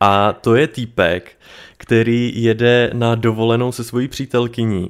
A 0.00 0.32
to 0.32 0.54
je 0.54 0.66
týpek, 0.66 1.32
který 1.76 2.42
jede 2.42 2.90
na 2.94 3.14
dovolenou 3.14 3.72
se 3.72 3.84
svojí 3.84 4.08
přítelkyní 4.08 4.88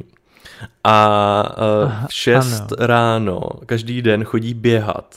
a 0.85 1.57
uh, 1.85 2.07
v 2.07 2.15
6 2.15 2.61
ano. 2.61 2.67
ráno 2.79 3.41
každý 3.67 4.03
den 4.03 4.25
chodí 4.25 4.55
běhat, 4.55 5.15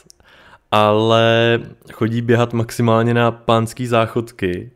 ale 0.71 1.59
chodí 1.93 2.21
běhat 2.21 2.53
maximálně 2.53 3.13
na 3.13 3.31
pánský 3.31 3.87
záchodky. 3.87 4.71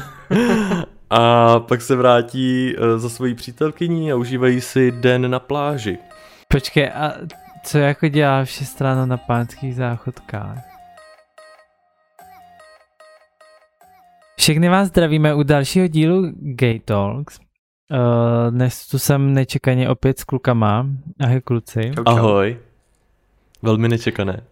a 1.10 1.58
pak 1.60 1.82
se 1.82 1.96
vrátí 1.96 2.76
uh, 2.76 2.98
za 2.98 3.08
svojí 3.08 3.34
přítelkyní 3.34 4.12
a 4.12 4.16
užívají 4.16 4.60
si 4.60 4.90
den 4.90 5.30
na 5.30 5.38
pláži. 5.38 5.98
Počkej, 6.48 6.88
a 6.88 7.12
co 7.64 7.78
jako 7.78 8.08
dělá 8.08 8.44
v 8.44 8.50
6 8.50 8.80
ráno 8.80 9.06
na 9.06 9.16
pánských 9.16 9.74
záchodkách? 9.74 10.71
Všechny 14.42 14.68
vás 14.68 14.88
zdravíme 14.88 15.34
u 15.34 15.42
dalšího 15.42 15.86
dílu 15.86 16.32
Gay 16.40 16.80
Talks. 16.80 17.38
Uh, 17.38 18.50
dnes 18.50 18.86
tu 18.86 18.98
jsem 18.98 19.34
nečekaně 19.34 19.88
opět 19.88 20.18
s 20.18 20.24
klukama. 20.24 20.86
Ahoj 21.20 21.40
kluci. 21.40 21.80
Čau, 21.94 22.04
čau. 22.04 22.16
Ahoj. 22.16 22.58
Velmi 23.62 23.88
nečekané. 23.88 24.42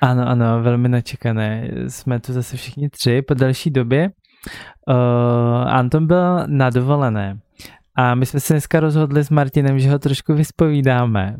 Ano, 0.00 0.28
ano, 0.28 0.62
velmi 0.62 0.88
nečekané. 0.88 1.70
Jsme 1.88 2.20
tu 2.20 2.32
zase 2.32 2.56
všichni 2.56 2.88
tři 2.88 3.22
po 3.22 3.34
další 3.34 3.70
době. 3.70 4.08
Uh, 4.88 5.68
Anton 5.68 6.06
byl 6.06 6.46
na 6.46 6.70
dovolené 6.70 7.38
a 7.94 8.14
my 8.14 8.26
jsme 8.26 8.40
se 8.40 8.52
dneska 8.52 8.80
rozhodli 8.80 9.24
s 9.24 9.30
Martinem, 9.30 9.78
že 9.78 9.90
ho 9.90 9.98
trošku 9.98 10.34
vyspovídáme. 10.34 11.36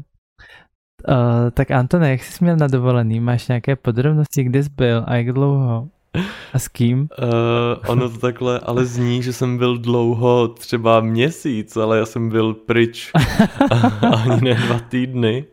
Uh, 1.09 1.51
tak 1.51 1.71
Antone, 1.71 2.11
jak 2.11 2.23
jsi 2.23 2.45
měl 2.45 2.57
na 2.57 2.67
dovolený? 2.67 3.21
Máš 3.21 3.49
nějaké 3.49 3.77
podrobnosti, 3.77 4.45
kde 4.45 4.63
jsi 4.63 4.71
byl 4.71 5.05
a 5.07 5.17
jak 5.17 5.33
dlouho? 5.33 5.89
A 6.53 6.59
s 6.59 6.69
kým? 6.69 7.09
Uh, 7.19 7.91
ono 7.91 8.11
to 8.11 8.19
takhle 8.19 8.61
ale 8.61 8.85
zní, 8.85 9.23
že 9.23 9.33
jsem 9.33 9.59
byl 9.59 9.79
dlouho, 9.79 10.49
třeba 10.49 11.01
měsíc, 11.01 11.77
ale 11.77 11.99
já 11.99 12.07
jsem 12.07 12.29
byl 12.29 12.55
pryč 12.55 13.13
ani 14.25 14.41
ne 14.41 14.55
dva 14.55 14.79
týdny. 14.79 15.45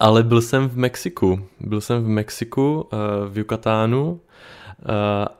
Ale 0.00 0.22
byl 0.22 0.42
jsem 0.42 0.68
v 0.68 0.76
Mexiku. 0.76 1.40
Byl 1.60 1.80
jsem 1.80 2.04
v 2.04 2.08
Mexiku, 2.08 2.88
uh, 2.92 2.98
v 3.32 3.38
Yucatánu 3.38 4.10
uh, 4.10 4.18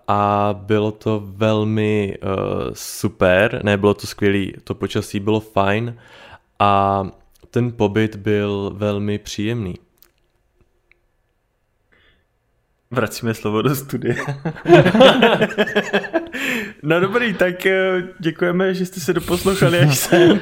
a 0.09 0.55
bylo 0.63 0.93
to 0.93 1.23
velmi 1.25 2.19
uh, 2.23 2.31
super. 2.73 3.61
Ne, 3.65 3.77
bylo 3.77 3.95
to 3.95 4.07
skvělé, 4.07 4.47
to 4.65 4.75
počasí 4.75 5.21
bylo 5.21 5.41
fajn 5.41 5.97
a 6.59 7.05
ten 7.51 7.73
pobyt 7.73 8.17
byl 8.17 8.73
velmi 8.75 9.19
příjemný. 9.19 9.75
Vracíme 12.93 13.35
slovo 13.35 13.63
do 13.63 13.75
studia. 13.75 14.15
no 16.83 17.01
dobrý, 17.01 17.35
tak 17.35 17.67
eh, 17.67 18.03
děkujeme, 18.19 18.75
že 18.75 18.87
jste 18.87 19.01
se 19.01 19.13
doposlouchali 19.13 19.79
až 19.79 19.99
sem. 19.99 20.41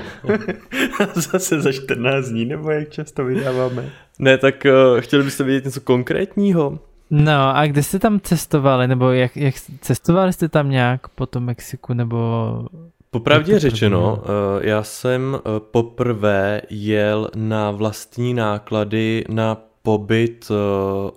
Zase 1.15 1.61
za 1.61 1.73
14 1.73 2.29
dní, 2.29 2.45
nebo 2.45 2.71
jak 2.71 2.89
často 2.89 3.25
vydáváme. 3.25 3.91
Ne, 4.19 4.39
tak 4.39 4.55
uh, 4.65 5.01
chtěli 5.01 5.25
byste 5.25 5.45
vědět 5.45 5.65
něco 5.65 5.81
konkrétního? 5.81 6.79
No 7.11 7.57
a 7.57 7.67
kde 7.67 7.83
jste 7.83 7.99
tam 7.99 8.21
cestovali, 8.21 8.89
nebo 8.89 9.11
jak, 9.11 9.37
jak 9.37 9.55
cestovali 9.81 10.33
jste 10.33 10.49
tam 10.49 10.71
nějak 10.71 11.09
po 11.09 11.27
tom 11.27 11.45
Mexiku, 11.45 11.95
nebo... 11.95 12.67
Popravdě 13.11 13.59
řečeno, 13.59 14.23
uh, 14.23 14.25
já 14.61 14.83
jsem 14.83 15.39
poprvé 15.59 16.61
jel 16.71 17.31
na 17.37 17.71
vlastní 17.71 18.35
náklady 18.35 19.25
na 19.29 19.57
pobyt 19.83 20.49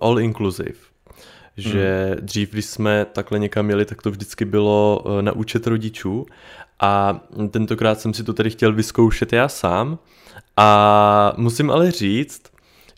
all 0.00 0.20
inclusive 0.20 0.91
že 1.56 2.10
hmm. 2.14 2.26
dřív, 2.26 2.50
když 2.50 2.64
jsme 2.64 3.06
takhle 3.12 3.38
někam 3.38 3.70
jeli, 3.70 3.84
tak 3.84 4.02
to 4.02 4.10
vždycky 4.10 4.44
bylo 4.44 5.04
eh, 5.06 5.22
na 5.22 5.32
účet 5.32 5.66
rodičů. 5.66 6.26
A 6.80 7.20
tentokrát 7.50 8.00
jsem 8.00 8.14
si 8.14 8.24
to 8.24 8.32
tady 8.32 8.50
chtěl 8.50 8.72
vyzkoušet 8.72 9.32
já 9.32 9.48
sám. 9.48 9.98
A 10.56 11.32
musím 11.36 11.70
ale 11.70 11.90
říct, 11.90 12.42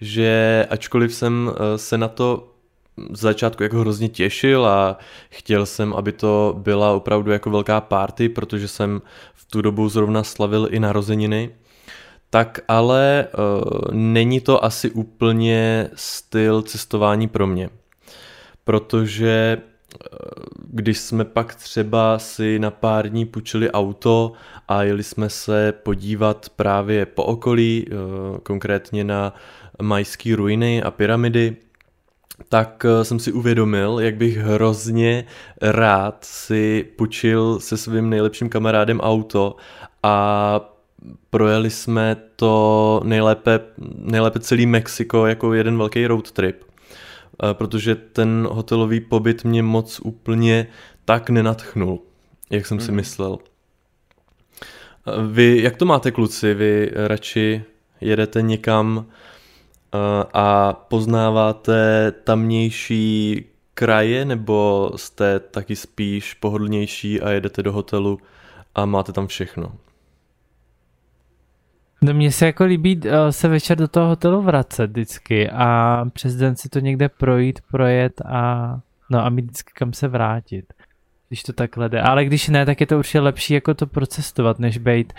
že 0.01 0.67
ačkoliv 0.71 1.15
jsem 1.15 1.53
eh, 1.55 1.79
se 1.79 1.99
na 1.99 2.09
to 2.09 2.51
z 3.13 3.21
začátku 3.21 3.63
jako 3.63 3.81
hrozně 3.81 4.09
těšil 4.09 4.67
a 4.67 4.99
chtěl 5.31 5.67
jsem, 5.67 5.95
aby 5.95 6.13
to 6.13 6.55
byla 6.59 6.93
opravdu 6.93 7.31
jako 7.31 7.51
velká 7.51 7.81
party, 7.81 8.29
protože 8.29 8.69
jsem 8.69 9.03
v 9.35 9.45
tu 9.45 9.63
dobu 9.63 9.89
zrovna 9.89 10.23
slavil 10.23 10.69
i 10.71 10.81
narozeniny, 10.81 11.51
tak 12.31 12.61
ale 12.69 13.29
uh, 13.39 13.95
není 13.95 14.41
to 14.41 14.65
asi 14.65 14.91
úplně 14.91 15.91
styl 15.95 16.63
cestování 16.63 17.29
pro 17.29 17.47
mě 17.47 17.71
protože 18.65 19.59
eh, 19.59 20.09
když 20.71 20.99
jsme 20.99 21.25
pak 21.25 21.55
třeba 21.55 22.19
si 22.19 22.59
na 22.59 22.71
pár 22.71 23.09
dní 23.09 23.27
půjčili 23.27 23.71
auto 23.71 24.33
a 24.69 24.83
jeli 24.83 25.03
jsme 25.03 25.31
se 25.31 25.73
podívat 25.73 26.49
právě 26.57 27.07
po 27.07 27.25
okolí, 27.25 27.87
eh, 27.89 27.95
konkrétně 28.43 29.05
na 29.05 29.35
majské 29.83 30.37
ruiny 30.37 30.83
a 30.83 30.91
pyramidy, 30.91 31.57
tak 32.49 32.87
eh, 32.89 33.05
jsem 33.05 33.19
si 33.19 33.33
uvědomil, 33.33 34.01
jak 34.01 34.17
bych 34.17 34.37
hrozně 34.37 35.25
rád 35.61 36.25
si 36.25 36.87
půjčil 36.97 37.61
se 37.61 37.77
svým 37.77 38.11
nejlepším 38.11 38.49
kamarádem 38.49 39.01
auto 39.01 39.57
a 40.03 40.61
projeli 41.31 41.71
jsme 41.71 42.17
to 42.37 43.01
nejlépe, 43.05 43.61
nejlépe 43.95 44.41
celý 44.41 44.67
Mexiko 44.67 45.27
jako 45.27 45.55
jeden 45.55 45.79
velký 45.79 46.07
road 46.07 46.33
trip. 46.33 46.65
Eh, 47.43 47.55
protože 47.55 47.95
ten 47.95 48.49
hotelový 48.51 49.01
pobyt 49.01 49.45
mě 49.45 49.63
moc 49.63 50.01
úplně 50.01 50.67
tak 51.05 51.31
nenatchnul, 51.31 52.01
jak 52.51 52.67
jsem 52.67 52.77
mm. 52.77 52.81
si 52.81 52.91
mhm. 52.91 52.97
myslel. 52.97 53.39
Eh, 55.07 55.27
vy, 55.31 55.63
jak 55.63 55.77
to 55.77 55.85
máte 55.85 56.11
kluci? 56.11 56.55
Vy 56.55 56.91
radši 56.95 57.65
jedete 58.01 58.43
někam 58.43 59.07
eh, 59.07 59.99
a 60.33 60.73
poznáváte 60.73 62.13
tamnější 62.25 63.45
kraje, 63.75 64.25
nebo 64.25 64.91
jste 64.97 65.41
taky 65.41 65.77
spíš 65.77 66.35
pohodlnější 66.35 67.21
a 67.21 67.31
jedete 67.31 67.63
do 67.63 67.73
hotelu 67.73 68.19
a 68.75 68.85
máte 68.85 69.13
tam 69.13 69.27
všechno? 69.27 69.73
No 72.05 72.15
mně 72.15 72.33
se 72.33 72.47
jako 72.47 72.65
líbí 72.65 72.97
uh, 72.97 73.13
se 73.31 73.49
večer 73.49 73.79
do 73.79 73.89
toho 73.89 74.09
hotelu 74.09 74.43
vracet 74.43 74.91
vždycky 74.91 75.51
a 75.51 76.05
přes 76.13 76.37
den 76.37 76.57
si 76.57 76.69
to 76.69 76.79
někde 76.79 77.09
projít, 77.09 77.61
projet 77.71 78.21
a 78.25 78.75
no 79.11 79.25
a 79.25 79.29
mít 79.29 79.45
vždycky 79.45 79.73
kam 79.75 79.93
se 79.93 80.09
vrátit, 80.09 80.65
když 81.29 81.43
to 81.43 81.53
takhle 81.53 81.89
jde. 81.89 82.01
Ale 82.01 82.25
když 82.25 82.49
ne, 82.49 82.67
tak 82.67 82.81
je 82.81 82.87
to 82.87 82.99
určitě 82.99 83.21
lepší 83.21 83.55
jako 83.55 83.75
to 83.75 83.87
procestovat, 83.87 84.59
než 84.59 84.79
být 84.79 85.13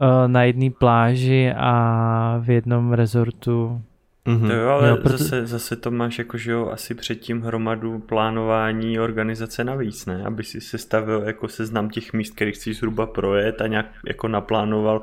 uh, 0.00 0.08
na 0.26 0.42
jedné 0.42 0.70
pláži 0.70 1.52
a 1.56 2.38
v 2.40 2.50
jednom 2.50 2.92
rezortu 2.92 3.82
Mm-hmm. 4.26 4.48
To 4.48 4.54
jo, 4.54 4.68
ale 4.68 4.88
jo, 4.88 4.96
proto... 4.96 5.18
zase, 5.18 5.46
zase 5.46 5.76
to 5.76 5.90
máš 5.90 6.18
jako, 6.18 6.38
že 6.38 6.52
jo, 6.52 6.68
asi 6.68 6.94
předtím 6.94 7.42
hromadu 7.42 7.98
plánování 7.98 8.98
organizace 9.00 9.64
navíc, 9.64 10.06
ne? 10.06 10.24
Aby 10.24 10.44
si 10.44 10.60
sestavil 10.60 11.22
jako 11.22 11.48
seznam 11.48 11.90
těch 11.90 12.12
míst, 12.12 12.34
kterých 12.34 12.54
chceš 12.54 12.76
zhruba 12.76 13.06
projet 13.06 13.60
a 13.60 13.66
nějak 13.66 13.86
jako 14.06 14.28
naplánoval, 14.28 15.02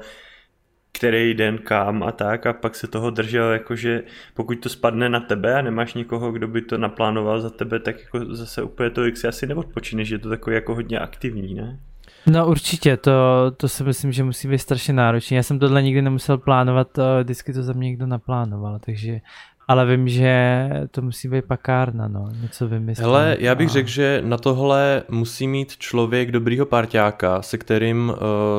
který 0.96 1.34
den 1.34 1.58
kam 1.58 2.04
a 2.04 2.12
tak 2.12 2.46
a 2.46 2.54
pak 2.54 2.76
se 2.76 2.88
toho 2.88 3.10
držel, 3.10 3.52
jakože 3.52 4.04
pokud 4.34 4.56
to 4.56 4.70
spadne 4.70 5.10
na 5.10 5.20
tebe 5.20 5.56
a 5.56 5.62
nemáš 5.62 5.94
někoho, 5.94 6.32
kdo 6.32 6.48
by 6.48 6.62
to 6.62 6.78
naplánoval 6.78 7.42
za 7.42 7.50
tebe, 7.50 7.80
tak 7.80 8.00
jako 8.00 8.36
zase 8.36 8.64
úplně 8.64 8.90
to 8.90 9.02
si 9.14 9.28
asi 9.28 9.48
neodpočineš, 9.48 10.08
že 10.08 10.16
je 10.16 10.20
to 10.20 10.30
takový 10.30 10.56
jako 10.56 10.76
hodně 10.76 11.00
aktivní, 11.00 11.54
ne? 11.54 11.80
No 12.28 12.48
určitě, 12.48 12.98
to, 12.98 13.12
to 13.58 13.68
si 13.68 13.84
myslím, 13.84 14.12
že 14.12 14.24
musí 14.24 14.48
být 14.48 14.60
strašně 14.60 14.94
náročné. 14.94 15.38
Já 15.38 15.44
jsem 15.44 15.60
tohle 15.60 15.84
nikdy 15.84 16.02
nemusel 16.02 16.38
plánovat, 16.38 16.88
vždycky 17.24 17.54
to 17.54 17.64
za 17.64 17.74
mě 17.74 17.90
někdo 17.90 18.08
naplánoval, 18.08 18.80
takže 18.86 19.20
ale 19.68 19.86
vím, 19.86 20.08
že 20.08 20.70
to 20.92 21.02
musí 21.02 21.28
být 21.28 21.46
pakárna, 21.46 22.08
no, 22.08 22.30
něco 22.42 22.68
vymyslet. 22.68 23.06
Hele, 23.06 23.38
já 23.40 23.56
bych 23.56 23.70
a... 23.70 23.72
řekl, 23.72 23.90
že 23.90 24.22
na 24.26 24.38
tohle 24.38 25.04
musí 25.10 25.48
mít 25.48 25.78
člověk 25.78 26.32
dobrýho 26.32 26.66
parťáka, 26.66 27.42
se 27.42 27.58
kterým 27.58 28.10
uh, 28.10 28.16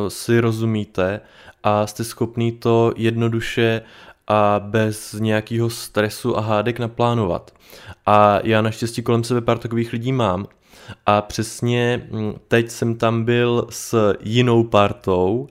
si 0.08 0.40
rozumíte 0.40 1.20
a 1.62 1.86
jste 1.86 2.04
schopný 2.04 2.52
to 2.52 2.92
jednoduše 2.96 3.82
a 4.28 4.60
bez 4.64 5.12
nějakého 5.12 5.70
stresu 5.70 6.38
a 6.38 6.40
hádek 6.40 6.78
naplánovat. 6.78 7.54
A 8.06 8.38
já 8.44 8.62
naštěstí 8.62 9.02
kolem 9.02 9.24
sebe 9.24 9.40
pár 9.40 9.58
takových 9.58 9.92
lidí 9.92 10.12
mám. 10.12 10.46
A 11.06 11.22
přesně 11.22 12.08
hm, 12.10 12.34
teď 12.48 12.70
jsem 12.70 12.94
tam 12.94 13.24
byl 13.24 13.66
s 13.70 14.14
jinou 14.20 14.64
partou 14.64 15.46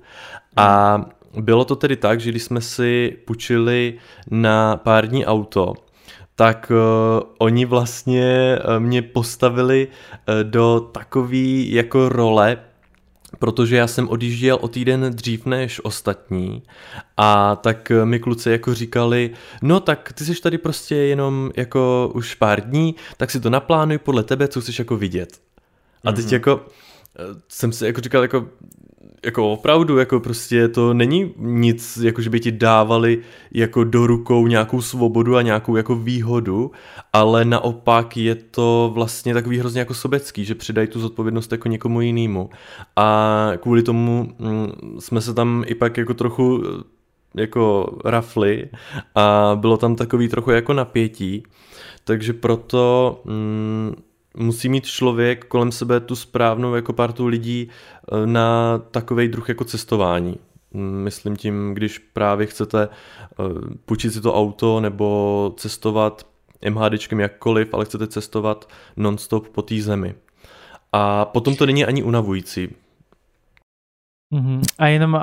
a 0.56 1.02
bylo 1.42 1.66
to 1.66 1.76
tedy 1.76 1.96
tak, 1.96 2.20
že 2.20 2.32
když 2.32 2.44
jsme 2.44 2.62
si 2.62 3.18
půjčili 3.26 3.98
na 4.32 4.78
pár 4.78 5.08
dní 5.08 5.26
auto, 5.26 5.74
tak 6.36 6.72
uh, 6.72 7.30
oni 7.38 7.66
vlastně 7.66 8.60
uh, 8.60 8.80
mě 8.80 9.02
postavili 9.02 9.88
uh, 9.88 10.36
do 10.44 10.80
takové 10.80 11.66
jako 11.68 12.10
role 12.10 12.58
protože 13.40 13.76
já 13.76 13.88
jsem 13.88 14.10
odjížděl 14.10 14.58
o 14.62 14.68
týden 14.68 15.16
dřív 15.16 15.46
než 15.46 15.82
ostatní 15.84 16.64
a 17.18 17.56
tak 17.56 17.92
mi 18.04 18.20
kluci 18.20 18.52
jako 18.52 18.74
říkali, 18.74 19.32
no 19.62 19.80
tak 19.80 20.14
ty 20.14 20.26
jsi 20.26 20.42
tady 20.42 20.58
prostě 20.58 20.96
jenom 20.96 21.52
jako 21.56 22.12
už 22.16 22.36
pár 22.36 22.62
dní, 22.62 22.96
tak 23.18 23.32
si 23.32 23.40
to 23.40 23.50
naplánuj 23.50 23.98
podle 23.98 24.24
tebe, 24.24 24.48
co 24.48 24.62
chceš 24.62 24.80
jako 24.80 24.98
vidět. 24.98 25.42
A 26.04 26.12
teď 26.12 26.26
mm-hmm. 26.26 26.34
jako 26.34 26.66
jsem 27.48 27.72
si 27.72 27.86
jako 27.86 28.02
říkal, 28.02 28.22
jako 28.22 28.48
jako 29.26 29.52
opravdu, 29.52 29.98
jako 29.98 30.20
prostě 30.20 30.68
to 30.68 30.94
není 30.94 31.34
nic, 31.38 31.98
jako 31.98 32.22
že 32.22 32.30
by 32.30 32.40
ti 32.40 32.52
dávali 32.52 33.20
jako 33.52 33.84
do 33.84 34.08
rukou 34.08 34.48
nějakou 34.48 34.82
svobodu 34.82 35.36
a 35.36 35.42
nějakou 35.42 35.76
jako 35.76 35.96
výhodu, 35.96 36.72
ale 37.14 37.46
naopak 37.46 38.18
je 38.18 38.36
to 38.36 38.92
vlastně 38.94 39.34
takový 39.34 39.60
hrozně 39.60 39.80
jako 39.80 39.94
sobecký, 39.94 40.46
že 40.46 40.56
přidají 40.56 40.88
tu 40.88 41.00
zodpovědnost 41.00 41.52
jako 41.52 41.68
někomu 41.68 42.02
jinému. 42.02 42.50
A 42.96 43.52
kvůli 43.62 43.84
tomu 43.84 44.34
mm, 44.40 44.72
jsme 45.00 45.22
se 45.22 45.34
tam 45.34 45.64
i 45.68 45.76
pak 45.76 45.98
jako 45.98 46.14
trochu 46.14 46.64
jako 47.36 47.98
rafli 48.06 48.70
a 49.16 49.58
bylo 49.60 49.78
tam 49.78 49.96
takový 49.96 50.28
trochu 50.28 50.52
jako 50.52 50.74
napětí, 50.74 51.44
takže 52.04 52.34
proto 52.34 53.22
mm, 53.26 53.96
musí 54.38 54.70
mít 54.70 54.86
člověk 54.86 55.46
kolem 55.46 55.72
sebe 55.72 56.00
tu 56.00 56.16
správnou 56.16 56.76
jako 56.76 56.94
partu 56.94 57.28
lidí 57.28 57.70
eh, 57.70 58.28
na 58.28 58.78
takový 58.78 59.28
druh 59.28 59.50
jako 59.50 59.64
cestování. 59.64 60.38
Myslím 60.74 61.36
tím, 61.36 61.74
když 61.74 62.00
právě 62.00 62.48
chcete 62.48 62.90
eh, 62.90 63.44
půjčit 63.86 64.14
si 64.14 64.22
to 64.22 64.34
auto 64.34 64.80
nebo 64.80 65.54
cestovat 65.58 66.28
MHDčkem 66.70 67.20
jakkoliv, 67.20 67.74
ale 67.74 67.86
chcete 67.86 68.08
cestovat 68.08 68.70
nonstop 68.98 69.48
po 69.48 69.62
té 69.62 69.82
zemi. 69.82 70.16
A 70.92 71.26
potom 71.26 71.56
to 71.56 71.66
není 71.66 71.86
ani 71.86 72.04
unavující. 72.04 72.70
Mm-hmm. 74.34 74.62
A 74.78 74.88
jenom, 74.88 75.14
uh, 75.14 75.22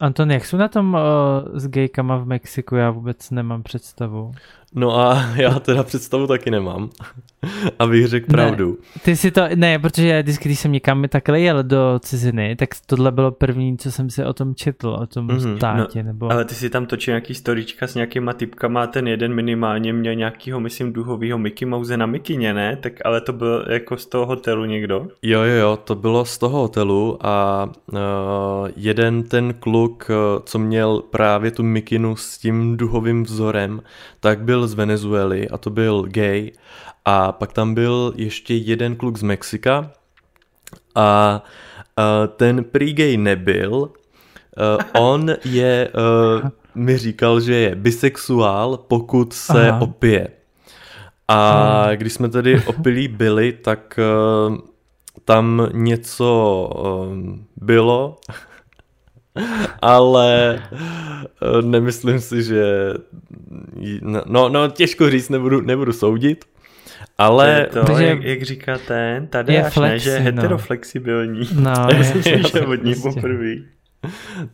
Anton, 0.00 0.30
jak 0.30 0.44
jsou 0.44 0.56
na 0.56 0.68
tom 0.68 0.94
uh, 0.94 1.58
s 1.58 1.68
gejkama 1.68 2.16
v 2.16 2.26
Mexiku? 2.26 2.76
Já 2.76 2.90
vůbec 2.90 3.30
nemám 3.30 3.62
představu. 3.62 4.32
No 4.74 4.98
a 4.98 5.26
já 5.36 5.58
teda 5.58 5.82
představu 5.82 6.26
taky 6.26 6.50
nemám, 6.50 6.90
abych 7.78 8.06
řekl 8.06 8.26
pravdu. 8.26 8.78
Ne, 8.80 9.02
ty 9.04 9.16
si 9.16 9.30
to, 9.30 9.42
ne, 9.54 9.78
protože 9.78 10.22
vždycky, 10.22 10.48
když 10.48 10.58
jsem 10.58 10.72
někam 10.72 11.04
takhle 11.08 11.40
jel 11.40 11.62
do 11.62 11.98
ciziny, 12.02 12.56
tak 12.56 12.68
tohle 12.86 13.12
bylo 13.12 13.30
první, 13.30 13.78
co 13.78 13.92
jsem 13.92 14.10
si 14.10 14.24
o 14.24 14.32
tom 14.32 14.54
četl, 14.54 14.88
o 14.88 15.06
tom 15.06 15.28
mm-hmm. 15.28 15.56
státě. 15.56 16.02
No, 16.02 16.06
nebo... 16.06 16.32
Ale 16.32 16.44
ty 16.44 16.54
si 16.54 16.70
tam 16.70 16.86
točil 16.86 17.12
nějaký 17.12 17.34
storička 17.34 17.86
s 17.86 17.94
nějakýma 17.94 18.32
typkama, 18.32 18.86
ten 18.86 19.08
jeden 19.08 19.34
minimálně 19.34 19.92
měl 19.92 20.14
nějakýho, 20.14 20.60
myslím, 20.60 20.92
duhovýho 20.92 21.38
Mickey 21.38 21.68
Mouse 21.68 21.96
na 21.96 22.06
mikině, 22.06 22.54
ne? 22.54 22.76
Tak 22.76 22.92
ale 23.04 23.20
to 23.20 23.32
bylo 23.32 23.64
jako 23.68 23.96
z 23.96 24.06
toho 24.06 24.26
hotelu 24.26 24.64
někdo? 24.64 25.06
Jo, 25.22 25.40
jo, 25.42 25.54
jo, 25.54 25.78
to 25.84 25.94
bylo 25.94 26.24
z 26.24 26.38
toho 26.38 26.58
hotelu 26.58 27.18
a 27.20 27.68
uh, 27.92 27.98
jeden 28.76 29.22
ten 29.22 29.54
kluk, 29.54 30.10
co 30.44 30.58
měl 30.58 31.02
právě 31.10 31.50
tu 31.50 31.62
mikinu 31.62 32.16
s 32.16 32.38
tím 32.38 32.76
duhovým 32.76 33.22
vzorem, 33.22 33.82
tak 34.20 34.42
byl 34.42 34.61
z 34.68 34.74
Venezuely 34.74 35.48
a 35.48 35.58
to 35.58 35.70
byl 35.70 36.02
gay. 36.08 36.52
A 37.04 37.32
pak 37.32 37.52
tam 37.52 37.74
byl 37.74 38.12
ještě 38.16 38.54
jeden 38.54 38.96
kluk 38.96 39.18
z 39.18 39.22
Mexika. 39.22 39.90
A, 40.94 41.42
a 41.96 42.26
ten 42.26 42.64
prý 42.64 42.92
gay 42.92 43.16
nebyl, 43.16 43.90
a, 44.56 44.98
on 45.00 45.30
je, 45.44 45.88
a, 45.88 46.50
mi 46.74 46.98
říkal, 46.98 47.40
že 47.40 47.54
je 47.54 47.74
bisexuál, 47.74 48.76
pokud 48.76 49.32
se 49.32 49.68
Aha. 49.68 49.80
opije. 49.80 50.28
A 51.28 51.88
když 51.94 52.12
jsme 52.12 52.28
tedy 52.28 52.62
opilí 52.66 53.08
byli, 53.08 53.52
tak 53.52 53.98
uh, 54.48 54.56
tam 55.24 55.68
něco 55.72 56.70
uh, 56.74 57.36
bylo 57.56 58.16
ale 59.82 60.62
eh, 60.72 61.62
nemyslím 61.62 62.20
si, 62.20 62.42
že 62.42 62.94
no, 64.26 64.48
no 64.48 64.68
těžko 64.68 65.10
říct, 65.10 65.28
nebudu, 65.28 65.60
nebudu 65.60 65.92
soudit, 65.92 66.44
ale... 67.18 67.66
To, 67.72 67.84
to 67.84 67.98
jak, 67.98 68.22
jak 68.22 68.42
říká 68.42 68.78
ten, 68.78 69.26
tady 69.26 69.54
je 69.54 69.64
až 69.64 69.72
flexi, 69.72 69.92
ne, 69.92 69.98
že 69.98 70.10
je 70.10 70.18
no. 70.18 70.24
heteroflexibilní. 70.24 71.48
No, 71.54 71.72
myslím, 71.98 72.42
že 72.52 72.60
od 72.60 72.84
ní 72.84 72.94
poprvé. 73.02 73.54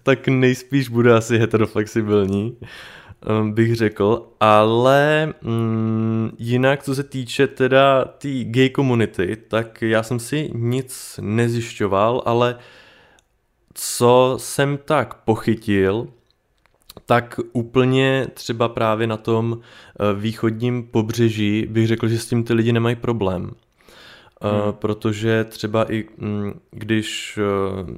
tak 0.03 0.29
nejspíš 0.29 0.89
bude 0.89 1.15
asi 1.15 1.39
heteroflexibilní, 1.39 2.57
eh, 2.63 3.53
bych 3.53 3.77
řekl, 3.77 4.29
ale 4.41 5.33
mm, 5.43 6.31
jinak, 6.39 6.83
co 6.83 6.95
se 6.95 7.03
týče 7.03 7.47
teda 7.47 8.05
té 8.05 8.11
tý 8.19 8.45
gay 8.45 8.71
komunity, 8.71 9.37
tak 9.49 9.83
já 9.83 10.03
jsem 10.03 10.19
si 10.19 10.51
nic 10.55 11.21
nezjišťoval, 11.23 12.23
ale 12.27 12.55
uh, 12.55 12.61
co 13.81 14.35
jsem 14.41 14.79
tak 14.85 15.15
pochytil, 15.15 16.09
tak 17.07 17.41
úplně 17.53 18.27
třeba 18.35 18.69
právě 18.69 19.07
na 19.07 19.17
tom 19.17 19.59
eh, 19.61 20.15
východním 20.21 20.83
pobřeží 20.83 21.67
bych 21.71 21.87
řekl, 21.87 22.09
že 22.09 22.19
s 22.19 22.27
tím 22.27 22.45
ty 22.45 22.55
lidi 22.55 22.73
nemají 22.73 22.97
problém. 22.97 23.51
Eh, 24.43 24.65
hmm. 24.65 24.73
Protože 24.73 25.45
třeba 25.45 25.93
i 25.93 26.05
mm, 26.17 26.61
když 26.71 27.39
eh, 27.39 27.97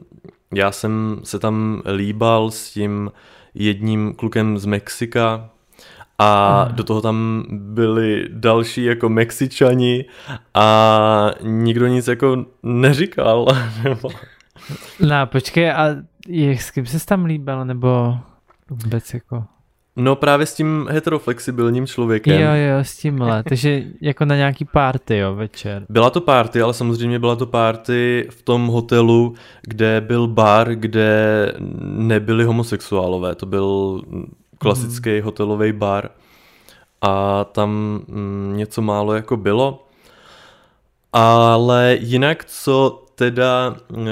já 0.54 0.72
jsem 0.72 1.20
se 1.24 1.38
tam 1.38 1.82
líbal 1.96 2.50
s 2.50 2.70
tím 2.70 3.12
jedním 3.54 4.14
klukem 4.14 4.58
z 4.58 4.66
Mexika 4.66 5.50
a 6.18 6.62
hmm. 6.62 6.76
do 6.76 6.84
toho 6.84 7.00
tam 7.00 7.44
byli 7.50 8.24
další 8.28 8.84
jako 8.84 9.08
Mexičani 9.08 10.04
a 10.54 11.30
nikdo 11.42 11.86
nic 11.86 12.08
jako 12.08 12.44
neříkal. 12.62 13.46
No, 15.00 15.26
počkej, 15.26 15.70
a 15.70 15.86
jak, 16.28 16.60
s 16.60 16.70
kým 16.70 16.86
se 16.86 17.06
tam 17.06 17.24
líbil, 17.24 17.64
nebo 17.64 18.18
vůbec 18.70 19.14
jako... 19.14 19.44
No 19.96 20.16
právě 20.16 20.46
s 20.46 20.54
tím 20.54 20.88
heteroflexibilním 20.90 21.86
člověkem. 21.86 22.40
Jo, 22.40 22.50
jo, 22.54 22.78
s 22.84 22.96
tímhle. 22.96 23.42
Takže 23.48 23.82
jako 24.00 24.24
na 24.24 24.36
nějaký 24.36 24.64
party, 24.64 25.16
jo, 25.16 25.34
večer. 25.34 25.86
Byla 25.88 26.10
to 26.10 26.20
party, 26.20 26.62
ale 26.62 26.74
samozřejmě 26.74 27.18
byla 27.18 27.36
to 27.36 27.46
party 27.46 28.28
v 28.30 28.42
tom 28.42 28.66
hotelu, 28.66 29.34
kde 29.62 30.00
byl 30.00 30.26
bar, 30.26 30.74
kde 30.74 31.52
nebyli 31.82 32.44
homosexuálové. 32.44 33.34
To 33.34 33.46
byl 33.46 34.02
klasický 34.58 35.10
hmm. 35.10 35.22
hotelový 35.22 35.72
bar. 35.72 36.10
A 37.02 37.44
tam 37.44 37.70
mm, 38.08 38.52
něco 38.56 38.82
málo 38.82 39.14
jako 39.14 39.36
bylo. 39.36 39.86
Ale 41.12 41.96
jinak, 42.00 42.44
co 42.44 43.04
teda 43.20 43.76
uh, 43.92 44.06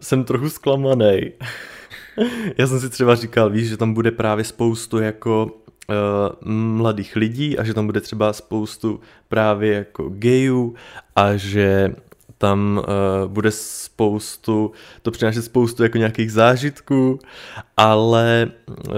jsem 0.00 0.24
trochu 0.24 0.48
zklamaný. 0.50 1.20
Já 2.58 2.66
jsem 2.66 2.80
si 2.80 2.90
třeba 2.90 3.14
říkal, 3.14 3.50
víš, 3.50 3.68
že 3.68 3.76
tam 3.76 3.94
bude 3.94 4.10
právě 4.10 4.44
spoustu 4.44 4.98
jako 4.98 5.44
uh, 5.44 6.48
mladých 6.52 7.16
lidí 7.16 7.58
a 7.58 7.64
že 7.64 7.74
tam 7.74 7.86
bude 7.86 8.00
třeba 8.00 8.32
spoustu 8.32 9.00
právě 9.28 9.74
jako 9.74 10.08
gayů 10.08 10.74
a 11.16 11.36
že 11.36 11.94
tam 12.38 12.80
uh, 12.88 13.30
bude 13.32 13.50
spoustu, 13.50 14.72
to 15.02 15.10
přináší 15.10 15.42
spoustu 15.42 15.82
jako 15.82 15.98
nějakých 15.98 16.32
zážitků, 16.32 17.18
ale 17.76 18.50
uh, 18.68 18.94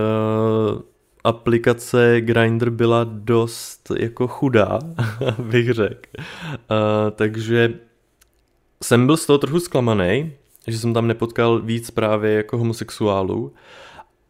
aplikace 1.25 2.21
Grindr 2.21 2.71
byla 2.71 3.05
dost 3.05 3.93
jako 3.99 4.29
chudá, 4.29 4.79
bych 5.39 5.73
řekl. 5.73 6.11
Uh, 6.19 7.11
takže 7.11 7.75
jsem 8.83 9.07
byl 9.07 9.17
z 9.17 9.27
toho 9.27 9.39
trochu 9.39 9.61
zklamaný, 9.61 10.33
že 10.67 10.79
jsem 10.79 10.95
tam 10.95 11.07
nepotkal 11.07 11.61
víc 11.61 11.91
právě 11.91 12.33
jako 12.33 12.59
homosexuálů, 12.59 13.53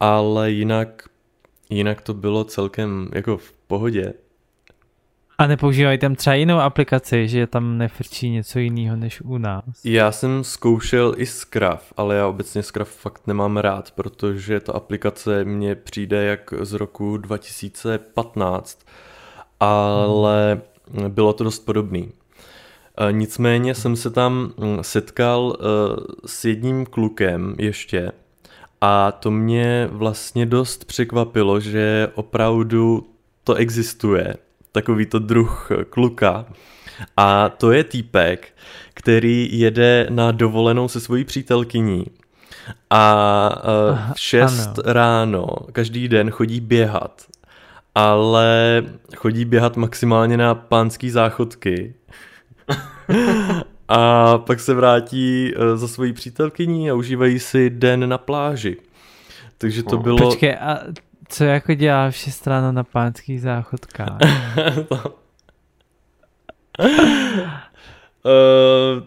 ale 0.01 0.51
jinak, 0.51 1.09
jinak 1.71 2.01
to 2.01 2.15
bylo 2.15 2.45
celkem 2.45 3.09
jako 3.15 3.37
v 3.37 3.53
pohodě. 3.53 4.13
A 5.39 5.47
nepoužívají 5.47 5.99
tam 5.99 6.15
třeba 6.15 6.35
jinou 6.35 6.59
aplikaci, 6.59 7.29
že 7.29 7.47
tam 7.47 7.79
nefrčí 7.79 8.31
něco 8.31 8.59
jiného 8.59 8.97
než 8.97 9.21
u 9.21 9.39
nás? 9.39 9.65
Já 9.85 10.13
jsem 10.13 10.45
zkoušel 10.45 11.15
i 11.17 11.27
Scruff, 11.27 11.93
ale 11.97 12.17
já 12.17 12.27
obecně 12.27 12.63
Scruff 12.63 12.91
fakt 12.91 13.27
nemám 13.27 13.57
rád, 13.57 13.91
protože 13.91 14.61
ta 14.61 14.73
aplikace 14.73 15.45
mně 15.45 15.75
přijde 15.75 16.25
jak 16.25 16.55
z 16.61 16.73
roku 16.73 17.17
2015, 17.17 18.87
ale 19.61 20.61
hmm. 20.91 21.11
bylo 21.11 21.33
to 21.33 21.45
dost 21.45 21.59
podobný. 21.59 22.13
Eh, 22.99 23.13
nicméně 23.13 23.75
jsem 23.75 23.97
se 23.97 24.11
tam 24.11 24.53
mm, 24.57 24.79
setkal 24.83 25.57
eh, 25.57 25.67
s 26.27 26.45
jedním 26.45 26.87
klukem 26.87 27.55
ještě 27.59 28.13
a 28.81 29.13
to 29.13 29.31
mě 29.31 29.89
vlastně 29.93 30.47
dost 30.47 30.85
překvapilo, 30.85 31.61
že 31.61 32.09
opravdu 32.15 33.07
to 33.45 33.55
existuje, 33.55 34.35
takový 34.73 35.07
to 35.07 35.19
druh 35.19 35.69
kluka. 35.91 36.47
A 37.17 37.49
to 37.49 37.73
je 37.73 37.85
týpek, 37.85 38.49
který 38.95 39.49
jede 39.59 40.07
na 40.11 40.33
dovolenou 40.33 40.89
se 40.89 41.01
svojí 41.01 41.25
přítelkyní 41.25 42.07
a 42.91 43.49
eh, 43.57 44.13
v 44.15 44.21
6 44.21 44.67
ano. 44.67 44.75
ráno 44.85 45.47
každý 45.73 46.09
den 46.09 46.31
chodí 46.31 46.61
běhat, 46.61 47.23
ale 47.95 48.83
chodí 49.17 49.45
běhat 49.45 49.77
maximálně 49.77 50.37
na 50.37 50.55
pánský 50.55 51.11
záchodky 51.11 51.95
a 53.88 54.38
pak 54.38 54.61
se 54.61 54.75
vrátí 54.75 55.54
eh, 55.57 55.76
za 55.76 55.88
svojí 55.88 56.12
přítelkyní 56.12 56.90
a 56.90 56.95
užívají 56.95 57.38
si 57.38 57.71
den 57.71 58.09
na 58.09 58.19
pláži. 58.19 58.76
Takže 59.59 59.83
to 59.83 59.99
bylo... 59.99 60.19
Počkej, 60.19 60.54
a 60.54 60.81
co 61.28 61.45
jako 61.45 61.75
dělá 61.75 62.11
vše 62.11 62.31
strana 62.31 62.73
na 62.73 62.85
pánských 62.85 63.40
záchodkách? 63.40 64.19
Uh, 68.25 69.02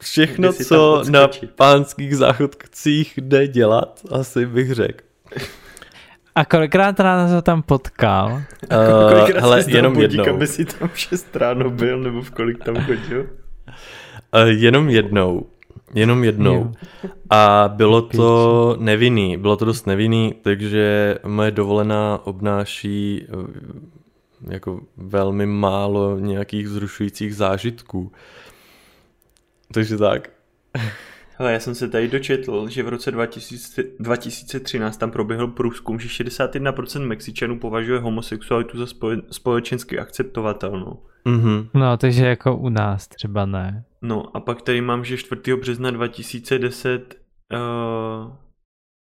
všechno, 0.00 0.52
co 0.52 1.02
na 1.10 1.28
pánských 1.54 2.16
záchodcích 2.16 3.18
jde 3.18 3.48
dělat, 3.48 4.00
asi 4.10 4.46
bych 4.46 4.72
řekl. 4.72 5.04
A 6.38 6.44
kolikrát 6.44 7.00
ráno 7.00 7.28
se 7.28 7.42
tam 7.42 7.62
potkal? 7.62 8.32
Uh, 8.32 9.12
kolikrát 9.12 9.40
hele, 9.40 9.62
jsi 9.62 9.76
jenom 9.76 10.00
jednou. 10.00 10.28
aby 10.28 10.46
si 10.46 10.64
tam 10.64 10.90
šest 10.94 11.36
ráno 11.36 11.70
byl, 11.70 12.00
nebo 12.00 12.22
v 12.22 12.30
kolik 12.30 12.64
tam 12.64 12.76
chodil? 12.76 13.26
Uh, 14.34 14.48
jenom 14.48 14.88
jednou. 14.88 15.46
Jenom 15.94 16.24
jednou. 16.24 16.72
A 17.30 17.72
bylo 17.76 18.02
to 18.02 18.76
nevinný, 18.80 19.36
bylo 19.36 19.56
to 19.56 19.64
dost 19.64 19.86
nevinný, 19.86 20.34
takže 20.42 21.18
moje 21.26 21.50
dovolená 21.50 22.20
obnáší 22.24 23.26
eh, 23.28 24.54
jako 24.54 24.80
velmi 24.96 25.46
málo 25.46 26.18
nějakých 26.18 26.68
zrušujících 26.68 27.36
zážitků. 27.36 28.12
Takže 29.72 29.96
tak. 29.96 30.30
Hele, 31.38 31.52
já 31.52 31.60
jsem 31.60 31.74
se 31.74 31.88
tady 31.88 32.08
dočetl, 32.08 32.68
že 32.68 32.82
v 32.82 32.88
roce 32.88 33.10
2000, 33.10 33.84
2013 34.00 34.96
tam 34.96 35.10
proběhl 35.10 35.48
průzkum, 35.48 36.00
že 36.00 36.08
61% 36.08 37.06
Mexičanů 37.06 37.58
považuje 37.58 38.00
homosexualitu 38.00 38.78
za 38.78 38.86
společensky 39.30 39.98
akceptovatelnou. 39.98 41.02
Mm-hmm. 41.26 41.68
No, 41.74 41.96
takže 41.96 42.26
jako 42.26 42.56
u 42.56 42.68
nás 42.68 43.08
třeba 43.08 43.46
ne. 43.46 43.84
No 44.02 44.36
a 44.36 44.40
pak 44.40 44.62
tady 44.62 44.80
mám, 44.80 45.04
že 45.04 45.16
4. 45.16 45.56
března 45.56 45.90
2010 45.90 47.20
uh, 47.52 48.32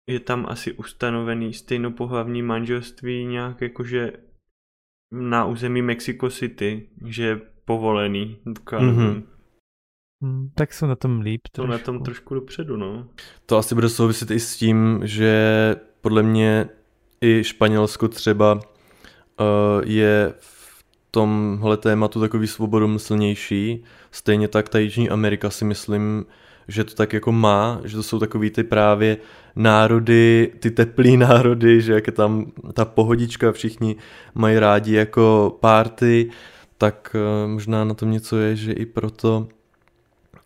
je 0.10 0.20
tam 0.20 0.46
asi 0.50 0.74
ustanovený 0.74 1.54
stejnopohlavní 1.54 2.42
manželství 2.42 3.26
nějak 3.26 3.62
jakože 3.62 4.12
na 5.12 5.46
území 5.46 5.82
Mexico 5.82 6.30
City, 6.30 6.90
že 7.06 7.24
je 7.24 7.42
povolený. 7.66 8.38
Mm-hmm. 8.46 9.24
Hmm, 10.22 10.50
tak 10.56 10.74
jsou 10.74 10.86
na 10.86 10.96
tom 10.96 11.20
líp. 11.20 11.42
To 11.52 11.68
na 11.68 11.78
tom 11.78 12.04
trošku 12.04 12.34
dopředu, 12.34 12.78
no. 12.78 13.08
To 13.46 13.58
asi 13.58 13.76
bude 13.76 13.90
souviset 13.90 14.32
i 14.32 14.40
s 14.40 14.58
tím, 14.58 15.02
že 15.04 15.76
podle 16.02 16.24
mě 16.24 16.70
i 17.22 17.44
Španělsko 17.44 18.08
třeba 18.08 18.54
uh, 18.54 18.60
je 19.84 20.34
v 20.40 20.86
tomhle 21.12 21.78
tématu 21.78 22.20
takový 22.20 22.48
svobodomyslnější. 22.48 23.84
Stejně 24.12 24.48
tak 24.48 24.70
ta 24.70 24.80
Jižní 24.80 25.10
Amerika 25.10 25.50
si 25.50 25.66
myslím, 25.66 26.26
že 26.68 26.84
to 26.84 26.96
tak 26.96 27.14
jako 27.14 27.32
má, 27.32 27.82
že 27.84 27.96
to 27.96 28.04
jsou 28.04 28.20
takový 28.20 28.50
ty 28.50 28.64
právě 28.64 29.18
národy, 29.56 30.54
ty 30.60 30.72
teplý 30.72 31.18
národy, 31.28 31.82
že 31.82 31.94
jak 31.94 32.08
je 32.08 32.14
tam 32.14 32.52
ta 32.74 32.86
pohodička, 32.86 33.52
všichni 33.52 33.96
mají 34.36 34.60
rádi 34.60 34.94
jako 34.94 35.58
párty, 35.60 36.30
tak 36.78 37.16
uh, 37.16 37.52
možná 37.52 37.84
na 37.84 37.94
tom 37.94 38.12
něco 38.12 38.38
je, 38.38 38.56
že 38.56 38.72
i 38.74 38.86
proto 38.86 39.48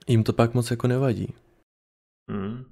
jim 0.08 0.24
to 0.24 0.34
pak 0.34 0.54
moc 0.54 0.72
jako 0.72 0.88
nevadí. 0.88 1.34
Hmm. 2.32 2.64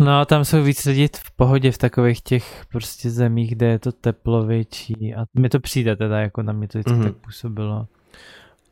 No 0.00 0.20
a 0.20 0.24
tam 0.24 0.44
jsou 0.44 0.62
víc 0.62 0.84
lidi 0.84 1.08
v 1.16 1.30
pohodě 1.30 1.72
v 1.72 1.78
takových 1.78 2.22
těch 2.22 2.64
prostě 2.72 3.10
zemích, 3.10 3.54
kde 3.54 3.66
je 3.66 3.78
to 3.78 3.92
teplo 3.92 4.46
větší 4.46 5.14
a 5.14 5.24
mi 5.38 5.48
to 5.48 5.60
přijde 5.60 5.96
teda, 5.96 6.20
jako 6.20 6.42
na 6.42 6.52
mě 6.52 6.68
to 6.68 6.78
vždycky 6.78 6.98
mm-hmm. 6.98 7.04
tak 7.04 7.16
působilo. 7.16 7.86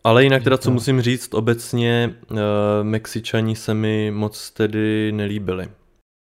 Ale 0.05 0.25
jinak 0.25 0.43
teda, 0.43 0.59
co 0.59 0.71
musím 0.71 1.01
říct, 1.01 1.35
obecně 1.35 2.15
uh, 2.31 2.39
Mexičani 2.83 3.57
se 3.57 3.75
mi 3.75 4.11
moc 4.11 4.51
tedy 4.51 5.13
nelíbili. 5.13 5.69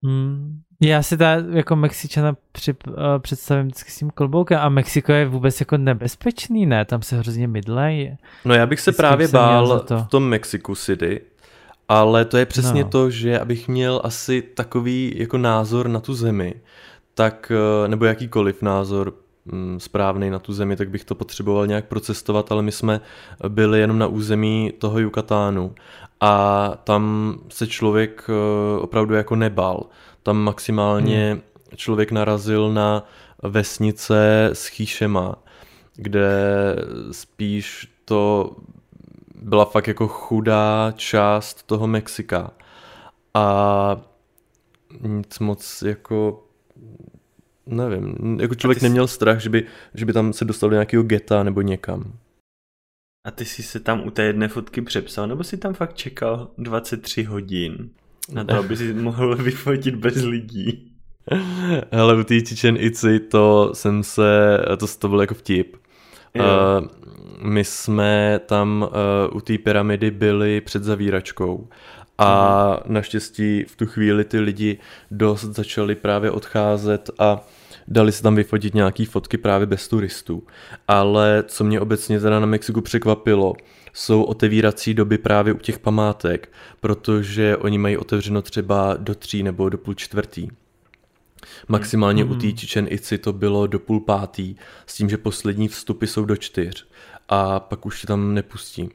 Hmm. 0.05 0.61
Já 0.81 1.03
si 1.03 1.17
ta 1.17 1.35
jako 1.51 1.75
Mexičana 1.75 2.35
při, 2.51 2.73
uh, 2.87 2.93
představím 3.19 3.65
vždycky 3.65 3.91
s 3.91 3.97
tím 3.97 4.09
kloboukem 4.09 4.59
a 4.59 4.69
Mexiko 4.69 5.11
je 5.11 5.25
vůbec 5.25 5.59
jako 5.59 5.77
nebezpečný, 5.77 6.65
ne? 6.65 6.85
Tam 6.85 7.01
se 7.01 7.19
hrozně 7.19 7.47
mydlej. 7.47 8.17
No 8.45 8.53
já 8.53 8.65
bych 8.65 8.79
se 8.79 8.91
právě 8.91 9.27
bál 9.27 9.85
v 9.89 10.07
tom 10.09 10.29
Mexiku 10.29 10.75
City, 10.75 11.21
ale 11.89 12.25
to 12.25 12.37
je 12.37 12.45
přesně 12.45 12.83
no. 12.83 12.89
to, 12.89 13.09
že 13.09 13.39
abych 13.39 13.67
měl 13.67 14.01
asi 14.03 14.41
takový 14.41 15.13
jako 15.15 15.37
názor 15.37 15.87
na 15.87 15.99
tu 15.99 16.13
zemi, 16.13 16.55
tak, 17.13 17.51
eh, 17.55 17.87
nebo 17.87 18.05
jakýkoliv 18.05 18.61
názor 18.61 19.13
mm, 19.45 19.79
správný 19.79 20.29
na 20.29 20.39
tu 20.39 20.53
zemi, 20.53 20.75
tak 20.75 20.89
bych 20.89 21.03
to 21.03 21.15
potřeboval 21.15 21.67
nějak 21.67 21.85
procestovat, 21.85 22.51
ale 22.51 22.61
my 22.61 22.71
jsme 22.71 23.01
byli 23.47 23.79
jenom 23.79 23.99
na 23.99 24.07
území 24.07 24.73
toho 24.77 24.99
Yucatánu 24.99 25.75
a 26.21 26.73
tam 26.83 27.35
se 27.49 27.67
člověk 27.67 28.29
eh, 28.29 28.79
opravdu 28.79 29.13
jako 29.13 29.35
nebal. 29.35 29.85
Tam 30.23 30.37
maximálně 30.37 31.31
hmm. 31.31 31.41
člověk 31.75 32.11
narazil 32.11 32.73
na 32.73 33.03
vesnice 33.43 34.49
s 34.53 34.67
chýšema, 34.67 35.35
kde 35.95 36.31
spíš 37.11 37.87
to 38.05 38.51
byla 39.41 39.65
fakt 39.65 39.87
jako 39.87 40.07
chudá 40.07 40.93
část 40.95 41.63
toho 41.63 41.87
Mexika. 41.87 42.51
A 43.33 44.01
nic 45.01 45.39
moc 45.39 45.81
jako 45.81 46.43
nevím, 47.65 48.37
jako 48.41 48.55
člověk 48.55 48.81
neměl 48.81 49.07
strach, 49.07 49.39
že 49.39 49.49
by, 49.49 49.65
že 49.93 50.05
by 50.05 50.13
tam 50.13 50.33
se 50.33 50.45
dostal 50.45 50.69
do 50.69 50.73
nějakého 50.73 51.03
geta 51.03 51.43
nebo 51.43 51.61
někam. 51.61 52.13
A 53.27 53.31
ty 53.31 53.45
jsi 53.45 53.63
se 53.63 53.79
tam 53.79 54.07
u 54.07 54.11
té 54.11 54.23
jedné 54.23 54.47
fotky 54.47 54.81
přepsal, 54.81 55.27
nebo 55.27 55.43
jsi 55.43 55.57
tam 55.57 55.73
fakt 55.73 55.95
čekal 55.95 56.51
23 56.57 57.23
hodin 57.23 57.89
na 58.33 58.43
to, 58.43 58.55
aby 58.55 58.77
si 58.77 58.93
mohl 58.93 59.35
vyfotit 59.35 59.95
bez 59.95 60.23
lidí? 60.23 60.91
Hele, 61.91 62.19
u 62.19 62.23
té 62.23 62.39
Chichen 62.39 62.77
Itzy 62.79 63.19
to 63.19 63.71
jsem 63.73 64.03
se, 64.03 64.57
to, 64.79 64.87
to 64.87 65.07
bylo 65.07 65.21
jako 65.21 65.33
vtip. 65.33 65.77
Uh, 66.35 66.87
my 67.41 67.63
jsme 67.63 68.39
tam 68.45 68.89
uh, 69.31 69.37
u 69.37 69.41
té 69.41 69.57
pyramidy 69.57 70.11
byli 70.11 70.61
před 70.61 70.83
zavíračkou 70.83 71.67
a 72.17 72.69
mm. 72.85 72.93
naštěstí 72.93 73.63
v 73.63 73.75
tu 73.75 73.85
chvíli 73.85 74.23
ty 74.23 74.39
lidi 74.39 74.77
dost 75.11 75.43
začali 75.43 75.95
právě 75.95 76.31
odcházet 76.31 77.09
a 77.19 77.47
dali 77.87 78.11
se 78.11 78.23
tam 78.23 78.35
vyfotit 78.35 78.73
nějaký 78.73 79.05
fotky 79.05 79.37
právě 79.37 79.67
bez 79.67 79.87
turistů. 79.87 80.43
Ale 80.87 81.43
co 81.47 81.63
mě 81.63 81.81
obecně 81.81 82.19
teda 82.19 82.39
na 82.39 82.45
Mexiku 82.45 82.81
překvapilo, 82.81 83.53
jsou 83.93 84.23
otevírací 84.23 84.93
doby 84.93 85.17
právě 85.17 85.53
u 85.53 85.57
těch 85.57 85.79
památek, 85.79 86.51
protože 86.79 87.57
oni 87.57 87.77
mají 87.77 87.97
otevřeno 87.97 88.41
třeba 88.41 88.95
do 88.97 89.15
tří 89.15 89.43
nebo 89.43 89.69
do 89.69 89.77
půl 89.77 89.93
čtvrtý. 89.93 90.47
Maximálně 91.67 92.25
mm. 92.25 92.31
u 92.31 92.35
té 92.35 92.47
mhm. 92.47 92.57
Chichen 92.57 92.87
Itzy 92.89 93.17
to 93.17 93.33
bylo 93.33 93.67
do 93.67 93.79
půl 93.79 93.99
pátý, 93.99 94.55
s 94.85 94.95
tím, 94.95 95.09
že 95.09 95.17
poslední 95.17 95.67
vstupy 95.67 96.05
jsou 96.05 96.25
do 96.25 96.35
čtyř 96.35 96.87
a 97.29 97.59
pak 97.59 97.85
už 97.85 98.01
tě 98.01 98.07
tam 98.07 98.33
nepustí. 98.33 98.89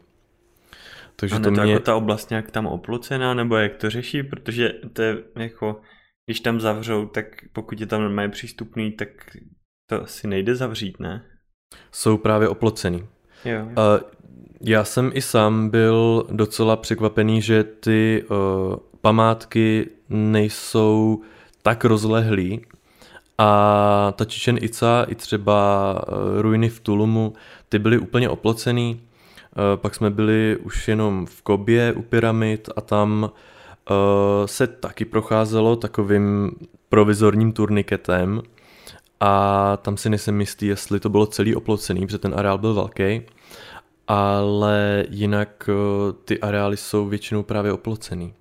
Takže 1.16 1.36
a 1.36 1.38
to 1.38 1.50
mě... 1.50 1.60
jako 1.60 1.84
ta 1.84 1.96
oblast 1.96 2.30
nějak 2.30 2.50
tam 2.50 2.66
oplocená, 2.66 3.34
nebo 3.34 3.56
jak 3.56 3.76
to 3.76 3.90
řeší, 3.90 4.22
protože 4.22 4.72
to 4.92 5.02
je 5.02 5.16
jako, 5.36 5.80
když 6.26 6.40
tam 6.40 6.60
zavřou, 6.60 7.06
tak 7.06 7.26
pokud 7.52 7.80
je 7.80 7.86
tam 7.86 8.00
normálně 8.00 8.28
přístupný, 8.28 8.92
tak 8.92 9.08
to 9.90 10.02
asi 10.02 10.26
nejde 10.26 10.54
zavřít, 10.54 11.00
ne? 11.00 11.24
Jsou 11.92 12.18
právě 12.18 12.48
oplocený. 12.48 13.06
Jo, 13.44 13.58
jo. 13.58 13.64
Uh, 13.64 14.10
já 14.60 14.84
jsem 14.84 15.10
i 15.14 15.22
sám 15.22 15.70
byl 15.70 16.26
docela 16.30 16.76
překvapený, 16.76 17.42
že 17.42 17.64
ty 17.64 18.24
uh, 18.30 18.76
památky 19.00 19.90
nejsou 20.08 21.22
tak 21.64 21.84
rozlehlý. 21.84 22.60
A 23.38 24.12
ta 24.16 24.24
Chichen 24.24 24.58
Itza 24.62 25.06
i 25.08 25.14
třeba 25.14 25.94
uh, 26.08 26.40
ruiny 26.40 26.68
v 26.68 26.80
Tulumu 26.80 27.32
ty 27.74 27.78
byly 27.78 27.98
úplně 27.98 28.28
oplocený, 28.28 29.00
eh, 29.00 29.76
pak 29.76 29.94
jsme 29.94 30.10
byli 30.10 30.56
už 30.56 30.88
jenom 30.88 31.26
v 31.26 31.42
Kobě 31.42 31.92
u 31.92 32.02
pyramid 32.02 32.68
a 32.76 32.80
tam 32.80 33.30
eh, 33.30 33.92
se 34.48 34.66
taky 34.66 35.04
procházelo 35.04 35.76
takovým 35.76 36.50
provizorním 36.88 37.52
turniketem 37.52 38.42
a 39.20 39.76
tam 39.82 39.96
si 39.96 40.10
nejsem 40.10 40.40
jistý, 40.40 40.66
jestli 40.66 41.00
to 41.00 41.08
bylo 41.08 41.26
celý 41.26 41.54
oplocený, 41.54 42.06
protože 42.06 42.18
ten 42.18 42.34
areál 42.36 42.58
byl 42.58 42.74
velký, 42.74 43.22
ale 44.08 45.04
jinak 45.10 45.68
eh, 45.68 46.12
ty 46.24 46.40
areály 46.40 46.76
jsou 46.76 47.06
většinou 47.06 47.42
právě 47.42 47.72
oplocený. 47.72 48.34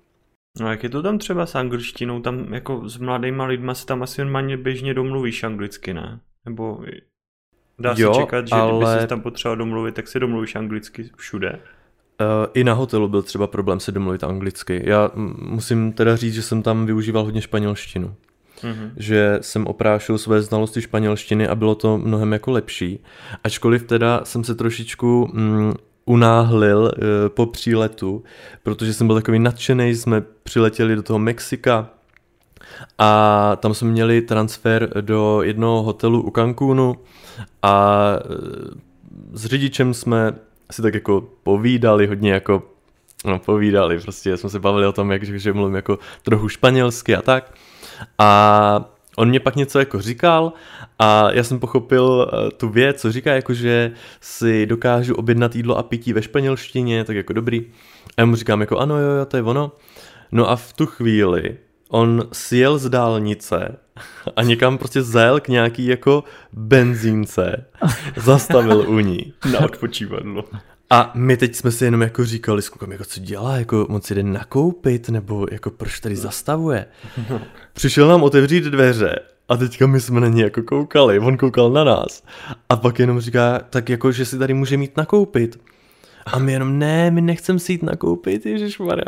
No 0.60 0.70
jak 0.70 0.82
je 0.82 0.88
to 0.88 1.02
tam 1.02 1.18
třeba 1.18 1.46
s 1.46 1.54
angličtinou, 1.54 2.20
tam 2.20 2.54
jako 2.54 2.88
s 2.88 2.96
mladýma 2.96 3.44
lidma 3.44 3.74
se 3.74 3.86
tam 3.86 4.02
asi 4.02 4.20
normálně 4.20 4.56
běžně 4.56 4.94
domluvíš 4.94 5.44
anglicky, 5.44 5.94
ne? 5.94 6.20
Nebo 6.44 6.84
Dá 7.78 7.94
jo, 7.96 8.14
se 8.14 8.20
čekat, 8.20 8.48
že 8.48 8.54
ale... 8.54 8.84
kdyby 8.84 9.00
se 9.00 9.06
tam 9.06 9.20
potřeboval 9.20 9.56
domluvit, 9.56 9.94
tak 9.94 10.08
si 10.08 10.20
domluvíš 10.20 10.54
anglicky 10.54 11.10
všude? 11.16 11.50
Uh, 11.50 12.46
I 12.54 12.64
na 12.64 12.72
hotelu 12.72 13.08
byl 13.08 13.22
třeba 13.22 13.46
problém 13.46 13.80
se 13.80 13.92
domluvit 13.92 14.24
anglicky. 14.24 14.82
Já 14.84 15.10
musím 15.38 15.92
teda 15.92 16.16
říct, 16.16 16.34
že 16.34 16.42
jsem 16.42 16.62
tam 16.62 16.86
využíval 16.86 17.24
hodně 17.24 17.40
španělštinu. 17.40 18.14
Mm-hmm. 18.60 18.90
Že 18.96 19.38
jsem 19.40 19.66
oprášil 19.66 20.18
své 20.18 20.42
znalosti 20.42 20.82
španělštiny 20.82 21.48
a 21.48 21.54
bylo 21.54 21.74
to 21.74 21.98
mnohem 21.98 22.32
jako 22.32 22.50
lepší. 22.50 23.00
Ačkoliv 23.44 23.82
teda 23.82 24.20
jsem 24.24 24.44
se 24.44 24.54
trošičku 24.54 25.30
mm, 25.32 25.74
unáhlil 26.04 26.78
uh, 26.78 26.90
po 27.28 27.46
příletu, 27.46 28.22
protože 28.62 28.94
jsem 28.94 29.06
byl 29.06 29.16
takový 29.16 29.38
nadšený, 29.38 29.94
jsme 29.94 30.22
přiletěli 30.42 30.96
do 30.96 31.02
toho 31.02 31.18
Mexika, 31.18 31.90
a 32.98 33.56
tam 33.60 33.74
jsme 33.74 33.90
měli 33.90 34.22
transfer 34.22 34.90
do 35.00 35.42
jednoho 35.42 35.82
hotelu 35.82 36.22
u 36.22 36.30
Cancúnu 36.30 36.96
a 37.62 38.02
e, 38.16 39.38
s 39.38 39.44
řidičem 39.44 39.94
jsme 39.94 40.34
si 40.70 40.82
tak 40.82 40.94
jako 40.94 41.24
povídali 41.42 42.06
hodně 42.06 42.32
jako 42.32 42.62
no, 43.24 43.38
povídali, 43.38 44.00
prostě 44.00 44.36
jsme 44.36 44.50
se 44.50 44.60
bavili 44.60 44.86
o 44.86 44.92
tom, 44.92 45.12
jak, 45.12 45.24
že 45.24 45.52
mluvím 45.52 45.74
jako 45.76 45.98
trochu 46.22 46.48
španělsky 46.48 47.16
a 47.16 47.22
tak. 47.22 47.54
A 48.18 48.93
on 49.16 49.28
mě 49.28 49.40
pak 49.40 49.56
něco 49.56 49.78
jako 49.78 50.00
říkal 50.00 50.52
a 50.98 51.30
já 51.32 51.44
jsem 51.44 51.60
pochopil 51.60 52.04
uh, 52.04 52.50
tu 52.50 52.68
věc, 52.68 53.00
co 53.00 53.12
říká, 53.12 53.34
jako 53.34 53.54
že 53.54 53.92
si 54.20 54.66
dokážu 54.66 55.14
objednat 55.14 55.56
jídlo 55.56 55.78
a 55.78 55.82
pití 55.82 56.12
ve 56.12 56.22
španělštině, 56.22 57.04
tak 57.04 57.16
jako 57.16 57.32
dobrý. 57.32 57.62
A 58.16 58.20
já 58.20 58.24
mu 58.24 58.36
říkám 58.36 58.60
jako 58.60 58.78
ano, 58.78 58.98
jo, 58.98 59.10
jo, 59.10 59.24
to 59.24 59.36
je 59.36 59.42
ono. 59.42 59.72
No 60.32 60.50
a 60.50 60.56
v 60.56 60.72
tu 60.72 60.86
chvíli 60.86 61.56
on 61.88 62.28
sjel 62.32 62.78
z 62.78 62.88
dálnice 62.88 63.76
a 64.36 64.42
někam 64.42 64.78
prostě 64.78 65.02
zajel 65.02 65.40
k 65.40 65.48
nějaký 65.48 65.86
jako 65.86 66.24
benzínce, 66.52 67.64
zastavil 68.16 68.84
u 68.88 68.98
ní. 68.98 69.32
Na 69.52 69.60
odpočívadlo. 69.60 70.44
A 70.90 71.12
my 71.14 71.36
teď 71.36 71.54
jsme 71.54 71.70
si 71.70 71.84
jenom 71.84 72.02
jako 72.02 72.24
říkali 72.24 72.62
s 72.62 72.68
klukem, 72.68 72.92
jako 72.92 73.04
co 73.04 73.20
dělá, 73.20 73.56
jako 73.56 73.86
moc 73.88 74.10
jde 74.10 74.22
nakoupit, 74.22 75.08
nebo 75.08 75.46
jako 75.50 75.70
proč 75.70 76.00
tady 76.00 76.16
zastavuje. 76.16 76.86
Přišel 77.72 78.08
nám 78.08 78.22
otevřít 78.22 78.64
dveře 78.64 79.18
a 79.48 79.56
teďka 79.56 79.86
my 79.86 80.00
jsme 80.00 80.20
na 80.20 80.28
ní 80.28 80.40
jako 80.40 80.62
koukali, 80.62 81.18
on 81.18 81.36
koukal 81.36 81.70
na 81.70 81.84
nás. 81.84 82.22
A 82.68 82.76
pak 82.76 82.98
jenom 82.98 83.20
říká, 83.20 83.58
tak 83.70 83.88
jako, 83.88 84.12
že 84.12 84.24
si 84.24 84.38
tady 84.38 84.54
může 84.54 84.76
mít 84.76 84.96
nakoupit. 84.96 85.60
A 86.26 86.38
my 86.38 86.52
jenom, 86.52 86.78
ne, 86.78 87.10
my 87.10 87.20
nechcem 87.20 87.58
si 87.58 87.72
jít 87.72 87.82
nakoupit, 87.82 88.46
ježišmarja. 88.46 89.04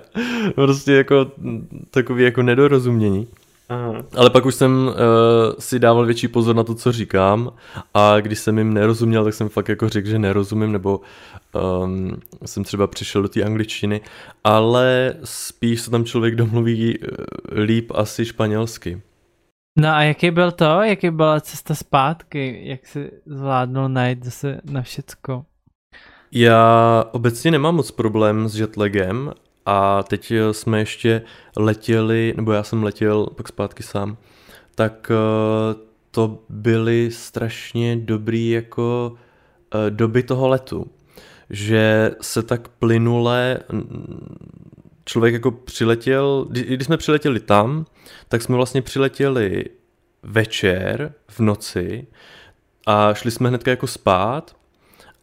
Prostě 0.54 0.92
jako 0.92 1.32
takový 1.90 2.24
jako 2.24 2.42
nedorozumění. 2.42 3.28
Aha. 3.68 4.02
Ale 4.16 4.30
pak 4.30 4.46
už 4.46 4.54
jsem 4.54 4.86
uh, 4.86 4.94
si 5.58 5.78
dával 5.78 6.06
větší 6.06 6.28
pozor 6.28 6.56
na 6.56 6.64
to, 6.64 6.74
co 6.74 6.92
říkám 6.92 7.52
a 7.94 8.20
když 8.20 8.38
jsem 8.38 8.58
jim 8.58 8.74
nerozuměl, 8.74 9.24
tak 9.24 9.34
jsem 9.34 9.48
fakt 9.48 9.68
jako 9.68 9.88
řekl, 9.88 10.08
že 10.08 10.18
nerozumím, 10.18 10.72
nebo 10.72 11.00
um, 11.82 12.16
jsem 12.44 12.64
třeba 12.64 12.86
přišel 12.86 13.22
do 13.22 13.28
té 13.28 13.42
angličtiny, 13.42 14.00
ale 14.44 15.14
spíš 15.24 15.80
se 15.80 15.90
tam 15.90 16.04
člověk 16.04 16.34
domluví 16.34 16.98
uh, 16.98 17.06
líp 17.58 17.92
asi 17.94 18.24
španělsky. 18.24 19.02
No 19.78 19.88
a 19.88 20.02
jaký 20.02 20.30
byl 20.30 20.52
to? 20.52 20.82
Jaký 20.82 21.10
byla 21.10 21.40
cesta 21.40 21.74
zpátky? 21.74 22.60
Jak 22.64 22.86
se 22.86 23.10
zvládnul 23.26 23.88
najít 23.88 24.24
zase 24.24 24.60
na 24.64 24.82
všecko? 24.82 25.44
Já 26.32 27.04
obecně 27.12 27.50
nemám 27.50 27.74
moc 27.74 27.90
problém 27.90 28.48
s 28.48 28.60
jetlagem 28.60 29.32
a 29.66 30.02
teď 30.02 30.32
jsme 30.52 30.78
ještě 30.78 31.22
letěli, 31.56 32.34
nebo 32.36 32.52
já 32.52 32.62
jsem 32.62 32.82
letěl 32.82 33.26
pak 33.26 33.48
zpátky 33.48 33.82
sám, 33.82 34.16
tak 34.74 35.10
uh, 35.10 35.80
to 36.10 36.38
byly 36.48 37.10
strašně 37.10 37.96
dobrý 37.96 38.50
jako 38.50 39.12
uh, 39.74 39.90
doby 39.90 40.22
toho 40.22 40.48
letu 40.48 40.86
že 41.50 42.10
se 42.20 42.42
tak 42.42 42.68
plynule 42.68 43.58
člověk 45.04 45.34
jako 45.34 45.50
přiletěl, 45.50 46.46
když 46.50 46.86
jsme 46.86 46.96
přiletěli 46.96 47.40
tam, 47.40 47.86
tak 48.28 48.42
jsme 48.42 48.56
vlastně 48.56 48.82
přiletěli 48.82 49.64
večer 50.22 51.12
v 51.28 51.40
noci 51.40 52.06
a 52.86 53.14
šli 53.14 53.30
jsme 53.30 53.48
hnedka 53.48 53.70
jako 53.70 53.86
spát 53.86 54.56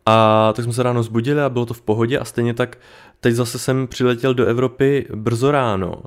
a 0.05 0.53
tak 0.55 0.63
jsme 0.63 0.73
se 0.73 0.83
ráno 0.83 1.03
zbudili 1.03 1.41
a 1.41 1.49
bylo 1.49 1.65
to 1.65 1.73
v 1.73 1.81
pohodě 1.81 2.19
a 2.19 2.25
stejně 2.25 2.53
tak 2.53 2.77
teď 3.23 3.35
zase 3.35 3.59
jsem 3.59 3.87
přiletěl 3.87 4.33
do 4.33 4.45
Evropy 4.45 5.07
brzo 5.15 5.51
ráno 5.51 6.03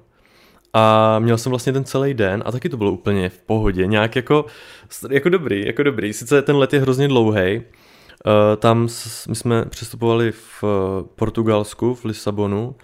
a 0.73 1.19
měl 1.19 1.39
jsem 1.39 1.51
vlastně 1.51 1.73
ten 1.73 1.85
celý 1.85 2.15
den 2.15 2.43
a 2.47 2.53
taky 2.53 2.69
to 2.69 2.77
bylo 2.77 2.93
úplně 2.93 3.29
v 3.29 3.39
pohodě, 3.39 3.87
nějak 3.87 4.17
jako, 4.17 4.47
jako 5.11 5.29
dobrý, 5.29 5.67
jako 5.67 5.83
dobrý. 5.83 6.13
Sice 6.13 6.43
ten 6.43 6.57
let 6.57 6.73
je 6.73 6.81
hrozně 6.81 7.09
dlouhý, 7.09 7.63
Eh, 8.27 8.57
tam 8.57 8.89
my 9.29 9.35
jsme 9.35 9.65
přestupovali 9.65 10.33
v 10.33 10.65
eh, 10.65 11.05
Portugalsku, 11.15 11.95
v 11.95 12.05
Lisabonu 12.05 12.75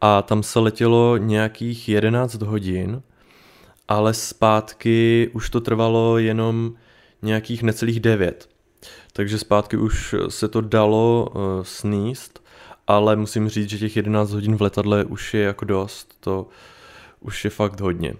a 0.00 0.22
tam 0.22 0.42
se 0.42 0.58
letělo 0.58 1.16
nějakých 1.16 1.88
11 1.88 2.42
hodin, 2.42 3.02
ale 3.88 4.14
zpátky 4.14 5.30
už 5.32 5.50
to 5.50 5.60
trvalo 5.60 6.18
jenom 6.18 6.74
nějakých 7.22 7.62
necelých 7.62 8.00
9. 8.00 8.48
Takže 9.12 9.38
zpátky 9.38 9.76
už 9.76 10.14
se 10.28 10.48
to 10.48 10.60
dalo 10.60 11.28
uh, 11.34 11.42
sníst, 11.62 12.41
ale 12.86 13.16
musím 13.16 13.48
říct, 13.48 13.68
že 13.68 13.78
těch 13.78 13.96
11 13.96 14.30
hodin 14.30 14.56
v 14.56 14.62
letadle 14.62 15.04
už 15.04 15.34
je 15.34 15.42
jako 15.42 15.64
dost, 15.64 16.14
to 16.20 16.48
už 17.20 17.44
je 17.44 17.50
fakt 17.50 17.80
hodně. 17.80 18.14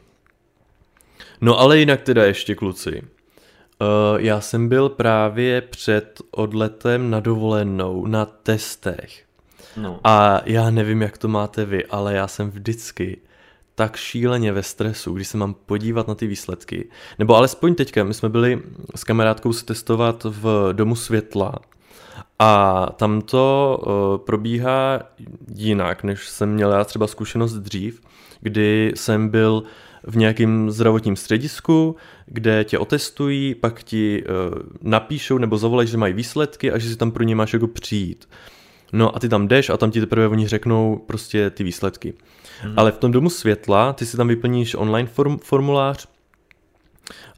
No 1.41 1.59
ale 1.59 1.79
jinak 1.79 2.03
teda 2.03 2.25
ještě 2.25 2.55
kluci. 2.55 3.03
Uh, 3.03 4.21
já 4.21 4.41
jsem 4.41 4.69
byl 4.69 4.89
právě 4.89 5.61
před 5.61 6.21
odletem 6.31 7.11
na 7.11 7.21
dovolenou 7.21 8.07
na 8.07 8.25
testech. 8.27 9.25
No. 9.77 10.01
A 10.05 10.41
já 10.45 10.71
nevím, 10.71 11.03
jak 11.03 11.19
to 11.19 11.29
máte 11.29 11.65
vy, 11.65 11.87
ale 11.87 12.15
já 12.15 12.29
jsem 12.29 12.51
vždycky 12.51 13.21
tak 13.75 13.97
šíleně 13.97 14.53
ve 14.53 14.63
stresu, 14.63 15.13
když 15.13 15.29
se 15.29 15.37
mám 15.39 15.55
podívat 15.55 16.09
na 16.09 16.15
ty 16.15 16.27
výsledky. 16.27 16.89
Nebo 17.19 17.37
alespoň 17.37 17.75
teďka, 17.75 18.05
my 18.05 18.15
jsme 18.15 18.29
byli 18.29 18.63
s 18.97 19.05
kamarádkou 19.05 19.53
se 19.53 19.65
testovat 19.65 20.25
v 20.25 20.69
Domu 20.73 20.97
světla 20.97 21.59
a 22.43 22.87
tam 22.97 23.21
to 23.21 23.79
uh, 23.87 24.25
probíhá 24.25 25.01
jinak, 25.55 26.05
než 26.05 26.29
jsem 26.29 26.55
měl 26.55 26.73
já 26.73 26.85
třeba 26.85 27.07
zkušenost 27.07 27.53
dřív, 27.53 28.01
kdy 28.41 28.93
jsem 28.95 29.29
byl 29.29 29.63
v 30.07 30.17
nějakém 30.17 30.71
zdravotním 30.71 31.17
středisku, 31.17 31.97
kde 32.27 32.65
tě 32.65 32.79
otestují, 32.79 33.55
pak 33.55 33.83
ti 33.83 34.25
uh, 34.25 34.59
napíšou 34.83 35.39
nebo 35.39 35.59
zavolají, 35.59 35.89
že 35.89 35.97
mají 35.97 36.15
výsledky 36.15 36.73
a 36.73 36.79
že 36.79 36.89
si 36.89 36.97
tam 36.97 37.11
pro 37.11 37.23
ně 37.23 37.37
máš 37.37 37.53
jako 37.53 37.67
přijít. 37.67 38.29
No 38.93 39.17
a 39.17 39.19
ty 39.19 39.29
tam 39.29 39.49
jdeš 39.49 39.71
a 39.71 39.77
tam 39.77 39.91
ti 39.91 40.01
teprve 40.01 40.29
oni 40.29 40.49
řeknou 40.49 40.97
prostě 41.07 41.51
ty 41.51 41.65
výsledky. 41.65 42.15
Hmm. 42.61 42.75
Ale 42.77 42.93
v 42.93 42.99
tom 42.99 43.13
domu 43.13 43.31
světla 43.31 43.93
ty 43.93 44.07
si 44.07 44.17
tam 44.17 44.29
vyplníš 44.29 44.75
online 44.75 45.09
form, 45.09 45.39
formulář, 45.39 46.07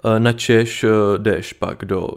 uh, 0.04 0.18
načeš 0.18 0.84
jdeš 1.18 1.52
pak 1.52 1.84
do 1.84 2.08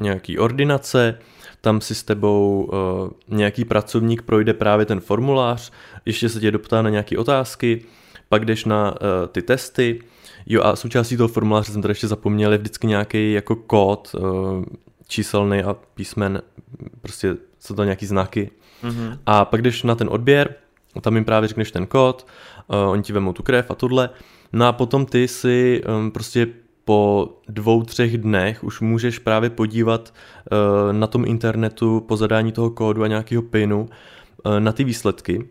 nějaký 0.00 0.38
ordinace, 0.38 1.18
tam 1.60 1.80
si 1.80 1.94
s 1.94 2.02
tebou 2.02 2.70
uh, 2.72 3.36
nějaký 3.36 3.64
pracovník 3.64 4.22
projde 4.22 4.54
právě 4.54 4.86
ten 4.86 5.00
formulář, 5.00 5.72
ještě 6.06 6.28
se 6.28 6.40
tě 6.40 6.50
doptá 6.50 6.82
na 6.82 6.90
nějaké 6.90 7.18
otázky, 7.18 7.84
pak 8.28 8.44
jdeš 8.44 8.64
na 8.64 8.90
uh, 8.90 8.96
ty 9.32 9.42
testy, 9.42 10.00
jo 10.46 10.62
a 10.62 10.76
součástí 10.76 11.16
toho 11.16 11.28
formuláře 11.28 11.72
jsem 11.72 11.82
tady 11.82 11.92
ještě 11.92 12.08
zapomněl, 12.08 12.52
je 12.52 12.58
vždycky 12.58 12.86
nějaký 12.86 13.32
jako 13.32 13.56
kód, 13.56 14.14
uh, 14.18 14.64
číselný 15.08 15.62
a 15.62 15.76
písmen, 15.94 16.42
prostě 17.00 17.36
jsou 17.58 17.74
to 17.74 17.84
nějaký 17.84 18.06
znaky. 18.06 18.50
Mm-hmm. 18.84 19.18
A 19.26 19.44
pak 19.44 19.62
jdeš 19.62 19.82
na 19.82 19.94
ten 19.94 20.08
odběr, 20.10 20.54
tam 21.00 21.14
jim 21.14 21.24
právě 21.24 21.48
řekneš 21.48 21.70
ten 21.70 21.86
kód, 21.86 22.26
uh, 22.66 22.90
oni 22.90 23.02
ti 23.02 23.12
vemou 23.12 23.32
tu 23.32 23.42
krev 23.42 23.70
a 23.70 23.74
tohle. 23.74 24.10
No 24.52 24.66
a 24.66 24.72
potom 24.72 25.06
ty 25.06 25.28
si 25.28 25.82
um, 25.98 26.10
prostě 26.10 26.46
po 26.88 27.28
dvou, 27.48 27.82
třech 27.82 28.18
dnech 28.18 28.64
už 28.64 28.80
můžeš 28.80 29.18
právě 29.18 29.50
podívat 29.50 30.14
uh, 30.52 30.92
na 30.92 31.06
tom 31.06 31.24
internetu 31.24 32.00
po 32.00 32.16
zadání 32.16 32.52
toho 32.52 32.70
kódu 32.70 33.02
a 33.02 33.06
nějakého 33.06 33.42
pinu 33.42 33.80
uh, 33.80 34.60
na 34.60 34.72
ty 34.72 34.84
výsledky. 34.84 35.48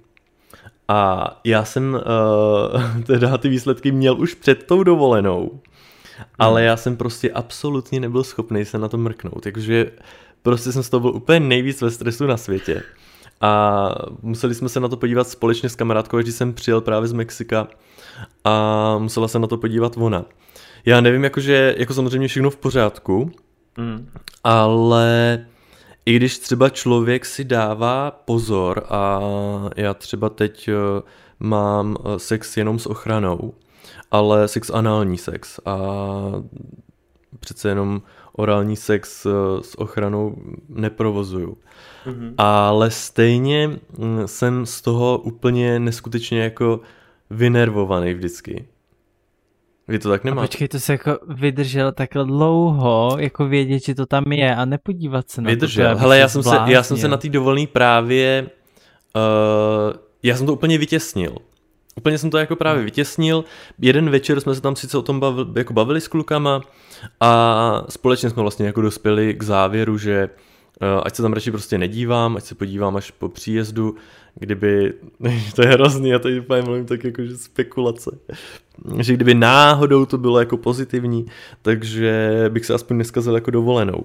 A 0.88 1.30
já 1.44 1.66
jsem 1.66 1.94
uh, 1.94 3.02
teda 3.06 3.38
ty 3.38 3.50
výsledky 3.50 3.92
měl 3.92 4.22
už 4.22 4.34
před 4.34 4.64
tou 4.64 4.84
dovolenou, 4.84 5.60
ale 6.40 6.64
já 6.64 6.78
jsem 6.78 6.98
prostě 6.98 7.32
absolutně 7.32 8.00
nebyl 8.00 8.24
schopný 8.24 8.66
se 8.66 8.78
na 8.78 8.88
to 8.88 8.98
mrknout, 8.98 9.44
takže 9.44 9.92
prostě 10.42 10.72
jsem 10.72 10.84
z 10.84 10.90
toho 10.90 11.02
byl 11.02 11.12
úplně 11.12 11.40
nejvíc 11.40 11.82
ve 11.82 11.92
stresu 11.92 12.28
na 12.28 12.38
světě. 12.38 12.84
A 13.42 13.90
museli 14.22 14.56
jsme 14.56 14.70
se 14.70 14.80
na 14.80 14.88
to 14.88 14.98
podívat 14.98 15.28
společně 15.28 15.70
s 15.70 15.76
kamarádkou, 15.76 16.18
když 16.18 16.36
jsem 16.36 16.54
přijel 16.54 16.82
právě 16.82 17.08
z 17.08 17.14
Mexika 17.14 17.68
a 18.44 18.98
musela 18.98 19.28
se 19.28 19.40
na 19.40 19.48
to 19.48 19.58
podívat 19.58 19.98
ona. 19.98 20.26
Já 20.88 21.02
nevím, 21.02 21.24
jakože, 21.24 21.76
jako 21.78 21.94
samozřejmě 21.94 22.28
všechno 22.28 22.50
v 22.50 22.58
pořádku, 22.58 23.32
mm. 23.78 24.10
ale 24.44 25.46
i 26.06 26.16
když 26.16 26.40
třeba 26.40 26.70
člověk 26.70 27.26
si 27.26 27.44
dává 27.44 28.12
pozor 28.12 28.86
a 28.90 29.22
já 29.76 29.94
třeba 29.94 30.30
teď 30.30 30.68
eh, 30.68 31.02
mám 31.40 31.98
eh, 32.00 32.20
sex 32.20 32.58
jenom 32.58 32.80
s 32.80 32.86
ochranou, 32.86 33.54
ale 34.12 34.48
sex 34.48 34.70
anální 34.70 35.18
sex 35.18 35.60
a 35.66 35.78
přece 37.40 37.70
jenom 37.70 38.02
orální 38.34 38.76
sex 38.76 39.26
eh, 39.26 39.30
s 39.64 39.80
ochranou 39.80 40.36
neprovozuju. 40.70 41.58
Mm-hmm. 42.06 42.34
Ale 42.38 42.92
stejně 42.92 43.68
hm, 43.68 44.22
jsem 44.26 44.66
z 44.66 44.82
toho 44.82 45.18
úplně 45.18 45.80
neskutečně 45.80 46.44
jako 46.44 46.80
vynervovaný 47.30 48.14
vždycky. 48.14 48.68
Vy 49.88 50.00
to 50.00 50.10
tak 50.10 50.24
nemáte. 50.24 50.44
A 50.44 50.48
počkej, 50.48 50.68
to 50.68 50.80
se 50.80 50.92
jako 50.92 51.20
vydržel 51.28 51.92
takhle 51.92 52.26
dlouho, 52.26 53.16
jako 53.20 53.48
vědět, 53.48 53.86
že 53.86 53.96
to 53.96 54.06
tam 54.06 54.32
je 54.32 54.56
a 54.56 54.66
nepodívat 54.66 55.30
se 55.30 55.42
na 55.42 55.50
vydržel. 55.50 55.94
to. 55.94 56.00
Hele, 56.00 56.18
já 56.18 56.28
jsem, 56.28 56.44
se, 56.44 56.56
já 56.66 56.84
jsem 56.84 56.98
se 56.98 57.08
na 57.08 57.18
té 57.18 57.30
dovolný 57.30 57.68
právě, 57.68 58.50
uh, 59.16 59.98
já 60.24 60.38
jsem 60.38 60.46
to 60.46 60.54
úplně 60.54 60.78
vytěsnil. 60.78 61.36
Úplně 61.96 62.18
jsem 62.18 62.30
to 62.30 62.38
jako 62.38 62.56
právě 62.56 62.84
vytěsnil. 62.84 63.44
Jeden 63.80 64.10
večer 64.10 64.40
jsme 64.40 64.56
se 64.56 64.62
tam 64.62 64.76
sice 64.76 64.98
o 64.98 65.02
tom 65.02 65.20
bavili, 65.20 65.48
jako 65.56 65.74
bavili 65.74 66.02
s 66.02 66.08
klukama 66.08 66.62
a 67.20 67.84
společně 67.90 68.30
jsme 68.30 68.42
vlastně 68.42 68.66
jako 68.66 68.82
dospěli 68.82 69.34
k 69.34 69.44
závěru, 69.44 69.98
že 69.98 70.30
uh, 70.82 71.02
ať 71.06 71.16
se 71.16 71.22
tam 71.22 71.34
radši 71.34 71.52
prostě 71.52 71.78
nedívám, 71.78 72.38
ať 72.38 72.44
se 72.44 72.56
podívám 72.56 72.96
až 72.96 73.12
po 73.12 73.30
příjezdu, 73.30 73.96
kdyby, 74.40 74.94
to 75.56 75.62
je 75.62 75.68
hrozný, 75.68 76.10
já 76.10 76.20
tady 76.20 76.40
úplně 76.40 76.62
mluvím 76.62 76.86
tak 76.86 77.04
jako, 77.04 77.24
že 77.24 77.38
spekulace, 77.38 78.18
že 79.00 79.14
kdyby 79.14 79.34
náhodou 79.34 80.06
to 80.06 80.18
bylo 80.18 80.40
jako 80.40 80.58
pozitivní, 80.58 81.26
takže 81.62 82.46
bych 82.50 82.66
se 82.66 82.74
aspoň 82.74 82.98
neskazil 82.98 83.36
jako 83.36 83.52
dovolenou. 83.52 84.04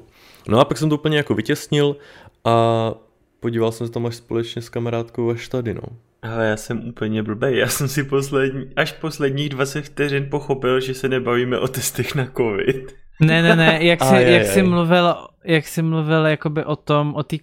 No 0.48 0.60
a 0.60 0.64
pak 0.64 0.78
jsem 0.78 0.88
to 0.88 0.94
úplně 0.94 1.16
jako 1.16 1.34
vytěsnil 1.34 1.96
a 2.44 2.94
podíval 3.40 3.72
jsem 3.72 3.86
se 3.86 3.92
tam 3.92 4.06
až 4.06 4.16
společně 4.16 4.62
s 4.62 4.68
kamarádkou 4.68 5.30
až 5.30 5.48
tady, 5.48 5.74
no. 5.74 5.82
Ale 6.22 6.46
já 6.46 6.56
jsem 6.56 6.88
úplně 6.88 7.22
blbej, 7.22 7.56
já 7.56 7.68
jsem 7.68 7.88
si 7.88 8.04
poslední, 8.04 8.66
až 8.76 8.92
posledních 8.92 9.48
20 9.48 9.84
vteřin 9.84 10.26
pochopil, 10.30 10.80
že 10.80 10.94
se 10.94 11.08
nebavíme 11.08 11.58
o 11.58 11.68
testech 11.68 12.14
na 12.14 12.26
covid. 12.36 12.94
Ne, 13.20 13.42
ne, 13.42 13.56
ne, 13.56 13.78
jak 13.84 14.04
jsi, 14.04 14.14
jak 14.14 14.46
jsi 14.46 14.62
mluvil, 14.62 15.14
jak 15.44 15.66
jsi 15.66 15.82
mluvil 15.82 16.26
jakoby 16.26 16.64
o 16.64 16.76
tom, 16.76 17.14
o 17.14 17.22
té 17.22 17.36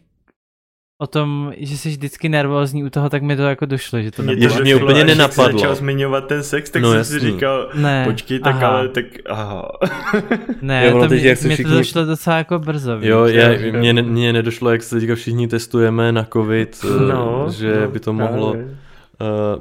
o 1.01 1.07
tom, 1.07 1.53
že 1.57 1.77
jsi 1.77 1.89
vždycky 1.89 2.29
nervózní 2.29 2.83
u 2.83 2.89
toho, 2.89 3.09
tak 3.09 3.23
mi 3.23 3.35
to 3.35 3.41
jako 3.41 3.65
došlo, 3.65 4.01
že 4.01 4.11
to 4.11 4.23
mě, 4.23 4.49
to 4.49 4.61
mě 4.61 4.75
úplně 4.75 5.03
nenapadlo. 5.03 5.49
Když 5.49 5.61
začal 5.61 5.75
zmiňovat 5.75 6.27
ten 6.27 6.43
sex, 6.43 6.69
tak 6.69 6.81
no, 6.81 6.89
jsem 6.89 6.97
jasný. 6.97 7.19
si 7.19 7.31
říkal, 7.31 7.69
ne, 7.73 8.05
počkej, 8.05 8.39
tak 8.39 8.55
aha. 8.55 8.67
ale 8.67 8.87
tak 8.87 9.05
aha. 9.29 9.71
Ne, 10.61 10.87
jo, 10.87 11.01
to 11.01 11.07
teď, 11.07 11.23
jak 11.23 11.41
mě 11.41 11.55
všichni... 11.55 11.71
to 11.71 11.77
došlo 11.77 12.05
docela 12.05 12.37
jako 12.37 12.59
brzo. 12.59 12.97
Jo, 13.01 13.25
je, 13.25 13.71
mě, 13.71 13.93
mě 13.93 14.33
nedošlo, 14.33 14.71
jak 14.71 14.83
se 14.83 14.99
teďka 14.99 15.15
všichni 15.15 15.47
testujeme 15.47 16.11
na 16.11 16.27
covid, 16.33 16.85
no, 17.09 17.47
že 17.49 17.81
no, 17.81 17.91
by 17.91 17.99
to 17.99 18.13
mohlo 18.13 18.51
uh, 18.51 18.57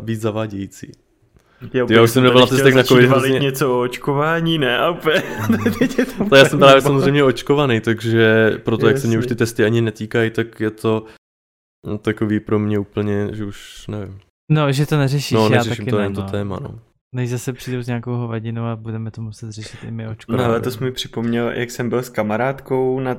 být 0.05 0.20
zavádějící. 0.20 0.92
Já, 1.74 1.87
Ty, 1.87 1.94
já 1.94 2.03
už 2.03 2.11
jsem 2.11 2.22
nebyl 2.22 2.40
na 2.40 2.46
testech 2.46 2.74
na 2.74 2.83
covid 2.83 3.09
hrozně... 3.09 3.38
něco 3.38 3.74
o 3.74 3.81
očkování, 3.81 4.59
ne? 4.59 4.79
A 4.79 4.90
úplně, 4.90 5.22
to 6.29 6.37
já 6.37 6.44
jsem 6.44 6.59
právě 6.59 6.83
samozřejmě 6.83 7.24
očkovaný, 7.24 7.81
takže 7.81 8.53
proto, 8.64 8.88
jak 8.88 8.98
se 8.98 9.07
mě 9.07 9.18
už 9.18 9.27
ty 9.27 9.35
testy 9.35 9.64
ani 9.64 9.81
netýkají, 9.81 10.31
tak 10.31 10.61
je 10.61 10.70
to 10.70 11.05
No, 11.88 11.98
takový 11.98 12.40
pro 12.40 12.59
mě 12.59 12.79
úplně, 12.79 13.29
že 13.33 13.44
už 13.44 13.87
nevím. 13.88 14.20
No, 14.51 14.72
že 14.72 14.87
to 14.87 14.98
neřešíš, 14.98 15.35
no, 15.35 15.48
já 15.48 15.64
taky 15.64 15.85
to 15.85 15.98
ne, 15.98 16.11
to 16.11 16.22
téma, 16.22 16.59
no. 16.62 16.81
Než 17.14 17.30
zase 17.30 17.52
přijdou 17.52 17.82
s 17.82 17.86
nějakou 17.86 18.10
hovadinou 18.10 18.64
a 18.64 18.76
budeme 18.76 19.10
to 19.10 19.22
muset 19.22 19.50
řešit 19.50 19.84
i 19.88 19.90
my 19.90 20.08
očko. 20.08 20.32
No 20.32 20.44
ale 20.44 20.60
to 20.60 20.70
jsi 20.70 20.84
mi 20.84 20.92
připomněl, 20.92 21.48
jak 21.48 21.70
jsem 21.70 21.88
byl 21.88 22.02
s 22.02 22.08
kamarádkou, 22.08 23.00
na, 23.00 23.16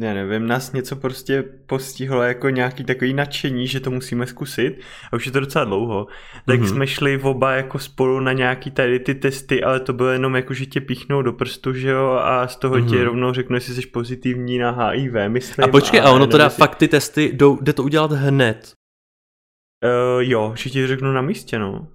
já 0.00 0.14
nevím, 0.14 0.46
nás 0.46 0.72
něco 0.72 0.96
prostě 0.96 1.42
postihlo 1.42 2.22
jako 2.22 2.50
nějaký 2.50 2.84
takový 2.84 3.14
nadšení, 3.14 3.68
že 3.68 3.80
to 3.80 3.90
musíme 3.90 4.26
zkusit 4.26 4.80
a 5.12 5.16
už 5.16 5.26
je 5.26 5.32
to 5.32 5.40
docela 5.40 5.64
dlouho. 5.64 6.06
Tak 6.46 6.60
mm-hmm. 6.60 6.72
jsme 6.72 6.86
šli 6.86 7.20
oba 7.22 7.52
jako 7.52 7.78
spolu 7.78 8.20
na 8.20 8.32
nějaký 8.32 8.70
tady 8.70 8.98
ty 8.98 9.14
testy, 9.14 9.62
ale 9.62 9.80
to 9.80 9.92
bylo 9.92 10.08
jenom 10.08 10.36
jako, 10.36 10.54
že 10.54 10.66
tě 10.66 10.80
píchnou 10.80 11.22
do 11.22 11.32
prstu, 11.32 11.72
že 11.72 11.88
jo, 11.88 12.10
a 12.10 12.48
z 12.48 12.56
toho 12.56 12.76
mm-hmm. 12.76 12.90
ti 12.90 13.04
rovnou 13.04 13.32
řeknu, 13.32 13.56
jestli 13.56 13.74
jsi 13.74 13.86
pozitivní 13.86 14.58
na 14.58 14.70
HIV, 14.70 15.12
myslím. 15.28 15.64
A 15.64 15.68
počkej, 15.68 16.00
a, 16.00 16.04
a 16.04 16.10
ono 16.10 16.26
teda 16.26 16.48
fakt 16.48 16.74
ty 16.74 16.88
testy, 16.88 17.30
jdou, 17.32 17.58
jde 17.60 17.72
to 17.72 17.82
udělat 17.82 18.12
hned? 18.12 18.72
Uh, 19.84 20.22
jo, 20.22 20.52
že 20.56 20.70
ti 20.70 20.86
řeknu 20.86 21.12
na 21.12 21.22
místě, 21.22 21.58
no. 21.58 21.86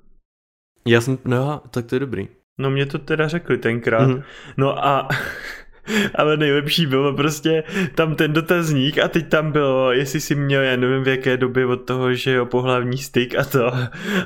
Já 0.86 1.02
jsem, 1.02 1.18
no 1.26 1.62
tak 1.72 1.86
to 1.86 1.96
je 1.96 2.00
dobrý. 2.00 2.28
No 2.58 2.70
mě 2.70 2.86
to 2.86 2.98
teda 2.98 3.28
řekli 3.28 3.58
tenkrát. 3.58 4.10
Mm-hmm. 4.10 4.24
No 4.58 4.86
a 4.86 5.08
ale 6.16 6.38
nejlepší 6.38 6.86
bylo 6.86 7.14
prostě 7.14 7.64
tam 7.96 8.16
ten 8.16 8.34
dotazník 8.34 8.98
a 8.98 9.08
teď 9.08 9.28
tam 9.28 9.52
bylo, 9.52 9.92
jestli 9.92 10.22
si 10.22 10.36
měl, 10.36 10.62
já 10.62 10.76
nevím 10.76 11.04
v 11.04 11.08
jaké 11.08 11.38
době 11.38 11.66
od 11.66 11.76
toho, 11.76 12.14
že 12.14 12.32
jo, 12.32 12.46
pohlavní 12.46 12.98
styk 12.98 13.36
a 13.36 13.44
to. 13.44 13.72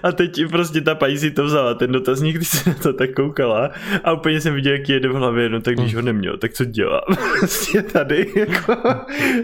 A 0.03 0.11
teď 0.11 0.41
prostě 0.49 0.81
ta 0.81 0.95
paní 0.95 1.17
si 1.17 1.31
to 1.31 1.43
vzala, 1.43 1.73
ten 1.73 1.91
dotazník, 1.91 2.35
když 2.35 2.47
se 2.47 2.69
na 2.69 2.75
to 2.75 2.93
tak 2.93 3.13
koukala 3.13 3.71
a 4.03 4.11
úplně 4.11 4.41
jsem 4.41 4.53
viděl, 4.53 4.73
jaký 4.73 4.91
jede 4.91 5.09
v 5.09 5.13
hlavě, 5.13 5.49
no 5.49 5.61
tak 5.61 5.75
když 5.75 5.95
ho 5.95 6.01
neměl, 6.01 6.37
tak 6.37 6.53
co 6.53 6.65
dělá? 6.65 7.01
Prostě 7.39 7.81
tady, 7.81 8.33
jako, 8.35 8.75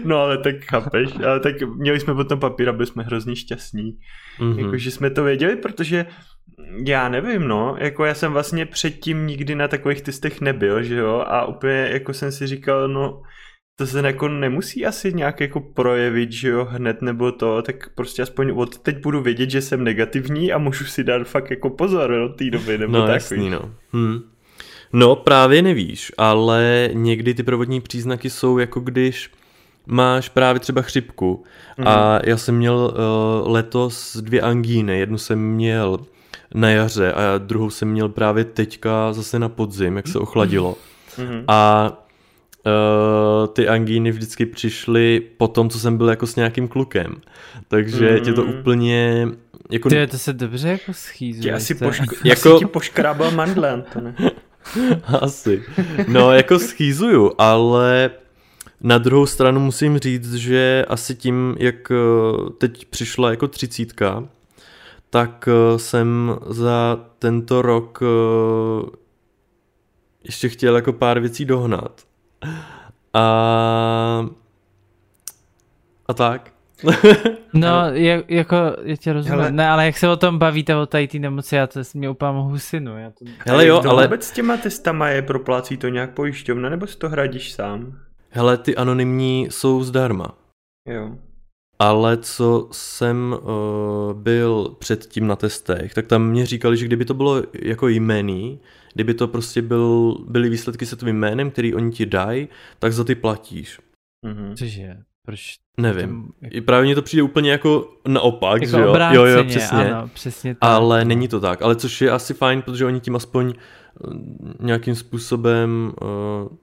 no 0.04 0.16
ale 0.16 0.38
tak 0.38 0.54
chápeš, 0.70 1.10
ale 1.26 1.40
tak 1.40 1.54
měli 1.62 2.00
jsme 2.00 2.14
potom 2.14 2.40
papír 2.40 2.68
a 2.68 2.72
byli 2.72 2.86
jsme 2.86 3.02
hrozně 3.02 3.36
šťastní. 3.36 3.98
Mm-hmm. 4.40 4.58
Jako, 4.58 4.76
že 4.76 4.90
jsme 4.90 5.10
to 5.10 5.24
věděli, 5.24 5.56
protože 5.56 6.06
já 6.84 7.08
nevím, 7.08 7.48
no, 7.48 7.76
jako 7.78 8.04
já 8.04 8.14
jsem 8.14 8.32
vlastně 8.32 8.66
předtím 8.66 9.26
nikdy 9.26 9.54
na 9.54 9.68
takových 9.68 10.02
testech 10.02 10.40
nebyl, 10.40 10.82
že 10.82 10.96
jo, 10.96 11.24
a 11.26 11.46
úplně 11.46 11.88
jako 11.92 12.14
jsem 12.14 12.32
si 12.32 12.46
říkal, 12.46 12.88
no, 12.88 13.22
to 13.76 13.86
se 13.86 14.06
jako 14.06 14.28
nemusí 14.28 14.86
asi 14.86 15.12
nějak 15.12 15.40
jako 15.40 15.60
projevit, 15.60 16.32
že 16.32 16.48
jo, 16.48 16.64
hned 16.70 17.02
nebo 17.02 17.32
to, 17.32 17.62
tak 17.62 17.94
prostě 17.94 18.22
aspoň 18.22 18.52
od 18.56 18.78
teď 18.78 19.02
budu 19.02 19.22
vědět, 19.22 19.50
že 19.50 19.62
jsem 19.62 19.84
negativní 19.84 20.52
a 20.52 20.58
můžu 20.58 20.84
si 20.84 21.04
dát 21.04 21.26
fakt 21.26 21.50
jako 21.50 21.70
pozor 21.70 22.12
od 22.12 22.36
té 22.36 22.50
doby, 22.50 22.78
nebo 22.78 22.92
no, 22.92 23.06
jasný, 23.06 23.50
no. 23.50 23.74
Hm. 23.96 24.20
No, 24.92 25.16
právě 25.16 25.62
nevíš, 25.62 26.12
ale 26.18 26.90
někdy 26.92 27.34
ty 27.34 27.42
provodní 27.42 27.80
příznaky 27.80 28.30
jsou 28.30 28.58
jako 28.58 28.80
když 28.80 29.30
máš 29.86 30.28
právě 30.28 30.60
třeba 30.60 30.82
chřipku 30.82 31.44
mm. 31.78 31.88
a 31.88 32.20
já 32.24 32.36
jsem 32.36 32.56
měl 32.56 32.74
uh, 32.74 33.52
letos 33.52 34.16
dvě 34.16 34.40
angíny, 34.40 34.98
jednu 34.98 35.18
jsem 35.18 35.38
měl 35.38 35.98
na 36.54 36.70
jaře 36.70 37.12
a 37.12 37.38
druhou 37.38 37.70
jsem 37.70 37.88
měl 37.88 38.08
právě 38.08 38.44
teďka 38.44 39.12
zase 39.12 39.38
na 39.38 39.48
podzim, 39.48 39.96
jak 39.96 40.08
se 40.08 40.18
ochladilo. 40.18 40.76
Mm-hmm. 41.16 41.44
A 41.48 41.90
uh, 42.66 43.46
ty 43.52 43.68
angíny 43.68 44.10
vždycky 44.10 44.46
přišly 44.46 45.22
po 45.36 45.48
tom, 45.48 45.70
co 45.70 45.78
jsem 45.78 45.96
byl 45.96 46.08
jako 46.08 46.26
s 46.26 46.36
nějakým 46.36 46.68
klukem. 46.68 47.20
Takže 47.68 48.10
mm-hmm. 48.10 48.20
tě 48.20 48.32
to 48.32 48.44
úplně... 48.44 49.28
Jako... 49.70 49.88
Ty, 49.88 50.06
to 50.06 50.18
se 50.18 50.32
dobře 50.32 50.68
jako 50.68 50.92
schýzuje. 50.92 51.42
Ty 51.42 51.52
asi, 51.52 51.74
pošk- 51.74 52.16
jako... 52.24 52.54
asi 52.54 52.58
ti 52.58 52.66
poškrábal 52.66 53.30
mandle, 53.30 53.84
ne? 54.00 54.14
asi. 55.20 55.62
No, 56.08 56.32
jako 56.32 56.58
schýzuju, 56.58 57.32
ale 57.38 58.10
na 58.80 58.98
druhou 58.98 59.26
stranu 59.26 59.60
musím 59.60 59.98
říct, 59.98 60.34
že 60.34 60.84
asi 60.88 61.14
tím, 61.14 61.56
jak 61.58 61.90
eh, 61.90 62.50
teď 62.58 62.84
přišla 62.84 63.30
jako 63.30 63.48
třicítka, 63.48 64.28
tak 65.10 65.48
eh, 65.48 65.78
jsem 65.78 66.38
za 66.46 67.00
tento 67.18 67.62
rok 67.62 68.02
eh, 68.02 68.86
ještě 70.24 70.48
chtěl 70.48 70.76
jako 70.76 70.92
pár 70.92 71.20
věcí 71.20 71.44
dohnat. 71.44 72.00
A, 73.14 74.26
a 76.06 76.14
tak. 76.14 76.52
no, 77.54 77.84
je, 77.92 78.24
jako, 78.28 78.56
já 78.82 78.96
tě 78.96 79.12
rozumím. 79.12 79.38
Hele. 79.38 79.52
Ne, 79.52 79.68
ale 79.68 79.86
jak 79.86 79.98
se 79.98 80.08
o 80.08 80.16
tom 80.16 80.38
bavíte, 80.38 80.76
o 80.76 80.86
tady 80.86 81.08
ty 81.08 81.18
nemoci, 81.18 81.56
já 81.56 81.66
to 81.66 81.80
mě 81.94 82.10
úplně 82.10 82.32
mohu 82.32 82.58
synu. 82.58 82.98
Já 82.98 83.10
to... 83.10 83.24
Hele 83.46 83.66
jo, 83.66 83.82
ale... 83.88 84.02
vůbec 84.02 84.24
s 84.24 84.30
těma 84.30 84.56
testama 84.56 85.08
je, 85.08 85.22
proplácí 85.22 85.76
to 85.76 85.88
nějak 85.88 86.14
pojišťovna, 86.14 86.68
nebo 86.68 86.86
si 86.86 86.98
to 86.98 87.08
hradíš 87.08 87.52
sám? 87.52 87.98
Hele, 88.28 88.56
ty 88.56 88.76
anonymní 88.76 89.48
jsou 89.50 89.82
zdarma. 89.82 90.34
Jo 90.88 91.10
ale 91.80 92.16
co 92.16 92.68
jsem 92.72 93.36
uh, 93.42 94.12
byl 94.12 94.76
předtím 94.78 95.26
na 95.26 95.36
testech, 95.36 95.94
tak 95.94 96.06
tam 96.06 96.28
mě 96.28 96.46
říkali, 96.46 96.76
že 96.76 96.86
kdyby 96.86 97.04
to 97.04 97.14
bylo 97.14 97.42
jako 97.62 97.88
jméný, 97.88 98.60
kdyby 98.94 99.14
to 99.14 99.28
prostě 99.28 99.62
byl, 99.62 100.16
byly 100.28 100.48
výsledky 100.48 100.86
se 100.86 100.96
tvým 100.96 101.16
jménem, 101.16 101.50
který 101.50 101.74
oni 101.74 101.92
ti 101.92 102.06
dají, 102.06 102.48
tak 102.78 102.92
za 102.92 103.04
ty 103.04 103.14
platíš. 103.14 103.78
Mm-hmm. 104.26 104.56
Cože? 104.56 104.96
Proč? 105.26 105.40
Nevím. 105.78 106.28
Jak... 106.40 106.54
I 106.54 106.60
právě 106.60 106.84
mně 106.84 106.94
to 106.94 107.02
přijde 107.02 107.22
úplně 107.22 107.50
jako 107.50 107.92
naopak, 108.08 108.62
jako 108.62 108.76
že 108.76 108.82
jo? 108.82 108.96
Jo, 109.10 109.24
jo, 109.24 109.44
přesně. 109.44 109.92
Ano, 109.92 110.10
přesně 110.14 110.54
tak. 110.54 110.70
Ale 110.70 111.04
no. 111.04 111.08
není 111.08 111.28
to 111.28 111.40
tak. 111.40 111.62
Ale 111.62 111.76
což 111.76 112.00
je 112.00 112.10
asi 112.10 112.34
fajn, 112.34 112.62
protože 112.62 112.86
oni 112.86 113.00
tím 113.00 113.16
aspoň 113.16 113.54
eh, 113.54 114.10
nějakým 114.60 114.94
způsobem 114.94 115.92
uh, 116.02 116.56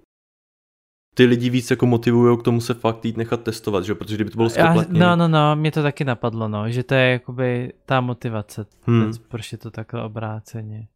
ty 1.18 1.26
lidi 1.26 1.50
víc 1.50 1.72
jako 1.72 1.86
motivují 1.86 2.38
k 2.38 2.44
tomu 2.44 2.62
se 2.62 2.74
fakt 2.74 3.06
jít 3.06 3.18
nechat 3.18 3.44
testovat, 3.44 3.84
že? 3.84 3.96
protože 3.96 4.16
kdyby 4.16 4.30
to 4.30 4.38
bylo 4.38 4.50
spoplatněné. 4.50 5.06
No, 5.06 5.16
no, 5.16 5.28
no, 5.28 5.56
mě 5.56 5.72
to 5.72 5.84
taky 5.84 6.04
napadlo, 6.04 6.48
no, 6.48 6.70
že 6.70 6.84
to 6.84 6.96
je 6.96 7.12
jakoby 7.12 7.74
ta 7.86 8.02
motivace, 8.02 8.66
hmm. 8.88 9.12
proč 9.28 9.52
je 9.52 9.58
to 9.58 9.72
takhle 9.72 10.04
obráceně. 10.04 10.88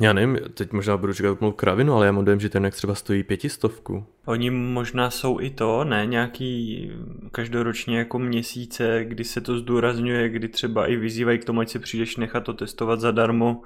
Já 0.00 0.12
nevím, 0.12 0.38
teď 0.54 0.72
možná 0.72 0.96
budu 0.96 1.12
říkat 1.12 1.30
úplnou 1.30 1.52
kravinu, 1.52 1.94
ale 1.94 2.06
já 2.06 2.12
mám 2.12 2.24
dojem, 2.24 2.40
že 2.40 2.48
ten 2.48 2.64
jak 2.64 2.74
třeba 2.74 2.94
stojí 2.94 3.22
pětistovku. 3.22 4.06
Oni 4.26 4.50
možná 4.50 5.10
jsou 5.10 5.40
i 5.40 5.50
to, 5.50 5.84
ne, 5.84 6.06
nějaký 6.06 6.90
každoročně 7.32 7.98
jako 7.98 8.18
měsíce, 8.18 9.04
kdy 9.04 9.24
se 9.24 9.40
to 9.40 9.58
zdůrazňuje, 9.58 10.28
kdy 10.28 10.48
třeba 10.48 10.86
i 10.86 10.96
vyzývají 10.96 11.38
k 11.38 11.44
tomu, 11.44 11.60
ať 11.60 11.68
se 11.68 11.78
přijdeš 11.78 12.16
nechat 12.16 12.40
to 12.40 12.52
testovat 12.52 13.00
zadarmo, 13.00 13.62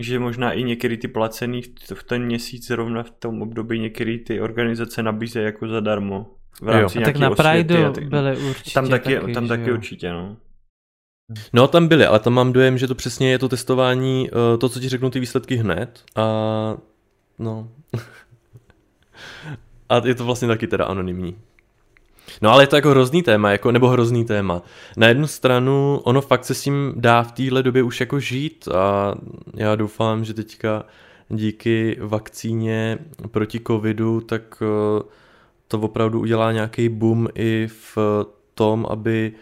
že 0.00 0.18
možná 0.18 0.52
i 0.52 0.62
některé 0.62 0.96
ty 0.96 1.08
placený 1.08 1.62
v 1.94 2.02
ten 2.02 2.24
měsíc 2.24 2.66
zrovna 2.66 3.02
v 3.02 3.10
tom 3.10 3.42
období 3.42 3.78
některé 3.78 4.18
ty 4.18 4.40
organizace 4.40 5.02
nabízejí 5.02 5.44
jako 5.44 5.68
zadarmo. 5.68 6.26
V 6.62 6.68
rámci 6.68 6.98
jo. 6.98 7.04
tak 7.04 7.16
na 7.16 7.30
Prideu 7.30 7.92
byly 8.08 8.36
určitě 8.36 8.70
Tam 8.74 8.88
taky, 8.88 9.14
taky 9.14 9.32
tam 9.32 9.48
taky 9.48 9.72
určitě, 9.72 10.12
no. 10.12 10.36
No 11.52 11.68
tam 11.68 11.88
byly, 11.88 12.06
ale 12.06 12.18
tam 12.18 12.32
mám 12.32 12.52
dojem, 12.52 12.78
že 12.78 12.86
to 12.86 12.94
přesně 12.94 13.30
je 13.30 13.38
to 13.38 13.48
testování, 13.48 14.28
eh, 14.28 14.58
to, 14.58 14.68
co 14.68 14.80
ti 14.80 14.88
řeknu 14.88 15.10
ty 15.10 15.20
výsledky 15.20 15.56
hned 15.56 16.04
a 16.16 16.24
no. 17.38 17.68
a 19.88 20.06
je 20.06 20.14
to 20.14 20.24
vlastně 20.24 20.48
taky 20.48 20.66
teda 20.66 20.84
anonymní. 20.84 21.36
No 22.42 22.50
ale 22.50 22.62
je 22.62 22.66
to 22.66 22.76
jako 22.76 22.90
hrozný 22.90 23.22
téma, 23.22 23.50
jako, 23.50 23.72
nebo 23.72 23.88
hrozný 23.88 24.24
téma. 24.24 24.62
Na 24.96 25.08
jednu 25.08 25.26
stranu 25.26 26.00
ono 26.04 26.20
fakt 26.20 26.44
se 26.44 26.54
s 26.54 26.62
tím 26.62 26.92
dá 26.96 27.22
v 27.22 27.32
téhle 27.32 27.62
době 27.62 27.82
už 27.82 28.00
jako 28.00 28.20
žít 28.20 28.68
a 28.68 29.14
já 29.54 29.76
doufám, 29.76 30.24
že 30.24 30.34
teďka 30.34 30.84
díky 31.28 31.96
vakcíně 32.00 32.98
proti 33.30 33.60
covidu, 33.66 34.20
tak 34.20 34.62
eh, 34.62 35.02
to 35.68 35.80
opravdu 35.80 36.20
udělá 36.20 36.52
nějaký 36.52 36.88
boom 36.88 37.28
i 37.34 37.68
v 37.68 37.98
tom, 38.54 38.86
aby 38.90 39.32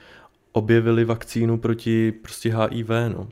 objevili 0.53 1.05
vakcínu 1.05 1.59
proti 1.59 2.13
prostě 2.13 2.57
HIV, 2.57 2.89
no. 2.89 3.29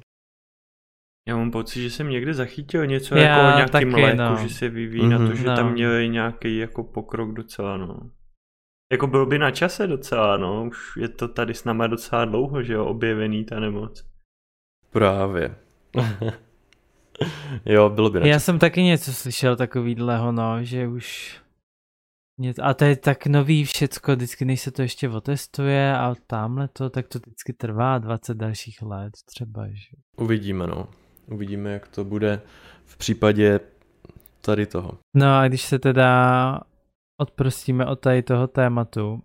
Já 1.28 1.36
mám 1.36 1.50
pocit, 1.50 1.82
že 1.82 1.90
jsem 1.90 2.10
někde 2.10 2.34
zachytil 2.34 2.86
něco 2.86 3.14
Já, 3.16 3.22
jako 3.22 3.40
o 3.40 3.56
nějakým 3.56 3.92
taky, 3.92 4.02
léku, 4.02 4.16
no. 4.16 4.36
že 4.36 4.54
se 4.54 4.68
vyvíjí 4.68 5.04
mm-hmm, 5.04 5.18
na 5.18 5.26
to, 5.26 5.34
že 5.34 5.46
no. 5.46 5.56
tam 5.56 5.72
měli 5.72 6.08
nějaký 6.08 6.56
jako 6.56 6.84
pokrok 6.84 7.32
docela, 7.32 7.76
no. 7.76 7.96
Jako 8.92 9.06
bylo 9.06 9.26
by 9.26 9.38
na 9.38 9.50
čase 9.50 9.86
docela, 9.86 10.36
no. 10.36 10.64
Už 10.64 10.96
je 10.96 11.08
to 11.08 11.28
tady 11.28 11.54
s 11.54 11.64
náma 11.64 11.86
docela 11.86 12.24
dlouho, 12.24 12.62
že 12.62 12.72
jo, 12.72 12.84
objevený 12.84 13.44
ta 13.44 13.60
nemoc. 13.60 14.04
Právě. 14.90 15.56
jo, 17.64 17.90
bylo 17.90 18.10
by 18.10 18.20
na 18.20 18.26
Já 18.26 18.34
čase. 18.34 18.44
jsem 18.44 18.58
taky 18.58 18.82
něco 18.82 19.12
slyšel 19.12 19.56
takovýhleho, 19.56 20.32
no, 20.32 20.64
že 20.64 20.88
už 20.88 21.36
a 22.62 22.74
to 22.74 22.84
je 22.84 22.96
tak 22.96 23.26
nový 23.26 23.64
všecko, 23.64 24.16
vždycky 24.16 24.44
než 24.44 24.60
se 24.60 24.70
to 24.70 24.82
ještě 24.82 25.08
otestuje 25.08 25.96
a 25.96 26.14
tamhle 26.26 26.68
to, 26.68 26.90
tak 26.90 27.08
to 27.08 27.18
vždycky 27.18 27.52
trvá 27.52 27.98
20 27.98 28.34
dalších 28.34 28.82
let 28.82 29.12
třeba, 29.24 29.66
že? 29.68 29.96
Uvidíme, 30.16 30.66
no. 30.66 30.88
Uvidíme, 31.26 31.72
jak 31.72 31.88
to 31.88 32.04
bude 32.04 32.40
v 32.84 32.96
případě 32.96 33.60
tady 34.40 34.66
toho. 34.66 34.98
No 35.14 35.38
a 35.38 35.48
když 35.48 35.62
se 35.62 35.78
teda 35.78 36.60
odprostíme 37.20 37.86
od 37.86 38.00
tady 38.00 38.22
toho 38.22 38.46
tématu, 38.46 39.22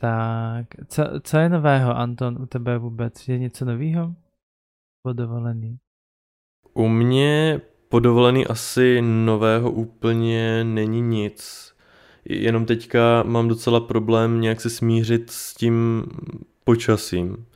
tak 0.00 0.66
co, 0.88 1.04
co 1.22 1.38
je 1.38 1.48
nového, 1.48 1.96
Anton, 1.96 2.42
u 2.42 2.46
tebe 2.46 2.78
vůbec? 2.78 3.28
Je 3.28 3.38
něco 3.38 3.64
nového? 3.64 4.14
Podovolený? 5.02 5.78
U 6.74 6.88
mě 6.88 7.60
podovolený 7.88 8.46
asi 8.46 9.02
nového 9.02 9.70
úplně 9.70 10.64
není 10.64 11.00
nic. 11.00 11.72
Jenom 12.24 12.66
teďka 12.66 13.22
mám 13.22 13.48
docela 13.48 13.80
problém 13.80 14.40
nějak 14.40 14.60
se 14.60 14.70
smířit 14.70 15.30
s 15.30 15.54
tím 15.54 16.04
počasím 16.64 17.46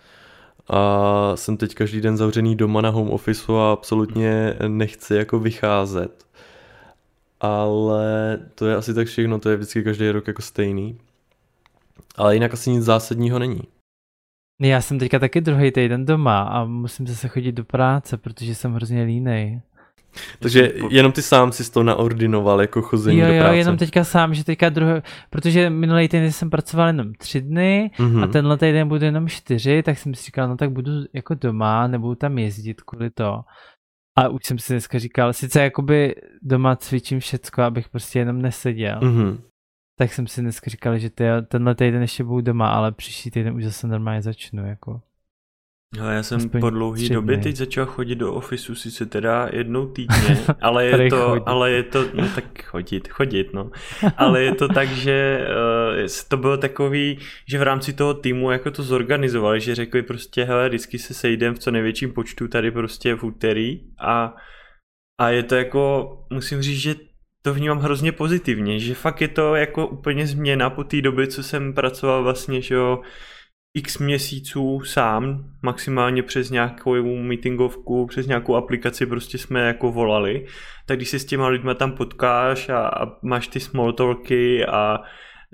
a 0.69 1.33
jsem 1.37 1.57
teď 1.57 1.75
každý 1.75 2.01
den 2.01 2.17
zavřený 2.17 2.57
doma 2.57 2.81
na 2.81 2.91
home 2.91 3.11
office 3.11 3.53
a 3.53 3.73
absolutně 3.73 4.55
nechci 4.69 5.15
jako 5.15 5.39
vycházet. 5.39 6.22
Ale 7.43 8.39
to 8.55 8.67
je 8.67 8.77
asi 8.77 8.95
tak 8.95 9.07
všechno, 9.07 9.39
to 9.39 9.51
je 9.51 9.57
vždycky 9.57 9.83
každý 9.83 10.11
rok 10.11 10.27
jako 10.27 10.43
stejný. 10.43 10.99
Ale 12.17 12.35
jinak 12.35 12.55
asi 12.55 12.71
nic 12.71 12.85
zásadního 12.85 13.39
není. 13.39 13.61
Já 14.61 14.81
jsem 14.81 14.99
teďka 14.99 15.19
taky 15.19 15.41
druhý 15.41 15.73
týden 15.73 16.05
doma 16.07 16.43
a 16.43 16.65
musím 16.65 17.07
zase 17.07 17.29
chodit 17.29 17.53
do 17.53 17.65
práce, 17.65 18.17
protože 18.17 18.55
jsem 18.55 18.75
hrozně 18.75 19.03
línej. 19.03 19.61
Takže 20.39 20.73
jenom 20.91 21.13
ty 21.13 21.23
sám 21.23 21.53
si 21.53 21.73
to 21.73 21.83
naordinoval 21.83 22.61
jako 22.61 22.83
chození 22.83 23.19
jo, 23.19 23.27
do 23.27 23.33
práce. 23.33 23.49
Jo, 23.49 23.59
jenom 23.59 23.77
teďka 23.77 24.05
sám, 24.05 24.35
že 24.35 24.45
teďka 24.45 24.69
druhý, 24.69 24.93
protože 25.31 25.71
minulý 25.71 26.09
týden 26.09 26.33
jsem 26.33 26.51
pracoval 26.51 26.87
jenom 26.87 27.15
tři 27.15 27.41
dny 27.41 27.91
mm-hmm. 27.99 28.25
a 28.25 28.27
tenhle 28.27 28.59
týden 28.59 28.89
bude 28.89 29.07
jenom 29.07 29.29
čtyři, 29.29 29.83
tak 29.83 29.99
jsem 29.99 30.15
si 30.15 30.25
říkal, 30.25 30.49
no 30.49 30.57
tak 30.57 30.71
budu 30.71 30.93
jako 31.13 31.35
doma, 31.35 31.87
nebudu 31.87 32.15
tam 32.15 32.39
jezdit 32.39 32.81
kvůli 32.81 33.11
to. 33.11 33.41
A 34.19 34.29
už 34.29 34.45
jsem 34.45 34.59
si 34.59 34.73
dneska 34.73 34.99
říkal, 34.99 35.33
sice 35.33 35.63
jakoby 35.63 36.15
doma 36.43 36.77
cvičím 36.77 37.21
všecko, 37.21 37.63
abych 37.63 37.89
prostě 37.89 38.19
jenom 38.19 38.43
neseděl. 38.43 39.01
Mm-hmm. 39.01 39.41
Tak 39.99 40.13
jsem 40.13 40.27
si 40.27 40.41
dneska 40.41 40.71
říkal, 40.71 40.99
že 40.99 41.11
tenhle 41.49 41.75
týden 41.75 42.03
ještě 42.03 42.25
budu 42.25 42.41
doma, 42.41 42.69
ale 42.69 42.93
příští 42.93 43.31
týden 43.31 43.55
už 43.55 43.65
zase 43.65 43.87
normálně 43.87 44.23
začnu, 44.23 44.67
jako. 44.67 45.01
No, 45.99 46.13
já 46.13 46.23
jsem 46.23 46.37
Aspoň 46.37 46.61
po 46.61 46.71
dlouhé 46.71 47.09
době 47.09 47.39
teď 47.39 47.57
začal 47.57 47.87
chodit 47.87 48.15
do 48.15 48.35
ofisu, 48.35 48.75
sice 48.75 49.07
teda 49.07 49.49
jednou 49.53 49.87
týdně, 49.87 50.39
ale 50.61 50.87
je 50.87 51.11
to, 51.11 51.49
ale 51.49 51.71
je 51.71 51.83
to, 51.83 52.05
no 52.15 52.29
tak 52.35 52.65
chodit, 52.65 53.09
chodit, 53.09 53.55
no. 53.55 53.71
Ale 54.17 54.43
je 54.43 54.55
to 54.55 54.69
tak, 54.69 54.89
že 54.89 55.47
uh, 56.01 56.07
to 56.29 56.37
bylo 56.37 56.57
takový, 56.57 57.19
že 57.49 57.59
v 57.59 57.63
rámci 57.63 57.93
toho 57.93 58.15
týmu 58.15 58.51
jako 58.51 58.71
to 58.71 58.83
zorganizovali, 58.83 59.61
že 59.61 59.75
řekli 59.75 60.03
prostě, 60.03 60.45
hele, 60.45 60.69
vždycky 60.69 60.99
se 60.99 61.15
sejdem 61.15 61.55
v 61.55 61.59
co 61.59 61.71
největším 61.71 62.13
počtu 62.13 62.49
tady 62.49 62.71
prostě 62.71 63.15
v 63.15 63.25
úterý. 63.25 63.81
A, 64.01 64.35
a 65.21 65.29
je 65.29 65.43
to 65.43 65.55
jako, 65.55 66.11
musím 66.31 66.63
říct, 66.63 66.81
že 66.81 66.95
to 67.43 67.55
vnímám 67.55 67.79
hrozně 67.79 68.13
pozitivně, 68.13 68.79
že 68.79 68.95
fakt 68.95 69.21
je 69.21 69.29
to 69.29 69.55
jako 69.55 69.87
úplně 69.87 70.27
změna 70.27 70.71
po 70.71 70.85
té 70.85 71.01
době, 71.01 71.27
co 71.27 71.43
jsem 71.43 71.75
pracoval 71.75 72.23
vlastně, 72.23 72.61
že 72.61 72.75
jo, 72.75 73.03
x 73.75 73.99
měsíců 73.99 74.81
sám, 74.85 75.45
maximálně 75.63 76.23
přes 76.23 76.51
nějakou 76.51 77.17
meetingovku, 77.17 78.07
přes 78.07 78.27
nějakou 78.27 78.55
aplikaci 78.57 79.07
prostě 79.07 79.39
jsme 79.39 79.61
jako 79.61 79.93
volali, 79.93 80.47
tak 80.87 80.99
když 80.99 81.09
se 81.09 81.19
s 81.19 81.25
těma 81.25 81.49
lidma 81.49 81.75
tam 81.75 81.93
potkáš 81.93 82.69
a, 82.69 82.87
a 82.87 83.07
máš 83.23 83.49
ty 83.49 83.61
small 83.61 83.93
talky 83.93 84.67
a 84.67 85.01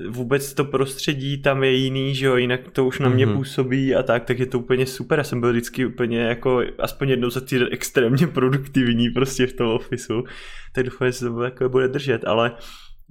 vůbec 0.09 0.55
to 0.55 0.65
prostředí 0.65 1.43
tam 1.43 1.65
je 1.65 1.73
jiný, 1.73 2.15
že 2.15 2.27
jo, 2.27 2.37
jinak 2.37 2.61
to 2.71 2.85
už 2.87 2.99
na 2.99 3.09
mě 3.09 3.27
mm-hmm. 3.27 3.37
působí 3.37 3.95
a 3.95 4.03
tak, 4.03 4.25
tak 4.25 4.39
je 4.39 4.47
to 4.47 4.59
úplně 4.59 4.87
super. 4.87 5.19
Já 5.19 5.25
jsem 5.25 5.41
byl 5.41 5.51
vždycky 5.51 5.87
úplně 5.87 6.21
jako 6.21 6.63
aspoň 6.79 7.09
jednou 7.09 7.31
za 7.31 7.41
týden 7.41 7.69
extrémně 7.71 8.27
produktivní 8.27 9.11
prostě 9.11 9.47
v 9.47 9.53
tom 9.53 9.69
ofisu, 9.69 10.25
tak 10.73 10.85
doufám, 10.85 11.09
že 11.09 11.13
se 11.13 11.31
to 11.31 11.43
jako 11.43 11.69
bude 11.69 11.89
držet, 11.89 12.25
ale 12.25 12.53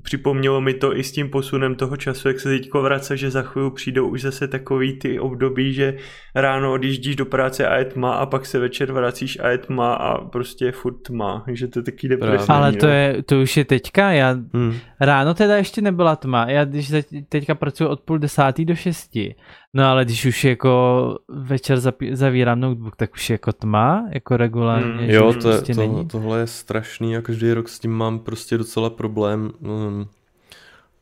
připomnělo 0.04 0.62
mi 0.62 0.74
to 0.74 0.98
i 0.98 1.04
s 1.04 1.12
tím 1.12 1.30
posunem 1.30 1.76
toho 1.76 1.98
času, 1.98 2.28
jak 2.28 2.40
se 2.40 2.50
teďko 2.50 2.82
vrace, 2.82 3.18
že 3.18 3.32
za 3.32 3.42
chvíli 3.42 3.72
přijdou 3.72 4.08
už 4.08 4.22
zase 4.22 4.48
takový 4.48 5.00
ty 5.00 5.20
období, 5.20 5.74
že 5.74 5.98
ráno 6.36 6.74
odjíždíš 6.74 7.16
do 7.16 7.26
práce 7.26 7.68
a 7.68 7.78
je 7.78 7.86
tma 7.86 8.14
a 8.14 8.26
pak 8.26 8.46
se 8.46 8.60
večer 8.60 8.92
vracíš 8.92 9.40
a 9.40 9.50
je 9.50 9.58
tma 9.58 9.94
a 9.94 10.18
prostě 10.18 10.66
je 10.66 10.72
furt 10.72 10.94
tma, 10.94 11.46
že 11.48 11.68
to 11.68 11.80
je 11.80 11.84
taky 11.84 12.08
depresivní. 12.08 12.56
Ale 12.56 12.74
to, 12.74 12.88
je, 12.88 13.24
to 13.24 13.42
už 13.42 13.58
je 13.58 13.66
teďka, 13.66 14.12
já 14.12 14.32
hmm. 14.54 14.74
ráno 15.00 15.34
teda 15.34 15.58
ještě 15.58 15.82
nebyla 15.82 16.16
tma, 16.16 16.50
já 16.50 16.66
když 16.66 16.94
teďka 17.30 17.56
pracuji 17.56 17.88
od 17.88 18.02
půl 18.02 18.18
desátý 18.18 18.66
do 18.66 18.76
šesti, 18.76 19.36
no 19.78 19.86
ale 19.86 20.06
když 20.06 20.26
už 20.26 20.44
jako 20.44 21.18
večer 21.28 21.80
zavírám 22.12 22.60
notebook, 22.60 22.96
tak 22.96 23.14
už 23.14 23.30
je 23.30 23.34
jako 23.34 23.54
tma, 23.54 24.08
jako 24.12 24.38
regulárně. 24.38 24.92
Hmm. 24.92 25.10
Jo, 25.10 25.34
to, 25.34 25.40
prostě 25.40 25.74
to, 25.74 25.82
není. 25.82 26.08
tohle 26.08 26.40
je 26.40 26.48
strašný 26.48 27.18
a 27.18 27.22
každý 27.22 27.54
rok 27.54 27.70
s 27.70 27.80
tím 27.80 27.92
mám 27.92 28.20
prostě 28.20 28.58
docela 28.58 28.90
problém. 28.90 29.52
No, 29.62 30.08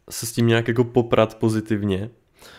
se 0.09 0.25
s 0.25 0.31
tím 0.31 0.47
nějak 0.47 0.67
jako 0.67 0.83
poprat 0.83 1.35
pozitivně. 1.35 2.09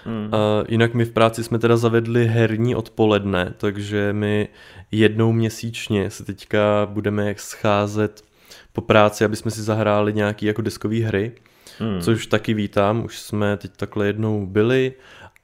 Hmm. 0.05 0.35
A 0.35 0.65
jinak 0.69 0.95
my 0.95 1.05
v 1.05 1.13
práci 1.13 1.45
jsme 1.45 1.59
teda 1.59 1.77
zavedli 1.77 2.27
herní 2.27 2.75
odpoledne, 2.75 3.55
takže 3.57 4.13
my 4.13 4.49
jednou 4.93 5.33
měsíčně 5.33 6.11
se 6.11 6.25
teďka 6.25 6.87
budeme 6.91 7.35
scházet 7.37 8.25
po 8.73 8.81
práci, 8.81 9.25
aby 9.25 9.37
jsme 9.37 9.51
si 9.51 9.63
zahráli 9.63 10.13
nějaký 10.13 10.47
jako 10.47 10.63
deskové 10.63 10.97
hry, 10.97 11.33
hmm. 11.79 12.01
což 12.01 12.27
taky 12.27 12.55
vítám, 12.55 13.05
už 13.05 13.19
jsme 13.19 13.57
teď 13.57 13.71
takhle 13.77 14.07
jednou 14.07 14.47
byli 14.47 14.93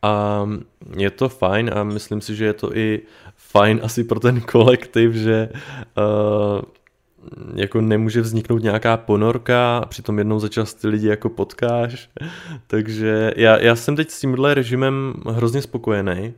a 0.02 0.46
je 0.96 1.10
to 1.10 1.28
fajn 1.28 1.70
a 1.74 1.84
myslím 1.84 2.20
si, 2.20 2.36
že 2.36 2.44
je 2.44 2.52
to 2.52 2.76
i 2.76 3.00
fajn 3.36 3.80
asi 3.82 4.04
pro 4.04 4.20
ten 4.20 4.40
kolektiv, 4.40 5.14
že 5.14 5.48
uh, 5.98 6.62
jako 7.54 7.80
nemůže 7.80 8.20
vzniknout 8.20 8.62
nějaká 8.62 8.96
ponorka 8.96 9.78
a 9.78 9.86
přitom 9.86 10.18
jednou 10.18 10.38
za 10.38 10.48
čas 10.48 10.74
ty 10.74 10.88
lidi 10.88 11.06
jako 11.06 11.28
potkáš. 11.28 12.10
Takže 12.66 13.32
já, 13.36 13.58
já 13.58 13.76
jsem 13.76 13.96
teď 13.96 14.10
s 14.10 14.20
tímhle 14.20 14.54
režimem 14.54 15.14
hrozně 15.30 15.62
spokojený 15.62 16.34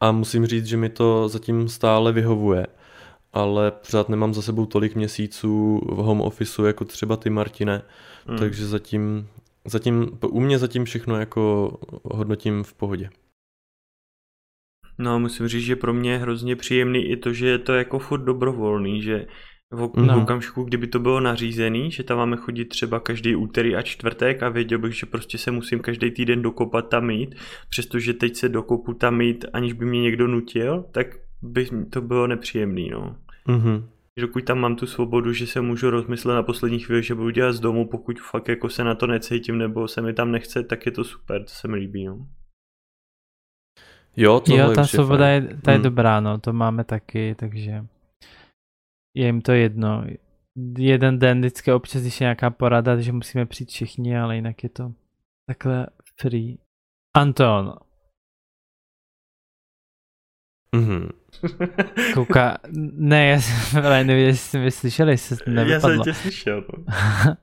a 0.00 0.12
musím 0.12 0.46
říct, 0.46 0.66
že 0.66 0.76
mi 0.76 0.88
to 0.88 1.28
zatím 1.28 1.68
stále 1.68 2.12
vyhovuje. 2.12 2.66
Ale 3.32 3.70
pořád 3.70 4.08
nemám 4.08 4.34
za 4.34 4.42
sebou 4.42 4.66
tolik 4.66 4.94
měsíců 4.94 5.80
v 5.92 5.96
home 5.96 6.20
officeu 6.20 6.64
jako 6.64 6.84
třeba 6.84 7.16
ty 7.16 7.30
Martine, 7.30 7.82
hmm. 8.26 8.38
takže 8.38 8.66
zatím, 8.66 9.28
zatím, 9.64 10.18
u 10.28 10.40
mě 10.40 10.58
zatím 10.58 10.84
všechno 10.84 11.16
jako 11.16 11.72
hodnotím 12.04 12.62
v 12.62 12.74
pohodě. 12.74 13.10
No 14.98 15.20
musím 15.20 15.48
říct, 15.48 15.64
že 15.64 15.76
pro 15.76 15.92
mě 15.92 16.10
je 16.10 16.18
hrozně 16.18 16.56
příjemný 16.56 17.10
i 17.10 17.16
to, 17.16 17.32
že 17.32 17.48
je 17.48 17.58
to 17.58 17.72
jako 17.72 17.98
furt 17.98 18.24
dobrovolný, 18.24 19.02
že 19.02 19.26
v, 19.70 19.90
no. 19.96 20.18
v 20.18 20.22
okamžiku, 20.22 20.62
kdyby 20.62 20.86
to 20.86 20.98
bylo 20.98 21.20
nařízený, 21.20 21.90
že 21.90 22.02
tam 22.02 22.18
máme 22.18 22.36
chodit 22.36 22.64
třeba 22.64 23.00
každý 23.00 23.36
úterý 23.36 23.76
a 23.76 23.82
čtvrtek 23.82 24.42
a 24.42 24.48
věděl 24.48 24.78
bych, 24.78 24.98
že 24.98 25.06
prostě 25.06 25.38
se 25.38 25.50
musím 25.50 25.80
každý 25.80 26.10
týden 26.10 26.42
dokopat 26.42 26.88
tam 26.88 27.06
mít, 27.06 27.34
přestože 27.68 28.14
teď 28.14 28.36
se 28.36 28.48
dokopu 28.48 28.94
tam 28.94 29.16
mít, 29.16 29.44
aniž 29.52 29.72
by 29.72 29.84
mě 29.84 30.00
někdo 30.00 30.26
nutil, 30.28 30.84
tak 30.92 31.06
by 31.42 31.68
to 31.90 32.00
bylo 32.00 32.26
nepříjemný, 32.26 32.90
no. 32.90 33.16
Mm-hmm. 33.48 33.84
Dokud 34.20 34.44
tam 34.44 34.58
mám 34.58 34.76
tu 34.76 34.86
svobodu, 34.86 35.32
že 35.32 35.46
se 35.46 35.60
můžu 35.60 35.90
rozmyslet 35.90 36.34
na 36.34 36.42
poslední 36.42 36.78
chvíli, 36.78 37.02
že 37.02 37.14
budu 37.14 37.30
dělat 37.30 37.52
z 37.52 37.60
domu, 37.60 37.88
pokud 37.88 38.20
fakt 38.20 38.48
jako 38.48 38.68
se 38.68 38.84
na 38.84 38.94
to 38.94 39.06
necítím 39.06 39.58
nebo 39.58 39.88
se 39.88 40.02
mi 40.02 40.12
tam 40.12 40.32
nechce, 40.32 40.62
tak 40.62 40.86
je 40.86 40.92
to 40.92 41.04
super, 41.04 41.44
to 41.44 41.50
se 41.50 41.68
mi 41.68 41.76
líbí, 41.76 42.04
no. 42.04 42.26
Jo, 44.16 44.40
to 44.40 44.56
jo 44.56 44.72
ta 44.74 44.86
svoboda 44.86 45.28
je, 45.28 45.58
ta 45.64 45.70
je 45.70 45.76
hmm. 45.76 45.84
dobrá, 45.84 46.20
no, 46.20 46.38
to 46.38 46.52
máme 46.52 46.84
taky, 46.84 47.34
takže 47.34 47.84
je 49.14 49.26
jim 49.26 49.40
to 49.40 49.52
jedno. 49.52 50.04
Jeden 50.78 51.18
den 51.18 51.38
vždycky 51.38 51.72
občas, 51.72 52.02
když 52.02 52.20
je 52.20 52.24
nějaká 52.24 52.50
porada, 52.50 53.00
že 53.00 53.12
musíme 53.12 53.46
přijít 53.46 53.70
všichni, 53.70 54.18
ale 54.18 54.36
jinak 54.36 54.62
je 54.62 54.68
to 54.68 54.92
takhle 55.46 55.86
free. 56.20 56.58
Anton. 57.16 57.74
Mhm. 60.72 61.08
Kouká, 62.14 62.58
ne, 62.96 63.26
já 63.26 63.40
jsem 63.40 63.84
ale 63.86 64.04
nevěděl, 64.04 64.28
jestli 64.28 64.50
jsi 64.50 64.58
mě 64.58 64.70
slyšel, 64.70 65.08
jestli 65.08 65.36
jsi 65.36 65.42
nevypadlo. 65.46 65.90
Já 65.90 65.96
jsem 65.96 66.04
tě 66.04 66.14
slyšel. 66.14 66.64
No. 66.72 66.84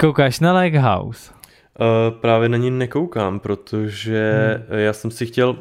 Koukáš 0.00 0.40
na 0.40 0.62
House? 0.80 1.32
Uh, 1.80 2.20
právě 2.20 2.48
na 2.48 2.56
ní 2.56 2.70
nekoukám, 2.70 3.40
protože 3.40 4.54
hmm. 4.68 4.78
já 4.78 4.92
jsem 4.92 5.10
si 5.10 5.26
chtěl 5.26 5.56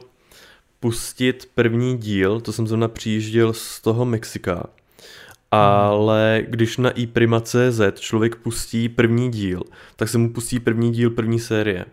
pustit 0.80 1.50
první 1.56 1.98
díl, 1.98 2.42
to 2.42 2.52
jsem 2.52 2.68
zrovna 2.68 2.88
přijížděl 2.88 3.54
z 3.54 3.82
toho 3.82 4.06
Mexika, 4.06 4.64
ale 5.52 6.44
když 6.48 6.78
na 6.78 6.90
iPrima.cz 6.90 8.00
člověk 8.00 8.36
pustí 8.36 8.90
první 8.90 9.32
díl, 9.32 9.64
tak 9.96 10.10
se 10.10 10.18
mu 10.18 10.34
pustí 10.34 10.60
první 10.60 10.92
díl 10.92 11.10
první 11.10 11.40
série. 11.40 11.86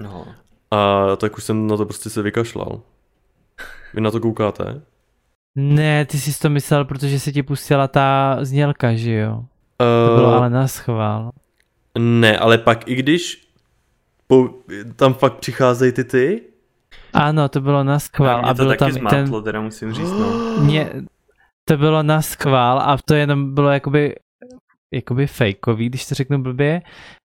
No. 0.00 0.26
A 0.70 1.06
tak 1.16 1.36
už 1.36 1.44
jsem 1.44 1.66
na 1.66 1.76
to 1.76 1.84
prostě 1.86 2.10
se 2.10 2.22
vykašlal. 2.22 2.80
Vy 3.98 4.02
na 4.02 4.10
to 4.10 4.20
koukáte? 4.20 4.82
Ne, 5.56 6.04
ty 6.06 6.18
jsi 6.18 6.40
to 6.40 6.50
myslel, 6.50 6.84
protože 6.84 7.20
se 7.20 7.32
ti 7.32 7.42
pustila 7.42 7.88
ta 7.88 8.38
znělka, 8.40 8.94
že 8.94 9.12
jo? 9.12 9.44
To 9.76 10.14
bylo 10.16 10.28
Uh, 10.28 10.34
ale 10.34 10.50
na 10.50 10.68
schvál. 10.68 11.30
ne, 11.98 12.38
ale 12.38 12.58
pak 12.58 12.88
i 12.88 12.94
když 12.94 13.48
po, 14.26 14.50
tam 14.96 15.14
fakt 15.14 15.34
přicházejí 15.38 15.92
ty 15.92 16.04
ty, 16.04 16.42
Ano, 17.12 17.48
to 17.48 17.60
bylo 17.60 17.84
na 17.84 17.98
schvál. 17.98 18.46
A 18.46 18.48
to 18.48 18.54
bylo 18.54 18.70
taky 18.70 18.78
tam 18.78 18.92
zmátlo, 18.92 19.40
ten... 19.40 19.44
teda 19.44 19.60
musím 19.60 19.92
říct, 19.92 20.10
no. 20.10 20.30
Mě, 20.60 20.90
to 21.68 21.76
bylo 21.76 22.02
na 22.02 22.22
schvál 22.22 22.78
a 22.78 22.96
to 23.04 23.14
jenom 23.14 23.54
bylo 23.54 23.70
jakoby, 23.70 24.14
jakoby 24.94 25.26
fejkový, 25.26 25.88
když 25.88 26.06
to 26.06 26.14
řeknu 26.14 26.42
blbě. 26.42 26.82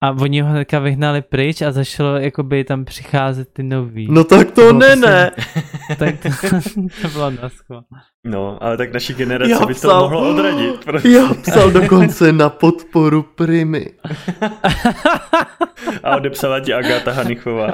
A 0.01 0.11
oni 0.11 0.41
ho 0.41 0.49
hnedka 0.49 0.79
vyhnali 0.79 1.23
pryč 1.23 1.63
a 1.63 1.73
začalo 1.73 2.17
jakoby 2.17 2.65
tam 2.65 2.85
přicházet 2.85 3.49
ty 3.53 3.63
nový. 3.63 4.09
no 4.11 4.25
tak 4.25 4.51
to 4.51 4.73
ne, 4.73 4.87
prostě- 4.97 5.07
ne. 5.11 5.31
Tak 5.99 6.15
to, 6.23 6.29
to 7.03 7.09
bylo 7.09 7.31
na 7.31 7.49
schvál. 7.49 7.83
No, 8.25 8.63
ale 8.63 8.77
tak 8.77 8.93
naší 8.93 9.15
generaci 9.15 9.51
Já 9.51 9.67
by 9.67 9.75
to 9.75 9.89
mohlo 9.89 10.31
odradit. 10.31 10.81
Prostě. 10.85 11.09
Já 11.09 11.35
psal 11.43 11.71
dokonce 11.71 12.33
na 12.33 12.49
podporu 12.49 13.23
Primy. 13.23 13.87
A 16.03 16.17
odepsala 16.17 16.61
ti 16.61 16.75
Agáta 16.75 17.13
Hanichová. 17.13 17.69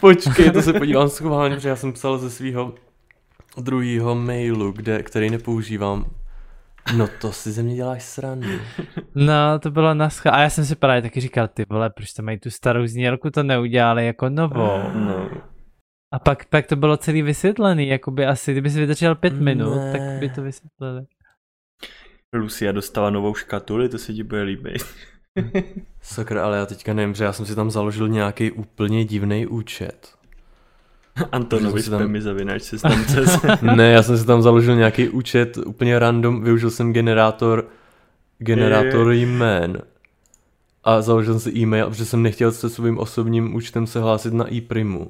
Počkej, 0.00 0.50
to 0.50 0.62
se 0.62 0.72
podívám 0.72 1.08
schválně, 1.08 1.56
protože 1.56 1.68
já 1.68 1.76
jsem 1.76 1.92
psal 1.92 2.18
ze 2.18 2.30
svého 2.30 2.74
druhého 3.60 4.14
mailu, 4.14 4.72
kde, 4.72 5.02
který 5.02 5.30
nepoužívám. 5.30 6.04
No 6.96 7.08
to 7.20 7.32
si 7.32 7.52
ze 7.52 7.62
mě 7.62 7.74
děláš 7.76 8.02
srandu. 8.02 8.48
No, 9.14 9.58
to 9.62 9.70
bylo 9.70 9.94
na. 9.94 10.08
A 10.30 10.40
já 10.40 10.50
jsem 10.50 10.64
si 10.64 10.76
právě 10.76 11.02
taky 11.02 11.20
říkal, 11.20 11.48
ty 11.48 11.64
vole, 11.70 11.90
proč 11.90 12.12
tam 12.12 12.24
mají 12.24 12.38
tu 12.40 12.50
starou 12.50 12.86
znělku, 12.86 13.30
to 13.30 13.42
neudělali 13.42 14.06
jako 14.06 14.28
novou. 14.28 14.82
No. 14.94 15.30
A 16.14 16.18
pak, 16.18 16.44
pak 16.44 16.66
to 16.66 16.76
bylo 16.76 16.96
celý 16.96 17.22
vysvětlený, 17.22 17.88
jakoby 17.88 18.26
asi, 18.26 18.52
kdyby 18.52 18.70
si 18.70 18.80
vydržel 18.80 19.14
pět 19.14 19.32
minut, 19.40 19.74
Ne. 19.74 19.92
tak 19.92 20.00
by 20.20 20.28
to 20.30 20.42
vysvětlili. 20.42 21.02
Lucia 22.36 22.72
dostala 22.72 23.10
novou 23.10 23.34
škatuli, 23.34 23.88
to 23.88 23.98
se 23.98 24.12
ti 24.12 24.22
bude 24.22 24.42
líbit. 24.42 24.84
Sakra, 26.02 26.44
ale 26.44 26.56
já 26.56 26.66
teďka 26.66 26.94
nevím, 26.94 27.14
že 27.14 27.24
já 27.24 27.32
jsem 27.32 27.46
si 27.46 27.54
tam 27.54 27.70
založil 27.70 28.08
nějaký 28.08 28.50
úplně 28.50 29.04
divný 29.04 29.46
účet. 29.46 30.13
Antonovi 31.32 31.82
si 31.82 31.90
tam- 31.90 31.98
spamy 32.00 32.22
zavináč 32.22 32.62
se 32.62 32.78
tam 32.78 33.04
cez. 33.14 33.38
Ne, 33.62 33.90
já 33.90 34.02
jsem 34.02 34.18
si 34.18 34.26
tam 34.26 34.42
založil 34.42 34.76
nějaký 34.76 35.08
účet 35.08 35.56
úplně 35.66 35.98
random, 35.98 36.42
využil 36.44 36.70
jsem 36.70 36.92
generátor, 36.92 37.66
generátor 38.38 39.12
jmén. 39.12 39.82
A 40.84 41.02
založil 41.02 41.38
jsem 41.38 41.52
si 41.52 41.58
e-mail, 41.58 41.90
protože 41.90 42.04
jsem 42.04 42.22
nechtěl 42.22 42.52
se 42.52 42.70
svým 42.70 42.98
osobním 42.98 43.54
účtem 43.54 43.86
se 43.86 44.00
hlásit 44.00 44.32
na 44.34 44.54
e-primu. 44.54 45.08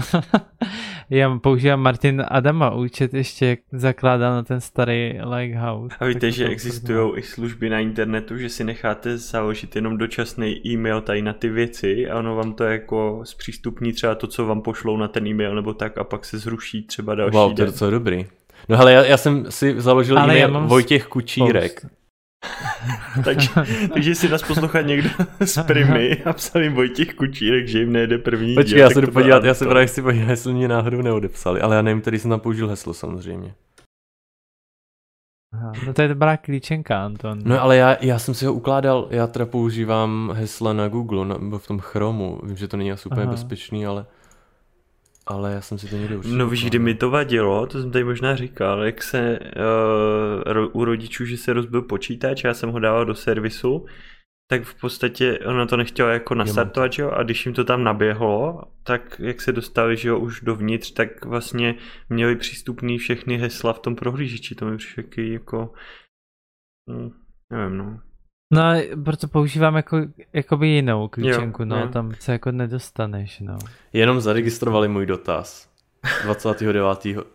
Já 1.10 1.38
používám 1.38 1.80
Martin 1.80 2.24
Adama 2.28 2.74
účet 2.74 3.14
ještě, 3.14 3.46
jak 3.46 3.58
zakládal 3.72 4.32
na 4.32 4.42
ten 4.42 4.60
starý 4.60 5.18
Lighthouse. 5.36 5.96
A 6.00 6.04
víte, 6.04 6.30
že 6.30 6.48
existují 6.48 7.12
i 7.16 7.22
služby 7.22 7.70
na 7.70 7.78
internetu, 7.78 8.38
že 8.38 8.48
si 8.48 8.64
necháte 8.64 9.18
založit 9.18 9.76
jenom 9.76 9.98
dočasný 9.98 10.66
e-mail 10.66 11.00
tady 11.00 11.22
na 11.22 11.32
ty 11.32 11.48
věci 11.48 12.10
a 12.10 12.18
ono 12.18 12.34
vám 12.36 12.52
to 12.52 12.64
jako 12.64 13.20
zpřístupní 13.24 13.92
třeba 13.92 14.14
to, 14.14 14.26
co 14.26 14.46
vám 14.46 14.62
pošlou 14.62 14.96
na 14.96 15.08
ten 15.08 15.26
e-mail 15.26 15.54
nebo 15.54 15.74
tak 15.74 15.98
a 15.98 16.04
pak 16.04 16.24
se 16.24 16.38
zruší 16.38 16.82
třeba 16.82 17.14
další 17.14 17.34
Wow, 17.34 17.54
to 17.54 17.62
je 17.62 17.66
docela 17.66 17.90
dobrý. 17.90 18.26
No 18.68 18.76
hele, 18.76 18.92
já, 18.92 19.04
já 19.04 19.16
jsem 19.16 19.46
si 19.48 19.80
založil 19.80 20.18
Ale 20.18 20.38
e-mail 20.38 20.66
Vojtěch 20.66 21.06
Kučírek. 21.06 21.80
Post. 21.80 22.01
takže, 23.24 23.48
takže 23.92 24.14
si 24.14 24.28
nás 24.28 24.42
poslouchá 24.42 24.80
někdo 24.80 25.10
z 25.44 25.62
Primy 25.62 26.22
a 26.24 26.32
psal 26.32 26.62
jim 26.62 26.74
Vojtěch 26.74 27.14
Kučírek, 27.14 27.68
že 27.68 27.78
jim 27.78 27.92
nejde 27.92 28.18
první 28.18 28.54
Počkej, 28.54 28.74
díl, 28.74 28.78
já 28.78 28.90
se 28.90 29.00
jdu 29.00 29.12
podívat, 29.12 29.44
já 29.44 29.54
se 29.54 29.64
právě 29.64 29.86
chci 29.86 30.02
podívat, 30.02 30.30
jestli 30.30 30.52
mě 30.52 30.68
náhodou 30.68 31.02
neodepsali, 31.02 31.60
ale 31.60 31.76
já 31.76 31.82
nevím, 31.82 32.00
který 32.00 32.18
jsem 32.18 32.30
tam 32.30 32.40
použil 32.40 32.68
heslo 32.68 32.94
samozřejmě. 32.94 33.54
Aha, 35.52 35.72
no 35.86 35.94
to 35.94 36.02
je 36.02 36.08
dobrá 36.08 36.36
klíčenka, 36.36 37.04
Anton. 37.04 37.38
No 37.44 37.62
ale 37.62 37.76
já, 37.76 37.96
já 38.00 38.18
jsem 38.18 38.34
si 38.34 38.46
ho 38.46 38.54
ukládal, 38.54 39.06
já 39.10 39.26
teda 39.26 39.46
používám 39.46 40.32
hesla 40.36 40.72
na 40.72 40.88
Google, 40.88 41.26
na, 41.26 41.38
nebo 41.38 41.58
v 41.58 41.66
tom 41.66 41.78
Chromu, 41.78 42.40
vím, 42.42 42.56
že 42.56 42.68
to 42.68 42.76
není 42.76 42.92
asi 42.92 43.08
úplně 43.08 43.22
Aha. 43.22 43.32
bezpečný, 43.32 43.86
ale 43.86 44.06
ale 45.26 45.52
já 45.52 45.60
jsem 45.60 45.78
si 45.78 45.88
to 45.88 45.96
někde 45.96 46.16
už 46.16 46.26
No 46.26 46.48
víš, 46.48 46.64
kdy 46.64 46.78
mi 46.78 46.94
to 46.94 47.10
vadilo, 47.10 47.66
to 47.66 47.80
jsem 47.80 47.90
tady 47.90 48.04
možná 48.04 48.36
říkal, 48.36 48.82
jak 48.82 49.02
se 49.02 49.38
uh, 49.38 50.42
ro, 50.46 50.68
u 50.68 50.84
rodičů, 50.84 51.24
že 51.24 51.36
se 51.36 51.52
rozbil 51.52 51.82
počítač, 51.82 52.44
já 52.44 52.54
jsem 52.54 52.70
ho 52.70 52.78
dával 52.78 53.04
do 53.04 53.14
servisu, 53.14 53.86
tak 54.50 54.64
v 54.64 54.80
podstatě 54.80 55.38
ono 55.38 55.66
to 55.66 55.76
nechtělo 55.76 56.08
jako 56.08 56.34
nastartovat, 56.34 56.92
že 56.92 57.02
jo, 57.02 57.10
a 57.10 57.22
když 57.22 57.46
jim 57.46 57.54
to 57.54 57.64
tam 57.64 57.84
naběhlo, 57.84 58.62
tak 58.82 59.20
jak 59.24 59.40
se 59.40 59.52
dostali, 59.52 59.96
že 59.96 60.08
jo, 60.08 60.18
už 60.18 60.40
dovnitř, 60.40 60.90
tak 60.90 61.24
vlastně 61.24 61.74
měli 62.08 62.36
přístupný 62.36 62.98
všechny 62.98 63.36
hesla 63.36 63.72
v 63.72 63.78
tom 63.78 63.96
prohlížeči, 63.96 64.54
to 64.54 64.66
mi 64.66 64.76
přišlo 64.76 65.02
jako, 65.16 65.72
hm, 66.90 67.10
nevím 67.50 67.76
no. 67.76 68.00
No, 68.52 68.62
proto 69.04 69.28
používám 69.28 69.76
jako, 69.76 70.00
jakoby 70.32 70.68
jinou 70.68 71.08
klíčenku, 71.08 71.62
Jo, 71.62 71.66
no, 71.66 71.78
jo. 71.80 71.88
tam 71.88 72.12
se 72.20 72.32
jako 72.32 72.52
nedostaneš, 72.52 73.40
no. 73.40 73.58
Jenom 73.92 74.20
zaregistrovali 74.20 74.88
můj 74.88 75.06
dotaz. 75.06 75.68
29. 76.24 76.82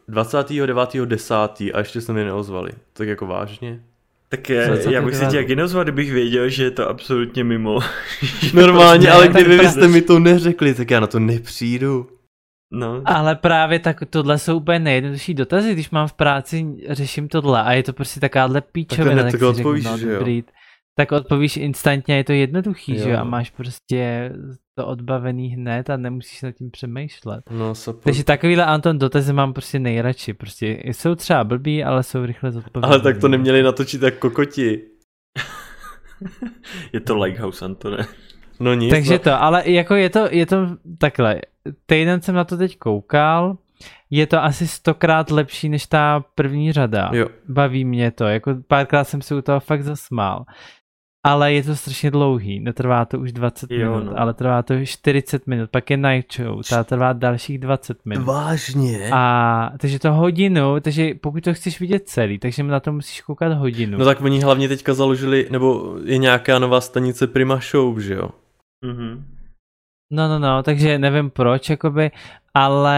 29.10. 0.09 1.71
a 1.73 1.79
ještě 1.79 2.01
se 2.01 2.13
mi 2.13 2.23
neozvali. 2.23 2.71
Tak 2.93 3.07
jako 3.07 3.27
vážně? 3.27 3.83
Tak 4.29 4.49
je, 4.49 4.81
já 4.89 5.01
bych 5.01 5.15
si 5.15 5.25
tě 5.25 5.37
jak 5.37 5.49
inozval, 5.49 5.83
kdybych 5.83 6.11
věděl, 6.11 6.49
že 6.49 6.63
je 6.63 6.71
to 6.71 6.89
absolutně 6.89 7.43
mimo. 7.43 7.79
Normálně, 8.53 9.11
ale 9.11 9.29
tak 9.29 9.41
kdyby 9.41 9.57
to- 9.57 9.63
byste 9.63 9.87
mi 9.87 10.01
to 10.01 10.19
neřekli, 10.19 10.73
tak 10.73 10.91
já 10.91 10.99
na 10.99 11.07
to 11.07 11.19
nepřijdu. 11.19 12.07
No, 12.71 13.01
Ale 13.05 13.35
právě 13.35 13.79
tak 13.79 13.97
tohle 14.09 14.37
jsou 14.39 14.57
úplně 14.57 14.79
nejjednodušší 14.79 15.33
dotazy, 15.33 15.73
když 15.73 15.89
mám 15.89 16.07
v 16.07 16.13
práci, 16.13 16.65
řeším 16.89 17.27
tohle 17.27 17.63
a 17.63 17.73
je 17.73 17.83
to 17.83 17.93
prostě 17.93 18.19
takováhle 18.19 18.61
píčovina, 18.61 19.23
tak, 19.23 19.31
takhle 19.31 19.53
si 19.53 19.57
řeknu, 19.57 19.73
no, 19.83 19.97
že 19.97 20.07
jo? 20.09 20.13
dobrý, 20.19 20.43
tak 20.97 21.11
odpovíš 21.11 21.57
instantně, 21.57 22.15
je 22.17 22.23
to 22.23 22.31
jednoduchý, 22.31 22.95
Jo. 22.97 23.03
že 23.03 23.09
jo, 23.09 23.17
a 23.17 23.23
máš 23.23 23.49
prostě 23.49 24.31
to 24.77 24.87
odbavený 24.87 25.49
hned 25.49 25.89
a 25.89 25.97
nemusíš 25.97 26.41
nad 26.41 26.51
tím 26.51 26.71
přemýšlet. 26.71 27.43
No. 27.51 27.73
Takže 28.03 28.23
takovýhle 28.23 28.65
Anton 28.65 28.99
dotazy 28.99 29.33
mám 29.33 29.53
prostě 29.53 29.79
nejradši, 29.79 30.33
prostě 30.33 30.81
jsou 30.83 31.15
třeba 31.15 31.43
blbý, 31.43 31.83
ale 31.83 32.03
jsou 32.03 32.25
rychle 32.25 32.51
zodpovědný. 32.51 32.93
Ale 32.93 32.99
tak 32.99 33.17
to 33.17 33.27
neměli 33.27 33.63
natočit 33.63 34.01
jak 34.01 34.17
kokoti. 34.17 34.81
je 36.93 36.99
to 36.99 37.17
Lighthouse, 37.17 37.65
Antone. 37.65 38.05
No 38.59 38.73
nic. 38.73 38.89
Takže 38.89 39.13
no. 39.13 39.19
to, 39.19 39.41
ale 39.41 39.69
jako 39.69 39.95
je 39.95 40.09
to, 40.09 40.27
je 40.31 40.45
to 40.45 40.67
takhle, 40.97 41.41
týden 41.85 42.21
jsem 42.21 42.35
na 42.35 42.43
to 42.43 42.57
teď 42.57 42.77
koukal, 42.77 43.57
je 44.09 44.27
to 44.27 44.43
asi 44.43 44.67
stokrát 44.67 45.31
lepší 45.31 45.69
než 45.69 45.85
ta 45.85 46.23
první 46.35 46.71
řada. 46.71 47.09
Jo. 47.13 47.27
Baví 47.49 47.85
mě 47.85 48.11
to, 48.11 48.23
jako 48.23 48.55
párkrát 48.67 49.03
jsem 49.03 49.21
se 49.21 49.35
u 49.35 49.41
toho 49.41 49.59
fakt 49.59 49.83
zasmál. 49.83 50.45
Ale 51.27 51.53
je 51.53 51.63
to 51.63 51.75
strašně 51.75 52.11
dlouhý, 52.11 52.59
netrvá 52.59 53.05
to 53.05 53.19
už 53.19 53.31
20 53.31 53.71
Jo, 53.71 53.91
minut, 53.91 54.11
no. 54.11 54.19
ale 54.19 54.33
trvá 54.33 54.63
to 54.63 54.85
40 54.85 55.47
minut, 55.47 55.69
pak 55.69 55.89
je 55.89 55.97
night 55.97 56.33
show, 56.33 56.61
ta 56.69 56.83
trvá 56.83 57.13
dalších 57.13 57.59
20 57.59 58.05
minut. 58.05 58.25
Vážně? 58.25 59.09
A 59.13 59.71
takže 59.77 59.99
to 59.99 60.13
hodinu, 60.13 60.79
takže 60.79 61.13
pokud 61.21 61.43
to 61.43 61.53
chceš 61.53 61.79
vidět 61.79 62.09
celý, 62.09 62.39
takže 62.39 62.63
na 62.63 62.79
to 62.79 62.91
musíš 62.91 63.21
koukat 63.21 63.53
hodinu. 63.53 63.97
No 63.97 64.05
tak 64.05 64.21
oni 64.21 64.41
hlavně 64.41 64.67
teďka 64.67 64.93
založili, 64.93 65.47
nebo 65.51 65.97
je 66.03 66.17
nějaká 66.17 66.59
nová 66.59 66.81
stanice 66.81 67.27
Prima 67.27 67.59
Show, 67.71 67.99
že 67.99 68.13
jo? 68.13 68.29
Mhm. 68.85 69.25
No, 70.11 70.27
no, 70.29 70.39
no, 70.39 70.63
takže 70.63 70.99
nevím 70.99 71.29
proč, 71.29 71.69
jakoby, 71.69 72.11
ale 72.53 72.97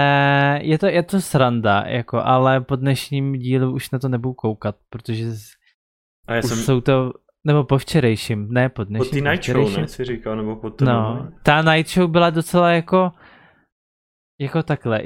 je 0.64 0.78
to, 0.78 0.86
je 0.86 1.04
to 1.04 1.22
sranda, 1.22 1.84
jako, 1.88 2.22
ale 2.26 2.62
po 2.62 2.76
dnešním 2.76 3.34
dílu 3.34 3.72
už 3.72 3.91
na 3.91 3.99
to 3.99 4.10
nebudu 4.10 4.34
koukat, 4.34 4.76
protože 4.89 5.26
A 6.28 6.34
já 6.34 6.39
už 6.39 6.45
jsem 6.45 6.58
jsou 6.58 6.82
to, 6.82 7.14
nebo 7.50 7.64
po 7.64 7.78
včerejším, 7.78 8.47
ne 8.54 8.70
po 8.70 8.76
po 8.76 8.84
dnešním, 8.84 9.12
ty 9.12 9.22
po 9.22 9.30
night 9.30 9.45
show, 9.45 9.78
ne, 9.78 9.88
si 9.88 10.06
říkal, 10.06 10.36
nebo 10.38 10.56
po 10.56 10.70
to 10.70 10.86
No, 10.86 11.32
ta 11.43 11.62
night 11.62 11.91
show 11.93 12.10
byla 12.10 12.30
docela 12.30 12.72
jako, 12.72 13.12
jako 14.39 14.64
takhle, 14.64 15.02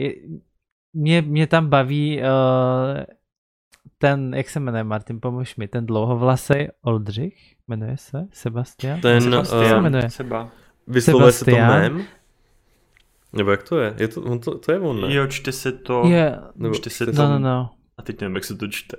mě, 0.94 1.22
mě 1.22 1.48
tam 1.48 1.70
baví 1.70 2.20
uh, 2.20 3.04
ten, 3.98 4.34
jak 4.36 4.50
se 4.50 4.60
jmenuje 4.60 4.84
Martin, 4.84 5.20
pomož 5.20 5.56
mi, 5.56 5.68
ten 5.68 5.86
dlouhovlasej 5.86 6.70
Oldřich, 6.82 7.56
jmenuje 7.68 7.98
se, 7.98 8.28
Sebastian? 8.32 9.02
Ten, 9.02 9.22
Sebastian 9.22 9.68
se 9.68 9.76
uh, 9.76 9.82
jmenuje. 9.84 10.10
Seba. 10.10 10.50
vyslovuje 10.88 11.32
se 11.32 11.46
to 11.46 11.52
Sebastian. 11.52 11.82
mém? 11.82 12.06
Nebo 13.34 13.52
jak 13.52 13.64
to 13.64 13.80
je? 13.80 13.96
je 14.00 14.08
to, 14.08 14.22
on 14.22 14.40
to, 14.40 14.58
to 14.58 14.72
je 14.72 14.80
on, 14.80 15.02
ne? 15.02 15.14
Jo, 15.14 15.28
čte 15.28 15.52
se 15.52 15.72
to, 15.72 16.04
Je, 16.06 16.40
Nebo- 16.56 16.76
čte 16.76 16.90
se 16.90 17.06
to, 17.06 17.12
no, 17.12 17.30
no, 17.30 17.40
no. 17.40 17.70
a 17.98 18.02
teď 18.02 18.22
nevím, 18.22 18.36
jak 18.36 18.44
se 18.44 18.56
to 18.56 18.68
čte. 18.68 18.98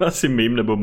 Asi 0.06 0.28
mým 0.28 0.56
nebo 0.56 0.76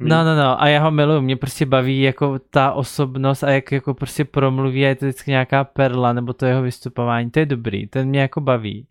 No, 0.00 0.24
no, 0.24 0.36
no, 0.36 0.62
a 0.62 0.68
já 0.68 0.82
ho 0.82 0.90
miluju, 0.90 1.20
mě 1.20 1.36
prostě 1.36 1.66
baví 1.66 2.00
jako 2.00 2.38
ta 2.38 2.72
osobnost 2.72 3.42
a 3.42 3.50
jak 3.50 3.72
jako 3.72 3.94
prostě 3.94 4.24
promluví 4.24 4.84
a 4.84 4.88
je 4.88 4.94
to 4.94 5.04
vždycky 5.04 5.30
nějaká 5.30 5.64
perla, 5.64 6.12
nebo 6.12 6.32
to 6.32 6.46
jeho 6.46 6.62
vystupování, 6.62 7.30
to 7.30 7.38
je 7.38 7.46
dobrý, 7.46 7.86
ten 7.86 8.08
mě 8.08 8.20
jako 8.20 8.40
baví. 8.40 8.88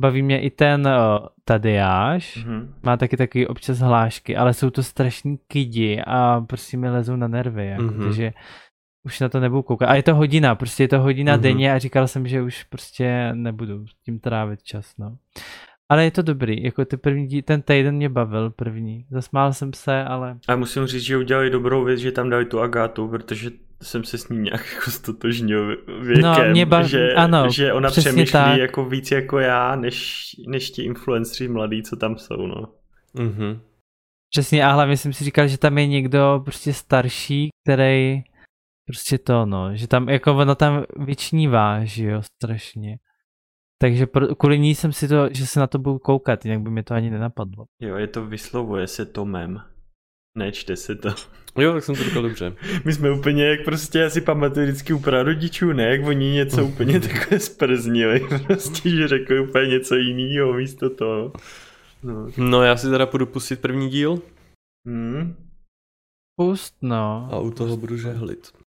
baví 0.00 0.22
mě 0.22 0.40
i 0.40 0.50
ten 0.50 0.86
uh, 0.86 1.26
Tadeáš, 1.44 2.46
mm-hmm. 2.46 2.68
má 2.82 2.96
taky 2.96 3.16
taky 3.16 3.46
občas 3.46 3.78
hlášky, 3.78 4.36
ale 4.36 4.54
jsou 4.54 4.70
to 4.70 4.82
strašní 4.82 5.38
kidi 5.48 6.02
a 6.06 6.40
prostě 6.40 6.76
mi 6.76 6.90
lezou 6.90 7.16
na 7.16 7.28
nervy, 7.28 7.66
jako, 7.66 7.82
mm-hmm. 7.82 8.04
takže 8.04 8.32
už 9.04 9.20
na 9.20 9.28
to 9.28 9.40
nebudu 9.40 9.62
koukat. 9.62 9.88
A 9.88 9.94
je 9.94 10.02
to 10.02 10.14
hodina, 10.14 10.54
prostě 10.54 10.84
je 10.84 10.88
to 10.88 11.00
hodina 11.00 11.36
mm-hmm. 11.36 11.40
denně 11.40 11.72
a 11.72 11.78
říkal 11.78 12.08
jsem, 12.08 12.26
že 12.26 12.42
už 12.42 12.64
prostě 12.64 13.30
nebudu 13.34 13.84
tím 14.04 14.20
trávit 14.20 14.62
čas, 14.62 14.96
no. 14.98 15.16
Ale 15.92 16.04
je 16.04 16.10
to 16.10 16.22
dobrý, 16.22 16.62
jako 16.62 16.84
ty 16.84 16.96
první, 16.96 17.42
ten 17.42 17.62
týden 17.62 17.94
mě 17.94 18.08
bavil 18.08 18.50
první. 18.50 19.06
Zasmál 19.10 19.52
jsem 19.52 19.72
se, 19.72 20.04
ale... 20.04 20.38
A 20.48 20.56
musím 20.56 20.86
říct, 20.86 21.02
že 21.02 21.16
udělali 21.16 21.50
dobrou 21.50 21.84
věc, 21.84 22.00
že 22.00 22.12
tam 22.12 22.30
dali 22.30 22.44
tu 22.44 22.60
Agátu, 22.60 23.08
protože 23.08 23.50
jsem 23.82 24.04
se 24.04 24.18
s 24.18 24.28
ní 24.28 24.38
nějak 24.38 24.72
jako 24.74 24.90
stotožnil 24.90 25.76
věkem, 26.02 26.22
no, 26.22 26.50
mě 26.50 26.66
bav... 26.66 26.86
že, 26.86 27.14
ano, 27.14 27.50
že 27.50 27.72
ona 27.72 27.90
přemýšlí 27.90 28.32
tak. 28.32 28.58
jako 28.58 28.84
víc 28.84 29.10
jako 29.10 29.38
já, 29.38 29.76
než, 29.76 30.24
než 30.48 30.70
ti 30.70 30.82
influenceri 30.82 31.48
mladí, 31.48 31.82
co 31.82 31.96
tam 31.96 32.18
jsou, 32.18 32.46
no. 32.46 32.68
Mm-hmm. 33.14 33.60
Přesně 34.30 34.64
a 34.64 34.72
hlavně 34.72 34.96
jsem 34.96 35.12
si 35.12 35.24
říkal, 35.24 35.48
že 35.48 35.58
tam 35.58 35.78
je 35.78 35.86
někdo 35.86 36.40
prostě 36.44 36.72
starší, 36.72 37.48
který 37.64 38.22
prostě 38.86 39.18
to, 39.18 39.46
no, 39.46 39.76
že 39.76 39.88
tam 39.88 40.08
jako 40.08 40.36
ono 40.36 40.54
tam 40.54 40.84
vyčnívá, 40.96 41.84
že 41.84 42.04
jo, 42.04 42.22
strašně. 42.22 42.98
Takže 43.82 44.06
pro, 44.06 44.34
kvůli 44.34 44.58
ní 44.58 44.74
jsem 44.74 44.92
si 44.92 45.08
to, 45.08 45.28
že 45.32 45.46
se 45.46 45.60
na 45.60 45.66
to 45.66 45.78
budu 45.78 45.98
koukat, 45.98 46.44
jinak 46.44 46.60
by 46.60 46.70
mi 46.70 46.82
to 46.82 46.94
ani 46.94 47.10
nenapadlo. 47.10 47.66
Jo, 47.80 47.96
je 47.96 48.06
to 48.06 48.26
vyslovuje 48.26 48.86
se 48.86 49.06
to 49.06 49.24
mem. 49.24 49.60
Nečte 50.38 50.76
se 50.76 50.94
to. 50.94 51.08
Jo, 51.58 51.72
tak 51.72 51.84
jsem 51.84 51.94
to 51.94 52.04
říkal 52.04 52.22
dobře. 52.22 52.54
My 52.84 52.92
jsme 52.92 53.10
úplně, 53.10 53.46
jak 53.46 53.64
prostě, 53.64 53.98
já 53.98 54.10
si 54.10 54.20
pamatuju 54.20 54.66
vždycky 54.66 54.92
u 54.92 54.98
prarodičů, 54.98 55.72
ne, 55.72 55.84
jak 55.84 56.06
oni 56.06 56.30
něco 56.30 56.64
úplně 56.64 57.00
takové 57.00 57.40
sprznili, 57.40 58.20
prostě, 58.46 58.90
že 58.90 59.08
řekli 59.08 59.40
úplně 59.40 59.66
něco 59.66 59.94
jiného 59.94 60.52
místo 60.52 60.90
toho. 60.90 61.32
No. 62.02 62.28
no, 62.36 62.62
já 62.62 62.76
si 62.76 62.90
teda 62.90 63.06
půjdu 63.06 63.26
pustit 63.26 63.60
první 63.60 63.88
díl. 63.88 64.22
Hmm. 64.86 65.34
Pust, 66.36 66.74
no. 66.82 67.28
A 67.32 67.38
u 67.38 67.50
toho 67.50 67.76
budu 67.76 67.96
žehlit. 67.96 68.61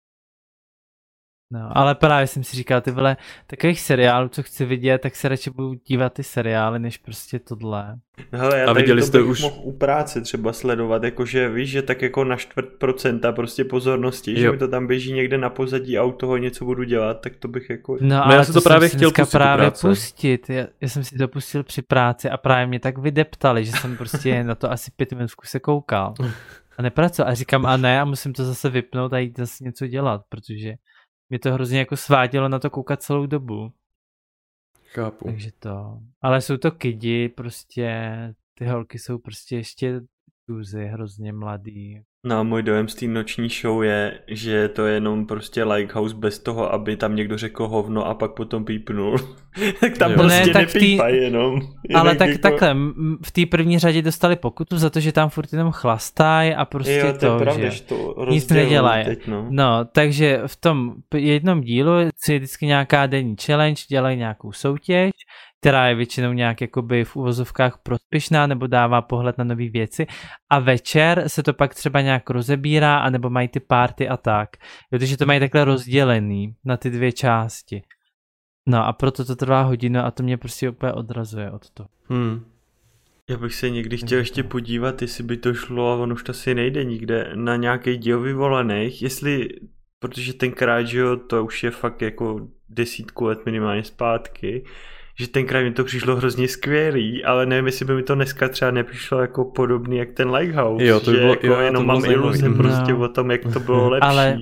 No, 1.51 1.77
ale 1.77 1.95
právě 1.95 2.27
jsem 2.27 2.43
si 2.43 2.57
říkal, 2.57 2.81
ty 2.81 2.91
vole, 2.91 3.17
takových 3.47 3.81
seriálů, 3.81 4.29
co 4.29 4.43
chci 4.43 4.65
vidět, 4.65 5.01
tak 5.01 5.15
se 5.15 5.29
radši 5.29 5.49
budu 5.49 5.73
dívat 5.73 6.13
ty 6.13 6.23
seriály, 6.23 6.79
než 6.79 6.97
prostě 6.97 7.39
tohle. 7.39 7.95
No 8.33 8.39
hele, 8.39 8.59
já 8.59 8.69
a 8.69 8.73
viděli 8.73 9.01
jste 9.01 9.21
už 9.21 9.41
mohl 9.41 9.55
u 9.63 9.71
práce 9.71 10.21
třeba 10.21 10.53
sledovat, 10.53 11.03
jakože 11.03 11.49
víš, 11.49 11.69
že 11.69 11.81
tak 11.81 12.01
jako 12.01 12.23
na 12.23 12.35
čtvrt 12.35 12.69
procenta 12.79 13.31
prostě 13.31 13.63
pozornosti, 13.63 14.31
jo. 14.31 14.37
že 14.37 14.51
mi 14.51 14.57
to 14.57 14.67
tam 14.67 14.87
běží 14.87 15.13
někde 15.13 15.37
na 15.37 15.49
pozadí 15.49 15.97
a 15.97 16.03
u 16.03 16.11
toho 16.11 16.37
něco 16.37 16.65
budu 16.65 16.83
dělat, 16.83 17.21
tak 17.21 17.35
to 17.35 17.47
bych 17.47 17.69
jako... 17.69 17.97
No, 18.01 18.23
no 18.27 18.33
já 18.33 18.43
si 18.43 18.53
to, 18.53 18.61
to 18.61 18.69
právě 18.69 18.89
chtěl 18.89 19.11
pustit 19.11 19.31
právě 19.31 19.71
pustit, 19.81 20.49
já, 20.49 20.67
já, 20.81 20.89
jsem 20.89 21.03
si 21.03 21.17
to 21.17 21.27
pustil 21.27 21.63
při 21.63 21.81
práci 21.81 22.29
a 22.29 22.37
právě 22.37 22.67
mě 22.67 22.79
tak 22.79 22.97
vydeptali, 22.97 23.65
že 23.65 23.71
jsem 23.71 23.97
prostě 23.97 24.43
na 24.43 24.55
to 24.55 24.71
asi 24.71 24.91
pět 24.95 25.13
minut 25.13 25.29
se 25.43 25.59
koukal. 25.59 26.13
A 26.77 26.81
nepracoval. 26.81 27.31
A 27.31 27.35
říkám, 27.35 27.65
a 27.65 27.77
ne, 27.77 28.01
a 28.01 28.05
musím 28.05 28.33
to 28.33 28.45
zase 28.45 28.69
vypnout 28.69 29.13
a 29.13 29.17
jít 29.17 29.37
zase 29.37 29.63
něco 29.63 29.87
dělat, 29.87 30.21
protože 30.29 30.73
mě 31.29 31.39
to 31.39 31.53
hrozně 31.53 31.79
jako 31.79 31.97
svádělo 31.97 32.49
na 32.49 32.59
to 32.59 32.69
koukat 32.69 33.03
celou 33.03 33.25
dobu. 33.25 33.73
Chápu. 34.83 35.25
Takže 35.25 35.51
to. 35.59 35.99
Ale 36.21 36.41
jsou 36.41 36.57
to 36.57 36.71
kidi, 36.71 37.29
prostě 37.29 37.93
ty 38.53 38.65
holky 38.65 38.99
jsou 38.99 39.17
prostě 39.17 39.55
ještě 39.55 40.01
tuzy, 40.45 40.85
hrozně 40.85 41.33
mladý. 41.33 42.03
No 42.27 42.43
můj 42.43 42.63
dojem 42.63 42.87
z 42.87 42.95
té 42.95 43.07
noční 43.07 43.49
show 43.49 43.83
je, 43.83 44.19
že 44.27 44.67
to 44.67 44.85
je 44.85 44.93
jenom 44.93 45.25
prostě 45.25 45.63
Lighthouse 45.63 46.15
bez 46.15 46.39
toho, 46.39 46.73
aby 46.73 46.95
tam 46.95 47.15
někdo 47.15 47.37
řekl 47.37 47.67
hovno 47.67 48.05
a 48.05 48.13
pak 48.13 48.31
potom 48.31 48.65
pípnul. 48.65 49.17
tak 49.79 49.97
tam 49.97 50.11
jo. 50.11 50.17
prostě 50.17 50.45
ne, 50.45 50.53
tak 50.53 50.73
nepípaj 50.73 51.11
tý... 51.11 51.17
jenom. 51.17 51.61
Ale 51.95 52.15
tak 52.15 52.29
jako... 52.29 52.41
takhle, 52.41 52.75
v 53.25 53.31
té 53.31 53.45
první 53.45 53.79
řadě 53.79 54.01
dostali 54.01 54.35
pokutu 54.35 54.77
za 54.77 54.89
to, 54.89 54.99
že 54.99 55.11
tam 55.11 55.29
furt 55.29 55.53
jenom 55.53 55.71
chlastají 55.71 56.53
a 56.53 56.65
prostě 56.65 57.03
jo, 57.05 57.13
to, 57.13 57.19
to 57.19 57.37
pravda, 57.37 57.69
že, 57.69 57.71
že 57.71 57.83
to 57.83 58.25
nic 58.29 58.49
nedělají. 58.49 59.05
No. 59.27 59.47
no, 59.49 59.85
takže 59.91 60.41
v 60.45 60.55
tom 60.55 60.93
jednom 61.15 61.61
dílu 61.61 61.99
je 61.99 62.09
vždycky 62.37 62.65
nějaká 62.65 63.05
denní 63.05 63.35
challenge, 63.45 63.81
dělají 63.89 64.17
nějakou 64.17 64.51
soutěž 64.51 65.11
která 65.65 65.87
je 65.87 65.95
většinou 65.95 66.33
nějak 66.33 66.61
jakoby 66.61 67.03
v 67.03 67.15
uvozovkách 67.15 67.77
prospěšná 67.83 68.47
nebo 68.47 68.67
dává 68.67 69.01
pohled 69.01 69.37
na 69.37 69.43
nové 69.43 69.69
věci 69.69 70.07
a 70.49 70.59
večer 70.59 71.23
se 71.27 71.43
to 71.43 71.53
pak 71.53 71.75
třeba 71.75 72.01
nějak 72.01 72.29
rozebírá 72.29 72.97
anebo 72.97 73.29
mají 73.29 73.47
ty 73.47 73.59
party 73.59 74.09
a 74.09 74.17
tak. 74.17 74.49
Takže 74.91 75.17
to 75.17 75.25
mají 75.25 75.39
takhle 75.39 75.65
rozdělený 75.65 76.55
na 76.65 76.77
ty 76.77 76.89
dvě 76.89 77.11
části. 77.11 77.81
No 78.67 78.85
a 78.87 78.93
proto 78.93 79.25
to 79.25 79.35
trvá 79.35 79.61
hodinu 79.61 79.99
a 79.99 80.11
to 80.11 80.23
mě 80.23 80.37
prostě 80.37 80.69
úplně 80.69 80.93
odrazuje 80.93 81.51
od 81.51 81.69
toho. 81.69 81.89
Hmm. 82.09 82.45
Já 83.29 83.37
bych 83.37 83.55
se 83.55 83.69
někdy 83.69 83.97
chtěl 83.97 84.17
ještě 84.17 84.43
podívat, 84.43 85.01
jestli 85.01 85.23
by 85.23 85.37
to 85.37 85.53
šlo, 85.53 85.91
a 85.91 85.95
on 85.95 86.13
už 86.13 86.23
to 86.23 86.29
asi 86.29 86.55
nejde 86.55 86.83
nikde, 86.83 87.31
na 87.35 87.55
nějaký 87.55 87.97
díl 87.97 88.21
vyvolených, 88.21 89.01
jestli, 89.01 89.49
protože 89.99 90.33
tenkrát, 90.33 90.83
že 90.83 90.99
jo, 90.99 91.17
to 91.17 91.45
už 91.45 91.63
je 91.63 91.71
fakt 91.71 92.01
jako 92.01 92.47
desítku 92.69 93.25
let 93.25 93.45
minimálně 93.45 93.83
zpátky, 93.83 94.65
že 95.19 95.27
tenkrát 95.27 95.61
mi 95.61 95.71
to 95.71 95.83
přišlo 95.83 96.15
hrozně 96.15 96.47
skvělý, 96.47 97.23
ale 97.23 97.45
nevím, 97.45 97.65
jestli 97.65 97.85
by 97.85 97.95
mi 97.95 98.03
to 98.03 98.15
dneska 98.15 98.49
třeba 98.49 98.71
nepřišlo 98.71 99.21
jako 99.21 99.45
podobný 99.45 99.97
jak 99.97 100.11
ten 100.11 100.31
Lighthouse, 100.31 100.85
jo, 100.85 100.99
to 100.99 101.11
že 101.11 101.17
bylo, 101.17 101.29
jako 101.29 101.47
jo, 101.47 101.59
jenom 101.59 101.83
to 101.83 101.87
mám 101.87 102.05
iluze 102.05 102.49
prostě 102.49 102.93
no. 102.93 102.99
o 102.99 103.07
tom, 103.07 103.31
jak 103.31 103.41
to 103.53 103.59
bylo 103.59 103.89
lepší. 103.89 104.07
Ale 104.07 104.37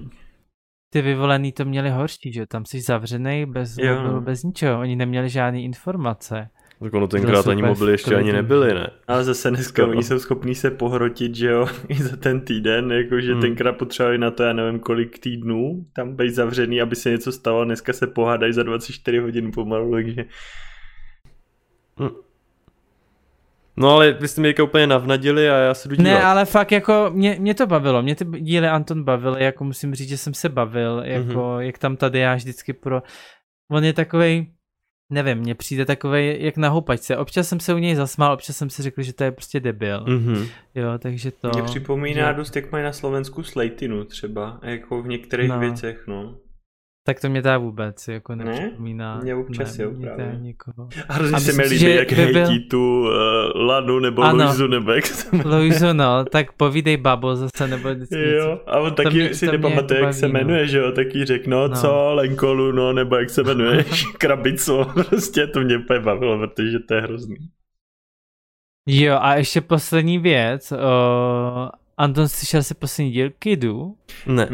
ty 0.89 1.01
vyvolený 1.01 1.51
to 1.51 1.65
měli 1.65 1.89
horší, 1.89 2.34
že 2.34 2.45
tam 2.45 2.65
jsi 2.65 2.82
zavřený 2.82 3.45
bez, 3.45 3.78
jo. 3.78 4.21
bez 4.21 4.43
ničeho, 4.43 4.80
oni 4.80 4.95
neměli 4.95 5.30
žádné 5.30 5.61
informace. 5.61 6.49
Tak 6.84 6.94
ono 6.94 7.08
tenkrát 7.08 7.48
ani 7.48 7.62
mobily 7.62 7.92
ještě 7.92 8.16
ani 8.16 8.34
nebyly, 8.34 8.74
ne? 8.74 8.90
Ale 9.08 9.24
zase 9.24 9.50
dneska 9.50 9.88
oni 9.88 10.04
jsou 10.04 10.20
schopní 10.20 10.56
se 10.56 10.72
pohrotit, 10.72 11.36
že 11.36 11.48
jo, 11.48 11.68
i 11.90 11.96
za 11.96 12.18
ten 12.18 12.42
týden, 12.42 12.92
jakože 12.92 13.32
hmm. 13.32 13.42
tenkrát 13.42 13.72
potřebovali 13.72 14.18
na 14.18 14.32
to, 14.32 14.44
já 14.44 14.54
nevím 14.54 14.80
kolik 14.80 15.20
týdnů, 15.20 15.86
tam 15.94 16.16
být 16.16 16.36
zavřený, 16.36 16.82
aby 16.82 16.96
se 16.96 17.10
něco 17.10 17.32
stalo, 17.32 17.66
dneska 17.66 17.94
se 17.94 18.08
pohádají 18.08 18.54
za 18.54 18.64
24 18.64 19.18
hodin 19.18 19.52
pomalu, 19.52 19.92
takže... 19.92 20.26
Hmm. 21.98 22.10
No 23.78 23.90
ale 23.90 24.12
vy 24.12 24.28
jste 24.28 24.42
mě 24.42 24.54
úplně 24.64 24.88
navnadili 24.88 25.50
a 25.50 25.56
já 25.56 25.74
se 25.74 25.90
jdu 25.90 25.96
Ne, 26.04 26.24
ale 26.24 26.46
fakt 26.46 26.72
jako 26.72 27.12
mě, 27.14 27.38
mě 27.40 27.54
to 27.54 27.68
bavilo, 27.68 28.02
mě 28.02 28.16
ty 28.16 28.26
díly 28.26 28.68
Anton 28.68 29.04
bavily, 29.04 29.44
jako 29.44 29.64
musím 29.64 29.96
říct, 29.96 30.10
že 30.10 30.18
jsem 30.18 30.34
se 30.34 30.50
bavil, 30.50 31.02
jako 31.06 31.32
mm-hmm. 31.32 31.60
jak 31.60 31.78
tam 31.78 31.98
tady 31.98 32.20
já 32.20 32.36
vždycky 32.36 32.74
pro... 32.74 33.04
On 33.72 33.84
je 33.84 33.94
takovej, 33.94 34.48
nevím, 35.10 35.38
mně 35.38 35.56
přijde 35.56 35.86
takový 35.86 36.43
jak 36.43 36.58
na 36.58 36.70
houpačce. 36.70 37.18
Občas 37.18 37.47
jsem 37.47 37.60
se 37.60 37.74
u 37.74 37.78
něj 37.78 37.95
zasmál, 37.95 38.34
občas 38.34 38.58
jsem 38.58 38.70
si 38.70 38.84
řekl, 38.84 39.01
že 39.01 39.14
to 39.14 39.24
je 39.24 39.32
prostě 39.32 39.60
debil. 39.60 40.06
Mm-hmm. 40.06 40.47
Jo, 40.76 40.97
takže 40.99 41.32
to... 41.32 41.49
Mě 41.54 41.64
připomíná 41.64 42.32
že... 42.32 42.38
dost, 42.38 42.56
jak 42.56 42.72
mají 42.72 42.84
na 42.84 42.93
Slovensku 42.93 43.43
Slejtinu 43.43 44.04
třeba, 44.04 44.60
jako 44.64 45.01
v 45.01 45.08
některých 45.08 45.49
no. 45.49 45.60
věcech, 45.60 46.04
no. 46.08 46.36
Tak 47.06 47.20
to 47.20 47.30
mě 47.30 47.41
dá 47.41 47.58
vůbec, 47.58 48.08
jako 48.08 48.36
nepřipomíná. 48.36 49.16
Ne? 49.16 49.24
Mě 49.24 49.36
občas 49.36 49.78
ne, 49.78 49.84
jo, 49.84 49.91
právě. 50.01 50.38
Nikoho. 50.39 50.89
A 51.10 51.14
hrozně 51.14 51.39
se 51.39 51.54
mi 51.54 51.64
líbí, 51.64 51.95
jak 51.95 52.14
by 52.14 52.26
byl... 52.26 52.47
tu 52.70 53.01
uh, 53.01 53.10
Lanu 53.62 53.99
nebo 53.99 54.22
ano, 54.22 54.45
Luizu 54.45 54.68
nebo 54.68 54.91
jak 54.91 55.06
se 55.06 55.38
Luizu, 55.45 55.93
no, 55.93 56.26
tak 56.26 56.51
povídej 56.51 56.97
babo 56.97 57.36
zase, 57.36 57.68
nebo 57.68 57.89
vždycky 57.89 58.32
Jo, 58.32 58.60
a 58.68 58.80
on 58.80 58.93
taky 58.93 59.16
mě, 59.16 59.34
si 59.34 59.47
nepamatuje, 59.47 59.99
jak 59.99 60.14
se 60.14 60.28
jmenuje, 60.28 60.62
no. 60.62 60.68
že 60.68 60.78
jo, 60.78 60.91
taky 60.91 61.26
řekl, 61.26 61.49
no, 61.49 61.68
no, 61.68 61.76
co, 61.76 62.14
Lenkolu, 62.14 62.72
no, 62.72 62.93
nebo 62.93 63.16
jak 63.16 63.30
se 63.30 63.43
jmenuje, 63.43 63.86
Krabico, 64.18 64.86
prostě 65.10 65.47
to 65.47 65.60
mě 65.60 65.78
úplně 65.78 65.99
bavilo, 65.99 66.38
protože 66.38 66.80
to 66.80 66.93
je 66.93 67.01
hrozný. 67.01 67.38
Jo, 68.88 69.18
a 69.22 69.36
ještě 69.36 69.62
poslední 69.62 70.20
věc, 70.20 70.72
uh, 70.72 70.78
Anton, 71.97 72.28
slyšel 72.28 72.64
jsi 72.64 72.74
poslední 72.74 73.12
díl 73.12 73.30
Kidu? 73.39 73.95
Ne. 74.28 74.49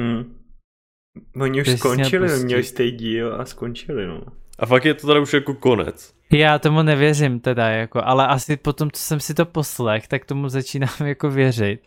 Hmm. 1.36 1.41
Oni 1.41 1.61
už 1.61 1.67
skončili, 1.67 2.43
měli 2.43 2.63
jste 2.63 2.91
díl 2.91 3.36
a 3.41 3.45
skončili, 3.45 4.07
no. 4.07 4.22
A 4.59 4.65
fakt 4.65 4.86
je 4.86 4.93
to 4.93 5.07
teda 5.07 5.20
už 5.20 5.34
jako 5.34 5.53
konec. 5.53 6.13
Já 6.32 6.59
tomu 6.59 6.82
nevěřím 6.82 7.39
teda, 7.39 7.70
jako, 7.70 8.01
ale 8.03 8.28
asi 8.28 8.57
potom, 8.57 8.91
co 8.91 9.03
jsem 9.03 9.20
si 9.20 9.34
to 9.34 9.45
poslech, 9.45 10.07
tak 10.07 10.26
tomu 10.26 10.49
začínám 10.49 10.89
jako 11.05 11.30
věřit. 11.30 11.80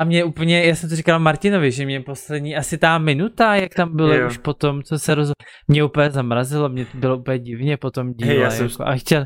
A 0.00 0.04
mě 0.04 0.24
úplně, 0.24 0.64
já 0.64 0.74
jsem 0.74 0.88
to 0.88 0.96
říkal 0.96 1.18
Martinovi, 1.18 1.72
že 1.72 1.84
mě 1.84 2.00
poslední 2.00 2.56
asi 2.56 2.78
ta 2.78 2.98
minuta, 2.98 3.54
jak 3.54 3.74
tam 3.74 3.96
bylo 3.96 4.14
jo. 4.14 4.26
už 4.26 4.38
potom, 4.38 4.82
co 4.82 4.98
se 4.98 5.14
rozhodlo, 5.14 5.34
mě 5.68 5.84
úplně 5.84 6.10
zamrazilo, 6.10 6.68
mě 6.68 6.86
bylo 6.94 7.18
úplně 7.18 7.38
divně 7.38 7.76
potom 7.76 8.12
díle, 8.12 8.30
hey, 8.30 8.40
já 8.40 8.50
jsem... 8.50 8.66
jako, 8.66 8.82
a 8.82 8.96
chtěl, 8.96 9.24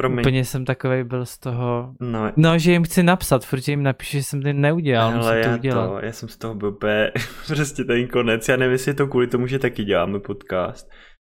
Promiň. 0.00 0.18
Úplně 0.18 0.44
jsem 0.44 0.64
takový 0.64 1.04
byl 1.04 1.26
z 1.26 1.38
toho, 1.38 1.94
no, 2.00 2.32
no 2.36 2.58
že 2.58 2.72
jim 2.72 2.84
chci 2.84 3.02
napsat, 3.02 3.44
furt 3.44 3.68
jim 3.68 3.82
napíšu, 3.82 4.16
že 4.16 4.22
jsem 4.22 4.42
to 4.42 4.52
neudělal, 4.52 5.16
musím 5.16 5.32
já 5.32 5.50
to 5.50 5.58
udělat. 5.58 5.86
To, 5.86 6.06
já 6.06 6.12
jsem 6.12 6.28
z 6.28 6.36
toho 6.36 6.54
byl 6.54 6.68
úplně, 6.68 7.10
prostě 7.46 7.84
ten 7.84 8.08
konec, 8.08 8.48
já 8.48 8.56
nevím, 8.56 8.72
jestli 8.72 8.90
je 8.90 8.94
to 8.94 9.06
kvůli 9.06 9.26
tomu, 9.26 9.46
že 9.46 9.58
taky 9.58 9.84
děláme 9.84 10.20
podcast, 10.20 10.90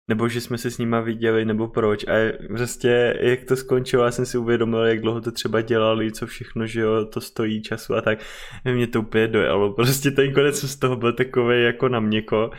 nebo 0.09 0.30
že 0.30 0.41
jsme 0.41 0.57
se 0.57 0.72
s 0.72 0.78
nima 0.78 0.99
viděli, 0.99 1.45
nebo 1.45 1.68
proč. 1.68 2.07
A 2.07 2.34
prostě, 2.47 3.20
jak 3.22 3.43
to 3.43 3.55
skončilo, 3.55 4.03
já 4.03 4.11
jsem 4.11 4.26
si 4.26 4.38
uvědomil, 4.38 4.86
jak 4.86 5.01
dlouho 5.01 5.22
to 5.22 5.32
třeba 5.32 5.61
dělali, 5.61 6.11
co 6.11 6.28
všechno, 6.28 6.68
že 6.68 6.82
jo, 6.82 7.05
to 7.05 7.22
stojí 7.22 7.61
času 7.61 7.95
a 7.95 8.01
tak. 8.01 8.20
Mě 8.65 8.88
to 8.88 8.99
úplně 8.99 9.28
dojalo. 9.28 9.74
Prostě 9.76 10.11
ten 10.11 10.34
konec 10.34 10.63
z 10.63 10.80
toho 10.80 10.95
byl 10.95 11.13
takový 11.13 11.63
jako 11.63 11.89
na 11.89 11.99
měko. 11.99 12.49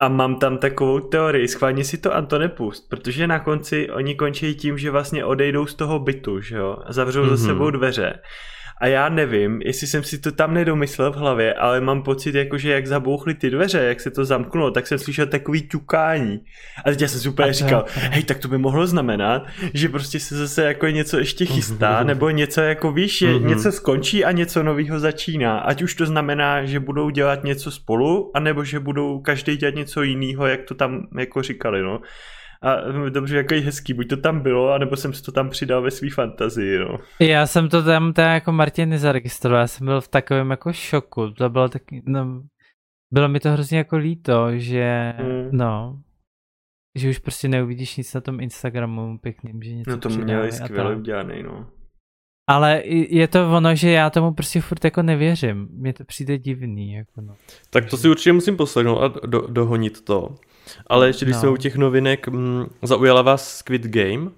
A 0.00 0.08
mám 0.08 0.38
tam 0.38 0.58
takovou 0.58 1.00
teorii, 1.00 1.48
schválně 1.48 1.84
si 1.84 1.98
to 1.98 2.14
Anto 2.14 2.38
nepust, 2.38 2.88
protože 2.88 3.26
na 3.26 3.38
konci 3.38 3.90
oni 3.90 4.14
končí 4.14 4.54
tím, 4.54 4.78
že 4.78 4.90
vlastně 4.90 5.24
odejdou 5.24 5.66
z 5.66 5.74
toho 5.74 5.98
bytu, 5.98 6.40
že 6.40 6.56
jo, 6.56 6.76
a 6.84 6.92
zavřou 6.92 7.22
mm-hmm. 7.22 7.36
za 7.36 7.46
mhm. 7.46 7.46
sebou 7.46 7.70
dveře. 7.70 8.20
A 8.80 8.86
já 8.86 9.08
nevím, 9.08 9.60
jestli 9.62 9.86
jsem 9.86 10.04
si 10.04 10.18
to 10.18 10.32
tam 10.32 10.54
nedomyslel 10.54 11.12
v 11.12 11.16
hlavě, 11.16 11.54
ale 11.54 11.80
mám 11.80 12.02
pocit, 12.02 12.34
jako, 12.34 12.58
že 12.58 12.72
jak 12.72 12.86
zabouchly 12.86 13.34
ty 13.34 13.50
dveře, 13.50 13.78
jak 13.78 14.00
se 14.00 14.10
to 14.10 14.24
zamknulo, 14.24 14.70
tak 14.70 14.86
jsem 14.86 14.98
slyšel 14.98 15.26
takový 15.26 15.68
ťukání. 15.68 16.40
A 16.84 16.90
teď 16.90 17.00
já 17.00 17.08
jsem 17.08 17.20
si 17.20 17.28
úplně 17.28 17.52
říkal, 17.52 17.84
hej, 17.88 18.22
tak 18.22 18.38
to 18.38 18.48
by 18.48 18.58
mohlo 18.58 18.86
znamenat, 18.86 19.46
že 19.74 19.88
prostě 19.88 20.20
se 20.20 20.36
zase 20.36 20.64
jako 20.64 20.86
něco 20.86 21.18
ještě 21.18 21.46
chystá, 21.46 22.02
nebo 22.02 22.30
něco 22.30 22.60
jako 22.60 22.92
víš, 22.92 23.18
že 23.18 23.26
mm-hmm. 23.26 23.46
něco 23.46 23.72
skončí 23.72 24.24
a 24.24 24.32
něco 24.32 24.62
nového 24.62 25.00
začíná. 25.00 25.58
Ať 25.58 25.82
už 25.82 25.94
to 25.94 26.06
znamená, 26.06 26.64
že 26.64 26.80
budou 26.80 27.10
dělat 27.10 27.44
něco 27.44 27.70
spolu, 27.70 28.30
anebo 28.34 28.64
že 28.64 28.80
budou 28.80 29.20
každý 29.20 29.56
dělat 29.56 29.74
něco 29.74 30.02
jiného, 30.02 30.46
jak 30.46 30.62
to 30.62 30.74
tam 30.74 31.08
jako 31.18 31.42
říkali, 31.42 31.82
no. 31.82 32.00
A 32.62 32.80
dobře, 33.08 33.36
jako 33.36 33.54
je 33.54 33.60
hezký, 33.60 33.94
buď 33.94 34.08
to 34.08 34.16
tam 34.16 34.40
bylo, 34.40 34.72
anebo 34.72 34.96
jsem 34.96 35.12
si 35.12 35.22
to 35.22 35.32
tam 35.32 35.50
přidal 35.50 35.82
ve 35.82 35.90
své 35.90 36.10
fantazii, 36.10 36.78
no. 36.78 36.98
Já 37.20 37.46
jsem 37.46 37.68
to 37.68 37.82
tam 37.82 38.12
teda 38.12 38.34
jako 38.34 38.52
Martin 38.52 38.88
nezaregistroval, 38.88 39.60
já 39.60 39.66
jsem 39.66 39.86
byl 39.86 40.00
v 40.00 40.08
takovém 40.08 40.50
jako 40.50 40.72
šoku, 40.72 41.30
to 41.30 41.50
bylo 41.50 41.68
taky, 41.68 42.02
no, 42.06 42.42
bylo 43.12 43.28
mi 43.28 43.40
to 43.40 43.50
hrozně 43.50 43.78
jako 43.78 43.96
líto, 43.96 44.48
že, 44.58 45.14
mm. 45.18 45.48
no, 45.52 46.00
že 46.94 47.10
už 47.10 47.18
prostě 47.18 47.48
neuvidíš 47.48 47.96
nic 47.96 48.14
na 48.14 48.20
tom 48.20 48.40
Instagramu 48.40 49.18
pěkným, 49.18 49.62
že 49.62 49.74
něco 49.74 49.90
No 49.90 49.98
to 49.98 50.08
měli 50.08 50.52
skvěle 50.52 50.96
udělaný, 50.96 51.42
no. 51.42 51.66
Ale 52.48 52.82
je 52.86 53.28
to 53.28 53.52
ono, 53.52 53.74
že 53.74 53.90
já 53.90 54.10
tomu 54.10 54.34
prostě 54.34 54.60
furt 54.60 54.84
jako 54.84 55.02
nevěřím. 55.02 55.68
Mně 55.70 55.92
to 55.92 56.04
přijde 56.04 56.38
divný. 56.38 56.92
Jako 56.92 57.20
no. 57.20 57.36
Tak 57.70 57.90
to 57.90 57.96
si 57.96 58.08
určitě 58.08 58.32
musím 58.32 58.56
poslechnout 58.56 59.02
a 59.02 59.26
do, 59.26 59.40
dohonit 59.40 60.04
to. 60.04 60.34
Ale 60.86 61.06
ještě 61.06 61.24
když 61.24 61.36
no. 61.36 61.40
jsou 61.40 61.52
u 61.52 61.56
těch 61.56 61.76
novinek, 61.76 62.28
m, 62.28 62.34
mm, 62.34 62.66
zaujala 62.82 63.22
vás 63.22 63.56
Squid 63.56 63.86
Game? 63.86 64.30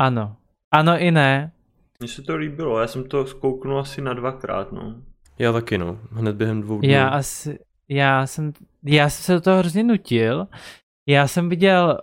Ano. 0.00 0.36
Ano 0.70 0.98
i 0.98 1.10
ne. 1.10 1.52
Mně 2.00 2.08
se 2.08 2.22
to 2.22 2.36
líbilo, 2.36 2.80
já 2.80 2.86
jsem 2.86 3.04
to 3.04 3.26
zkouknul 3.26 3.80
asi 3.80 4.00
na 4.00 4.14
dvakrát, 4.14 4.72
no. 4.72 4.94
Já 5.38 5.52
taky, 5.52 5.78
no. 5.78 5.98
Hned 6.12 6.36
během 6.36 6.60
dvou 6.60 6.80
dnů. 6.80 6.90
Já 6.90 7.08
asi, 7.08 7.58
já 7.88 8.26
jsem, 8.26 8.52
já 8.84 9.10
jsem 9.10 9.24
se 9.24 9.32
do 9.32 9.40
toho 9.40 9.58
hrozně 9.58 9.84
nutil. 9.84 10.46
Já 11.06 11.28
jsem 11.28 11.48
viděl 11.48 11.98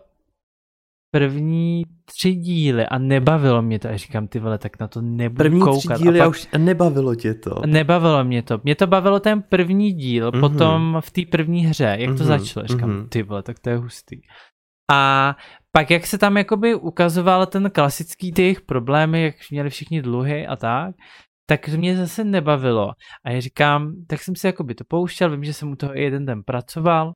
první 1.12 1.84
tři 2.06 2.36
díly 2.36 2.86
a 2.86 2.98
nebavilo 2.98 3.62
mě 3.62 3.80
to. 3.80 3.90
A 3.90 3.98
říkám, 3.98 4.28
ty 4.28 4.40
vole, 4.40 4.58
tak 4.58 4.80
na 4.80 4.88
to 4.88 5.02
nebudu 5.02 5.38
první 5.38 5.60
koukat. 5.60 5.84
První 5.84 5.96
tři 5.96 6.04
díly 6.04 6.20
a, 6.20 6.24
pak... 6.24 6.30
už 6.30 6.48
nebavilo 6.58 7.16
tě 7.16 7.34
to. 7.34 7.62
Nebavilo 7.66 8.24
mě 8.24 8.44
to. 8.44 8.60
Mě 8.64 8.76
to 8.76 8.88
bavilo 8.88 9.20
ten 9.20 9.42
první 9.42 9.94
díl, 9.94 10.32
mm-hmm. 10.32 10.40
potom 10.40 10.98
v 11.00 11.12
té 11.12 11.22
první 11.32 11.66
hře, 11.66 11.84
jak 11.84 12.00
mm-hmm. 12.00 12.18
to 12.18 12.24
mhm, 12.24 12.40
začalo. 12.40 12.68
Říkám, 12.68 12.90
mm-hmm. 12.90 13.10
ty 13.10 13.24
vole, 13.24 13.44
tak 13.44 13.60
to 13.60 13.70
je 13.70 13.78
hustý. 13.78 14.16
A 14.92 15.36
pak 15.72 15.92
jak 15.92 16.08
se 16.08 16.18
tam 16.18 16.38
jakoby 16.38 16.76
ukazoval 16.76 17.46
ten 17.46 17.70
klasický 17.72 18.34
ty 18.34 18.42
jejich 18.42 18.62
problémy, 18.62 19.24
jak 19.24 19.36
měli 19.52 19.70
všichni 19.70 20.02
dluhy 20.02 20.48
a 20.48 20.56
tak, 20.56 20.96
tak 21.50 21.68
mě 21.68 21.98
zase 21.98 22.24
nebavilo. 22.24 22.92
A 23.26 23.32
já 23.32 23.42
říkám, 23.42 23.94
tak 24.08 24.22
jsem 24.22 24.36
si 24.36 24.48
jakoby 24.48 24.76
to 24.76 24.84
pouštěl, 24.88 25.32
vím, 25.32 25.44
že 25.44 25.54
jsem 25.54 25.72
u 25.72 25.76
toho 25.76 25.98
i 25.98 26.04
jeden 26.04 26.26
den 26.26 26.44
pracoval, 26.44 27.12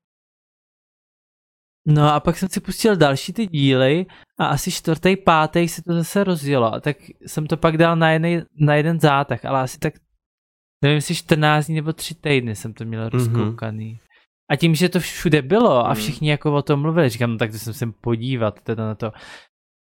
No 1.87 2.13
a 2.13 2.19
pak 2.19 2.37
jsem 2.37 2.49
si 2.49 2.59
pustil 2.59 2.95
další 2.95 3.33
ty 3.33 3.47
díly 3.47 4.05
a 4.39 4.45
asi 4.45 4.71
čtvrtý, 4.71 5.17
pátý 5.17 5.67
se 5.67 5.83
to 5.83 5.93
zase 5.93 6.23
rozjelo. 6.23 6.73
A 6.73 6.79
tak 6.79 6.97
jsem 7.25 7.47
to 7.47 7.57
pak 7.57 7.77
dal 7.77 7.95
na, 7.95 8.11
jednej, 8.11 8.41
na 8.55 8.75
jeden 8.75 8.99
zátah, 8.99 9.45
ale 9.45 9.61
asi 9.61 9.79
tak, 9.79 9.93
nevím, 10.83 10.95
jestli 10.95 11.15
14 11.15 11.65
dní 11.65 11.75
nebo 11.75 11.93
3 11.93 12.15
týdny 12.15 12.55
jsem 12.55 12.73
to 12.73 12.85
měl 12.85 13.07
mm-hmm. 13.07 13.13
rozkoukaný. 13.13 13.99
A 14.51 14.55
tím, 14.55 14.75
že 14.75 14.89
to 14.89 14.99
všude 14.99 15.41
bylo 15.41 15.85
a 15.85 15.87
mhm. 15.87 15.95
všichni 15.95 16.29
jako 16.29 16.53
o 16.53 16.61
tom 16.61 16.81
mluvili, 16.81 17.09
říkám, 17.09 17.31
no 17.31 17.37
tak 17.37 17.51
to 17.51 17.57
jsem 17.57 17.73
sem 17.73 17.93
podívat 18.01 18.61
teda 18.61 18.85
na 18.85 18.95
to. 18.95 19.11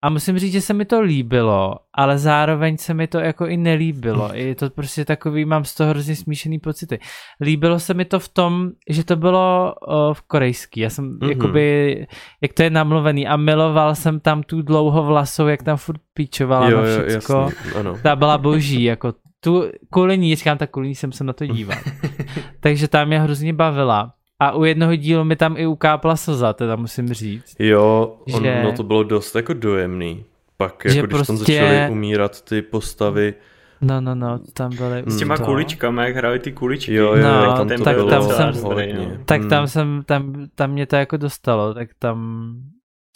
A 0.01 0.09
musím 0.09 0.39
říct, 0.39 0.51
že 0.51 0.61
se 0.61 0.73
mi 0.73 0.85
to 0.85 1.01
líbilo, 1.01 1.75
ale 1.93 2.17
zároveň 2.17 2.77
se 2.77 2.93
mi 2.93 3.07
to 3.07 3.19
jako 3.19 3.47
i 3.47 3.57
nelíbilo. 3.57 4.29
Je 4.33 4.55
to 4.55 4.69
prostě 4.69 5.05
takový, 5.05 5.45
mám 5.45 5.65
z 5.65 5.75
toho 5.75 5.89
hrozně 5.89 6.15
smíšený 6.15 6.59
pocity. 6.59 6.99
Líbilo 7.41 7.79
se 7.79 7.93
mi 7.93 8.05
to 8.05 8.19
v 8.19 8.29
tom, 8.29 8.69
že 8.89 9.03
to 9.03 9.15
bylo 9.15 9.75
o, 9.87 10.13
v 10.13 10.21
korejský. 10.21 10.79
Já 10.79 10.89
jsem 10.89 11.17
mm-hmm. 11.17 11.29
jakoby, 11.29 12.07
jak 12.41 12.53
to 12.53 12.63
je 12.63 12.69
namluvený 12.69 13.27
a 13.27 13.37
miloval 13.37 13.95
jsem 13.95 14.19
tam 14.19 14.43
tu 14.43 14.61
dlouhovlasou, 14.61 15.47
jak 15.47 15.63
tam 15.63 15.77
furt 15.77 16.01
píčovala 16.13 16.69
jo, 16.69 16.77
na 16.77 16.83
všecko. 16.83 17.33
Jo, 17.33 17.39
jasný, 17.39 17.71
ano. 17.71 17.97
Ta 18.03 18.15
byla 18.15 18.37
boží, 18.37 18.83
jako 18.83 19.13
tu 19.39 19.63
kvůli 19.89 20.17
ní, 20.17 20.35
říkám, 20.35 20.57
tak 20.57 20.71
kvůli 20.71 20.87
ní 20.87 20.95
jsem 20.95 21.11
se 21.11 21.23
na 21.23 21.33
to 21.33 21.45
díval. 21.45 21.77
Takže 22.59 22.87
tam 22.87 23.07
mě 23.07 23.19
hrozně 23.19 23.53
bavila. 23.53 24.13
A 24.39 24.51
u 24.51 24.63
jednoho 24.63 24.95
dílu 24.95 25.23
mi 25.23 25.35
tam 25.35 25.57
i 25.57 25.67
ukápla 25.67 26.15
slza, 26.15 26.53
teda 26.53 26.75
musím 26.75 27.13
říct. 27.13 27.55
Jo, 27.59 28.15
on, 28.33 28.43
že... 28.43 28.63
no 28.63 28.71
to 28.71 28.83
bylo 28.83 29.03
dost 29.03 29.35
jako 29.35 29.53
dojemný. 29.53 30.25
Pak, 30.57 30.85
jako 30.85 31.07
když 31.07 31.09
prostě... 31.09 31.27
tam 31.27 31.37
začaly 31.37 31.91
umírat 31.91 32.41
ty 32.41 32.61
postavy, 32.61 33.33
No, 33.81 34.01
no, 34.01 34.15
no, 34.15 34.39
tam 34.53 34.75
byly... 34.75 35.03
S 35.07 35.17
těma 35.17 35.37
to. 35.37 35.45
kuličkami, 35.45 36.01
jak 36.01 36.15
hráli 36.15 36.39
ty 36.39 36.51
kuličky. 36.51 36.93
Jo, 36.93 37.15
jo, 37.15 37.23
no, 37.23 37.55
tam 37.55 37.67
tak 37.67 37.95
bylo 37.95 38.09
tam 38.09 38.53
jsem, 38.53 38.63
hodně. 38.63 39.19
Tak 39.25 39.41
tam 39.49 39.59
hmm. 39.59 39.67
jsem, 39.67 40.03
tam, 40.05 40.47
tam 40.55 40.71
mě 40.71 40.85
to 40.85 40.95
jako 40.95 41.17
dostalo, 41.17 41.73
tak 41.73 41.89
tam 41.99 42.55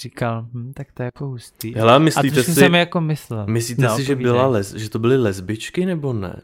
říkal, 0.01 0.45
hm, 0.53 0.71
tak 0.75 0.87
to 0.93 1.03
je 1.03 1.05
jako 1.05 1.25
hustý. 1.25 1.73
Hele, 1.75 1.99
myslíte 1.99 2.39
a 2.39 2.43
si, 2.43 2.53
jsem 2.53 2.75
jako 2.75 3.01
myslel. 3.01 3.45
Myslíte 3.47 3.81
no, 3.81 3.95
si, 3.95 4.03
že, 4.03 4.15
byla 4.15 4.47
les, 4.47 4.73
že 4.73 4.89
to 4.89 4.99
byly 4.99 5.17
lesbičky 5.17 5.85
nebo 5.85 6.13
ne? 6.13 6.41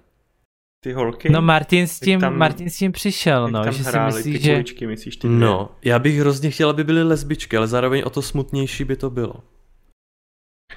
Ty 0.84 0.93
holky. 0.93 1.30
No 1.30 1.41
Martin 1.41 1.88
s 1.88 1.99
tím, 1.99 2.19
tam, 2.19 2.38
Martin 2.38 2.69
s 2.69 2.77
tím 2.77 2.91
přišel, 2.91 3.49
no, 3.49 3.63
tam 3.63 3.73
že 3.73 3.84
hráli, 3.84 4.11
si 4.11 4.17
myslí, 4.17 4.34
ty 4.34 4.39
že... 4.39 4.51
Kuličky, 4.53 4.88
myslíš 4.88 5.17
ty 5.17 5.27
No, 5.27 5.71
já 5.84 5.99
bych 5.99 6.19
hrozně 6.19 6.51
chtěl, 6.51 6.69
aby 6.69 6.84
byly 6.84 7.03
lesbičky, 7.03 7.57
ale 7.57 7.67
zároveň 7.67 8.03
o 8.05 8.09
to 8.09 8.21
smutnější 8.21 8.84
by 8.84 8.95
to 8.95 9.09
bylo. 9.09 9.34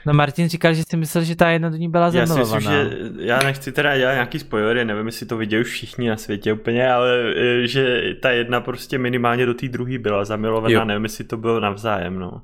No 0.07 0.14
Martin 0.14 0.48
říkal, 0.48 0.74
že 0.74 0.82
si 0.90 0.96
myslel, 0.96 1.24
že 1.24 1.36
ta 1.36 1.50
jedna 1.50 1.68
do 1.70 1.76
ní 1.76 1.88
byla 1.88 2.11
zamilovaná. 2.11 2.70
Já 2.74 2.88
si 2.88 2.88
myslím, 2.88 3.16
že 3.16 3.24
já 3.26 3.38
nechci 3.42 3.72
teda 3.72 3.98
dělat 3.98 4.12
nějaký 4.12 4.38
spoilery, 4.38 4.84
nevím, 4.84 5.07
jestli 5.07 5.26
to 5.26 5.36
vidějí 5.36 5.62
už 5.62 5.68
všichni 5.70 6.09
na 6.09 6.16
světě 6.16 6.53
úplně, 6.53 6.92
ale 6.92 7.34
e, 7.36 7.66
že 7.66 8.00
ta 8.22 8.30
jedna 8.30 8.61
prostě 8.61 8.98
minimálně 8.98 9.46
do 9.46 9.55
té 9.55 9.68
druhé 9.68 9.98
byla 9.98 10.24
zamilovaná, 10.24 10.74
jo. 10.74 10.84
nevím, 10.84 11.03
jestli 11.03 11.24
to 11.24 11.36
bylo 11.36 11.61
navzájem, 11.61 12.18
no. 12.18 12.42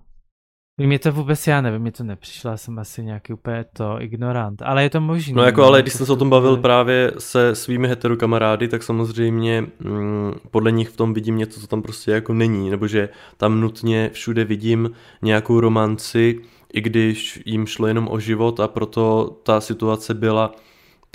Mě 0.78 0.98
to 0.98 1.12
vůbec, 1.12 1.46
já 1.46 1.60
nevím, 1.60 1.80
mě 1.80 1.92
to 1.92 2.04
nepřišlo, 2.04 2.50
já 2.50 2.56
jsem 2.56 2.78
asi 2.78 3.04
nějaký 3.04 3.32
úplně 3.32 3.64
to 3.72 3.96
ignorant, 4.00 4.62
ale 4.62 4.82
je 4.82 4.90
to 4.90 5.00
možné. 5.00 5.34
No 5.34 5.42
jako, 5.42 5.64
ale 5.64 5.82
když 5.82 5.94
jsem 5.94 6.06
se 6.06 6.12
o 6.12 6.16
tom 6.16 6.30
bavil 6.30 6.56
právě 6.56 7.12
se 7.18 7.54
svými 7.54 7.88
hetero 7.88 8.16
kamarády, 8.16 8.68
tak 8.68 8.82
samozřejmě 8.82 9.66
mm, 9.80 10.32
podle 10.50 10.72
nich 10.72 10.88
v 10.88 10.96
tom 10.96 11.14
vidím 11.14 11.36
něco, 11.36 11.60
co 11.60 11.66
tam 11.66 11.82
prostě 11.82 12.10
jako 12.10 12.34
není, 12.34 12.70
nebo 12.70 12.86
že 12.86 13.08
tam 13.36 13.60
nutně 13.60 14.10
všude 14.12 14.44
vidím 14.44 14.90
nějakou 15.22 15.60
romanci, 15.60 16.40
i 16.72 16.80
když 16.80 17.42
jim 17.46 17.66
šlo 17.66 17.86
jenom 17.86 18.08
o 18.10 18.20
život 18.20 18.60
a 18.60 18.68
proto 18.68 19.36
ta 19.42 19.60
situace 19.60 20.14
byla 20.14 20.52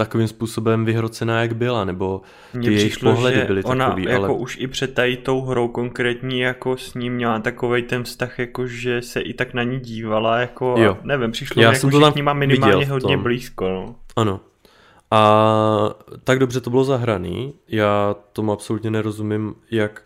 takovým 0.06 0.28
způsobem 0.28 0.86
vyhrocená, 0.86 1.42
jak 1.42 1.56
byla, 1.56 1.86
nebo 1.86 2.22
ty 2.52 2.58
Mně 2.58 2.70
jejich 2.70 2.92
přišlo, 2.92 3.14
pohledy 3.14 3.38
že 3.38 3.46
byly 3.46 3.64
ona 3.64 3.86
takový, 3.86 4.04
jako 4.04 4.26
ale... 4.26 4.34
už 4.34 4.58
i 4.60 4.68
před 4.68 4.94
tady 4.94 5.18
tou 5.18 5.42
hrou 5.42 5.68
konkrétní 5.68 6.40
jako 6.40 6.78
s 6.78 6.94
ním 6.94 7.14
měla 7.14 7.40
takový 7.40 7.84
ten 7.84 8.04
vztah, 8.04 8.40
jako 8.40 8.68
že 8.68 9.02
se 9.02 9.22
i 9.22 9.34
tak 9.34 9.54
na 9.54 9.64
ní 9.64 9.80
dívala, 9.80 10.38
jako 10.38 10.76
jo. 10.78 10.98
A 11.04 11.08
nevím, 11.08 11.32
přišlo 11.32 11.62
Já 11.62 11.72
mi, 11.72 11.76
jsem 11.76 11.88
jako, 11.88 12.00
to 12.00 12.06
že 12.06 12.12
k 12.12 12.16
ní 12.16 12.22
má 12.22 12.34
minimálně 12.34 12.86
hodně 12.86 13.18
blízko. 13.18 13.70
No. 13.70 13.96
Ano. 14.16 14.40
A 15.12 15.90
tak 16.24 16.40
dobře 16.40 16.62
to 16.62 16.70
bylo 16.70 16.84
zahraný, 16.84 17.54
já 17.68 18.16
tomu 18.34 18.52
absolutně 18.52 18.92
nerozumím, 18.92 19.56
jak 19.72 20.02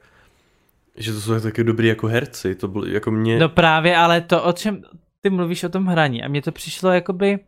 že 0.98 1.14
to 1.14 1.22
jsou 1.22 1.40
taky 1.40 1.64
dobrý 1.64 1.88
jako 1.88 2.08
herci, 2.08 2.56
to 2.56 2.68
bylo 2.68 2.86
jako 2.86 3.12
mě... 3.12 3.40
No 3.40 3.50
právě, 3.50 3.98
ale 3.98 4.22
to 4.22 4.44
o 4.44 4.52
čem 4.52 4.82
ty 5.22 5.30
mluvíš 5.30 5.64
o 5.64 5.70
tom 5.70 5.86
hraní 5.86 6.24
a 6.24 6.28
mně 6.28 6.42
to 6.42 6.52
přišlo 6.52 6.92
jakoby 6.92 7.40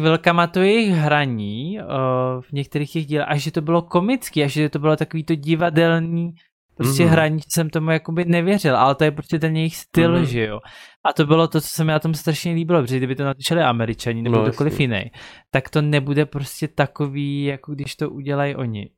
chvilkama 0.00 0.46
to 0.46 0.60
jejich 0.60 0.94
hraní 0.94 1.78
uh, 1.80 2.42
v 2.42 2.52
některých 2.52 2.92
těch 2.92 3.06
dílech, 3.06 3.26
až 3.28 3.42
že 3.42 3.50
to 3.50 3.60
bylo 3.60 3.82
komický, 3.82 4.44
až 4.44 4.52
že 4.52 4.68
to 4.68 4.78
bylo 4.78 4.96
takový 4.96 5.24
to 5.24 5.34
divadelní 5.34 6.34
prostě 6.76 7.04
mm-hmm. 7.04 7.08
hraní, 7.08 7.40
jsem 7.48 7.70
tomu 7.70 7.90
jakoby 7.90 8.24
nevěřil, 8.24 8.76
ale 8.76 8.94
to 8.94 9.04
je 9.04 9.10
prostě 9.10 9.38
ten 9.38 9.56
jejich 9.56 9.76
styl, 9.76 10.16
mm-hmm. 10.16 10.22
že 10.22 10.46
jo. 10.46 10.60
A 11.04 11.12
to 11.12 11.26
bylo 11.26 11.48
to, 11.48 11.60
co 11.60 11.68
se 11.70 11.84
mi 11.84 11.92
na 11.92 11.98
tom 11.98 12.14
strašně 12.14 12.52
líbilo, 12.52 12.82
protože 12.82 12.96
kdyby 12.96 13.14
to 13.14 13.24
natočili 13.24 13.62
američani 13.62 14.22
nebo 14.22 14.36
no, 14.36 14.42
kdokoliv 14.42 14.80
jiný, 14.80 15.10
tak 15.50 15.70
to 15.70 15.82
nebude 15.82 16.26
prostě 16.26 16.68
takový, 16.68 17.44
jako 17.44 17.72
když 17.72 17.96
to 17.96 18.10
udělají 18.10 18.56
oni. 18.56 18.90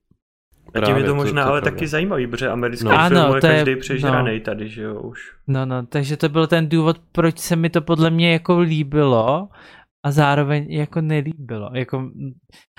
A 0.75 0.81
tím 0.81 0.97
je 0.97 1.05
to 1.05 1.15
možná 1.15 1.43
to, 1.43 1.47
to 1.47 1.53
ale 1.53 1.63
taky 1.63 1.87
zajímavý, 1.87 2.27
protože 2.27 2.49
americký 2.49 2.85
no. 2.85 2.91
film 2.91 3.01
ano, 3.01 3.35
je 3.35 3.41
každý 3.41 3.77
přežraný 3.77 4.35
no. 4.35 4.41
tady, 4.41 4.69
že 4.69 4.83
jo, 4.83 5.01
už. 5.01 5.21
No, 5.47 5.67
no, 5.67 5.87
takže 5.87 6.17
to 6.17 6.29
byl 6.29 6.47
ten 6.47 6.69
důvod, 6.69 6.99
proč 7.13 7.39
se 7.39 7.57
mi 7.57 7.71
to 7.71 7.81
podle 7.81 8.11
mě 8.11 8.33
jako 8.33 8.59
líbilo 8.59 9.49
a 10.03 10.11
zároveň 10.11 10.73
jako 10.73 11.01
nelíbilo. 11.01 11.71
Jako, 11.75 12.11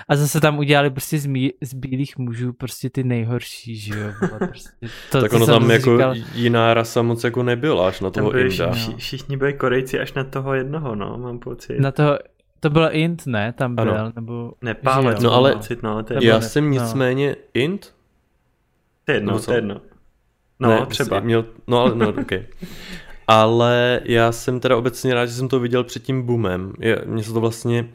a 0.08 0.16
zase 0.16 0.40
tam 0.40 0.58
udělali 0.58 0.90
prostě 0.90 1.18
z, 1.18 1.26
mí, 1.26 1.50
z 1.62 1.74
bílých 1.74 2.18
mužů 2.18 2.52
prostě 2.52 2.90
ty 2.90 3.04
nejhorší, 3.04 3.76
že 3.76 3.98
jo. 4.00 4.12
Prostě 4.38 4.70
to, 5.12 5.20
tak 5.20 5.32
ono 5.32 5.46
tam 5.46 5.70
jako 5.70 5.96
říkal... 5.96 6.14
jiná 6.34 6.74
rasa 6.74 7.02
moc 7.02 7.24
jako 7.24 7.42
nebyla 7.42 7.88
až 7.88 8.00
na 8.00 8.10
toho 8.10 8.38
Inda. 8.38 8.72
Všichni, 8.72 8.96
všichni 8.96 9.36
byli 9.36 9.52
Korejci 9.52 10.00
až 10.00 10.12
na 10.12 10.24
toho 10.24 10.54
jednoho, 10.54 10.94
no, 10.94 11.18
mám 11.18 11.38
pocit. 11.38 11.80
Na 11.80 11.92
toho, 11.92 12.18
to 12.60 12.70
byl 12.70 12.88
Int, 12.92 13.26
ne? 13.26 13.52
Tam 13.52 13.74
byl, 13.74 13.90
ano. 13.90 14.12
nebo... 14.14 14.52
Nepálec, 14.62 15.22
no 15.22 15.32
ale 15.32 15.52
pocit, 15.52 15.82
no, 15.82 16.02
to 16.02 16.14
je 16.14 16.24
já 16.26 16.40
jsem 16.40 16.64
no. 16.64 16.70
nicméně 16.70 17.36
Int? 17.54 17.94
To 19.04 19.12
je 19.12 19.16
jedno, 19.16 19.40
to 19.40 19.52
je 19.52 19.58
jedno. 19.58 19.80
No, 20.60 20.68
ne, 20.68 20.86
třeba. 20.86 21.20
Měl, 21.20 21.44
no, 21.66 21.78
ale, 21.78 21.94
no, 21.94 22.08
okay. 22.08 22.46
ale 23.30 24.00
já 24.04 24.32
jsem 24.32 24.60
teda 24.60 24.76
obecně 24.76 25.14
rád, 25.14 25.26
že 25.26 25.32
jsem 25.32 25.48
to 25.48 25.60
viděl 25.60 25.84
před 25.84 26.02
tím 26.02 26.22
boomem. 26.22 26.72
Mně 27.06 27.22
se 27.22 27.32
to 27.32 27.40
vlastně 27.40 27.88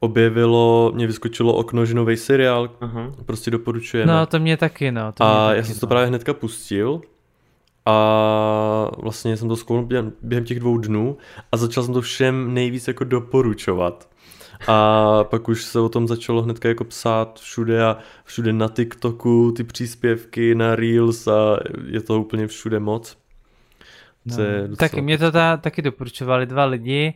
objevilo, 0.00 0.92
mě 0.94 1.06
vyskočilo 1.06 1.52
okno, 1.54 1.86
že 1.86 1.94
nový 1.94 2.16
seriál, 2.16 2.70
uh-huh. 2.80 3.12
prostě 3.26 3.50
doporučujeme. 3.50 4.12
No, 4.12 4.26
to 4.26 4.38
mě 4.38 4.56
taky, 4.56 4.92
no. 4.92 5.12
To 5.12 5.24
mě 5.24 5.32
a 5.32 5.46
taky, 5.46 5.56
já 5.56 5.64
jsem 5.64 5.74
no. 5.74 5.80
to 5.80 5.86
právě 5.86 6.06
hnedka 6.06 6.34
pustil 6.34 7.00
a 7.86 8.90
vlastně 8.98 9.36
jsem 9.36 9.48
to 9.48 9.56
zkoumal 9.56 9.84
během, 9.84 10.12
během 10.22 10.44
těch 10.44 10.60
dvou 10.60 10.78
dnů 10.78 11.16
a 11.52 11.56
začal 11.56 11.84
jsem 11.84 11.94
to 11.94 12.00
všem 12.00 12.54
nejvíc 12.54 12.88
jako 12.88 13.04
doporučovat. 13.04 14.08
A 14.68 15.24
pak 15.24 15.48
už 15.48 15.64
se 15.64 15.80
o 15.80 15.88
tom 15.88 16.08
začalo 16.08 16.42
hnedka 16.42 16.68
jako 16.68 16.84
psát 16.84 17.40
všude 17.40 17.84
a 17.84 17.96
všude 18.24 18.52
na 18.52 18.68
TikToku 18.68 19.52
ty 19.56 19.64
příspěvky, 19.64 20.54
na 20.54 20.76
Reels 20.76 21.28
a 21.28 21.58
je 21.86 22.00
to 22.00 22.20
úplně 22.20 22.46
všude 22.46 22.80
moc. 22.80 23.16
No, 24.36 24.76
tak 24.76 24.94
mě 24.94 25.18
to 25.18 25.32
ta, 25.32 25.56
taky 25.56 25.82
doporučovali 25.82 26.46
dva 26.46 26.64
lidi, 26.64 27.14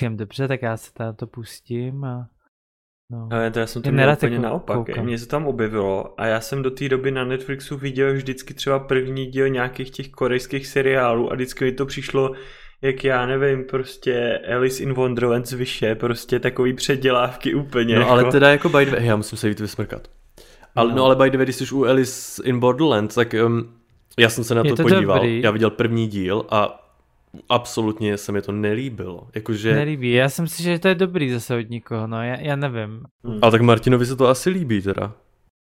říkám 0.00 0.16
dobře, 0.16 0.48
tak 0.48 0.62
já 0.62 0.76
se 0.76 0.90
to 1.16 1.26
pustím 1.26 2.04
a 2.04 2.28
No. 3.12 3.28
Ale 3.32 3.50
to 3.50 3.58
já 3.58 3.66
jsem 3.66 3.82
to 3.82 3.92
měl 3.92 4.12
úplně 4.12 4.38
naopak. 4.38 4.98
Mně 4.98 5.18
se 5.18 5.26
tam 5.28 5.46
objevilo 5.46 6.20
a 6.20 6.26
já 6.26 6.40
jsem 6.40 6.62
do 6.62 6.70
té 6.70 6.88
doby 6.88 7.10
na 7.10 7.24
Netflixu 7.24 7.76
viděl 7.76 8.12
vždycky 8.12 8.54
třeba 8.54 8.78
první 8.78 9.26
díl 9.26 9.48
nějakých 9.48 9.90
těch 9.90 10.10
korejských 10.10 10.66
seriálů 10.66 11.32
a 11.32 11.34
vždycky 11.34 11.64
mi 11.64 11.72
to 11.72 11.86
přišlo 11.86 12.32
jak 12.82 13.04
já 13.04 13.26
nevím, 13.26 13.64
prostě 13.64 14.40
Alice 14.54 14.82
in 14.82 14.94
Wonderland 14.94 15.46
zvyše, 15.46 15.94
prostě 15.94 16.38
takový 16.40 16.72
předělávky 16.72 17.54
úplně. 17.54 17.94
No 17.94 18.00
jako. 18.00 18.12
ale 18.12 18.24
teda 18.24 18.50
jako 18.50 18.68
by 18.68 18.84
the 18.84 18.90
way, 18.90 19.06
já 19.06 19.16
musím 19.16 19.38
se 19.38 19.48
jít 19.48 19.60
vysmrkat. 19.60 20.08
Ale, 20.74 20.90
no. 20.90 20.96
no 20.96 21.04
ale 21.04 21.16
by 21.16 21.30
the 21.30 21.36
way, 21.36 21.46
když 21.46 21.56
jsi 21.56 21.74
u 21.74 21.84
Alice 21.84 22.42
in 22.44 22.60
Borderlands, 22.60 23.14
tak 23.14 23.34
um, 23.46 23.79
já 24.18 24.28
jsem 24.28 24.44
se 24.44 24.54
na 24.54 24.62
to, 24.62 24.76
to 24.76 24.82
podíval. 24.82 25.18
Dobrý. 25.18 25.42
Já 25.42 25.50
viděl 25.50 25.70
první 25.70 26.08
díl 26.08 26.46
a 26.50 26.86
absolutně 27.48 28.16
se 28.16 28.32
mi 28.32 28.42
to 28.42 28.52
nelíbilo. 28.52 29.28
Jakože... 29.34 29.74
Nelíbí, 29.74 30.12
já 30.12 30.28
jsem 30.28 30.48
si, 30.48 30.62
že 30.62 30.78
to 30.78 30.88
je 30.88 30.94
dobrý 30.94 31.32
zase 31.32 31.56
od 31.56 31.70
nikoho, 31.70 32.06
no 32.06 32.22
já, 32.22 32.40
já 32.40 32.56
nevím. 32.56 33.04
Hmm. 33.24 33.38
Ale 33.42 33.52
tak 33.52 33.60
Martinovi 33.60 34.06
se 34.06 34.16
to 34.16 34.28
asi 34.28 34.50
líbí 34.50 34.82
teda. 34.82 35.12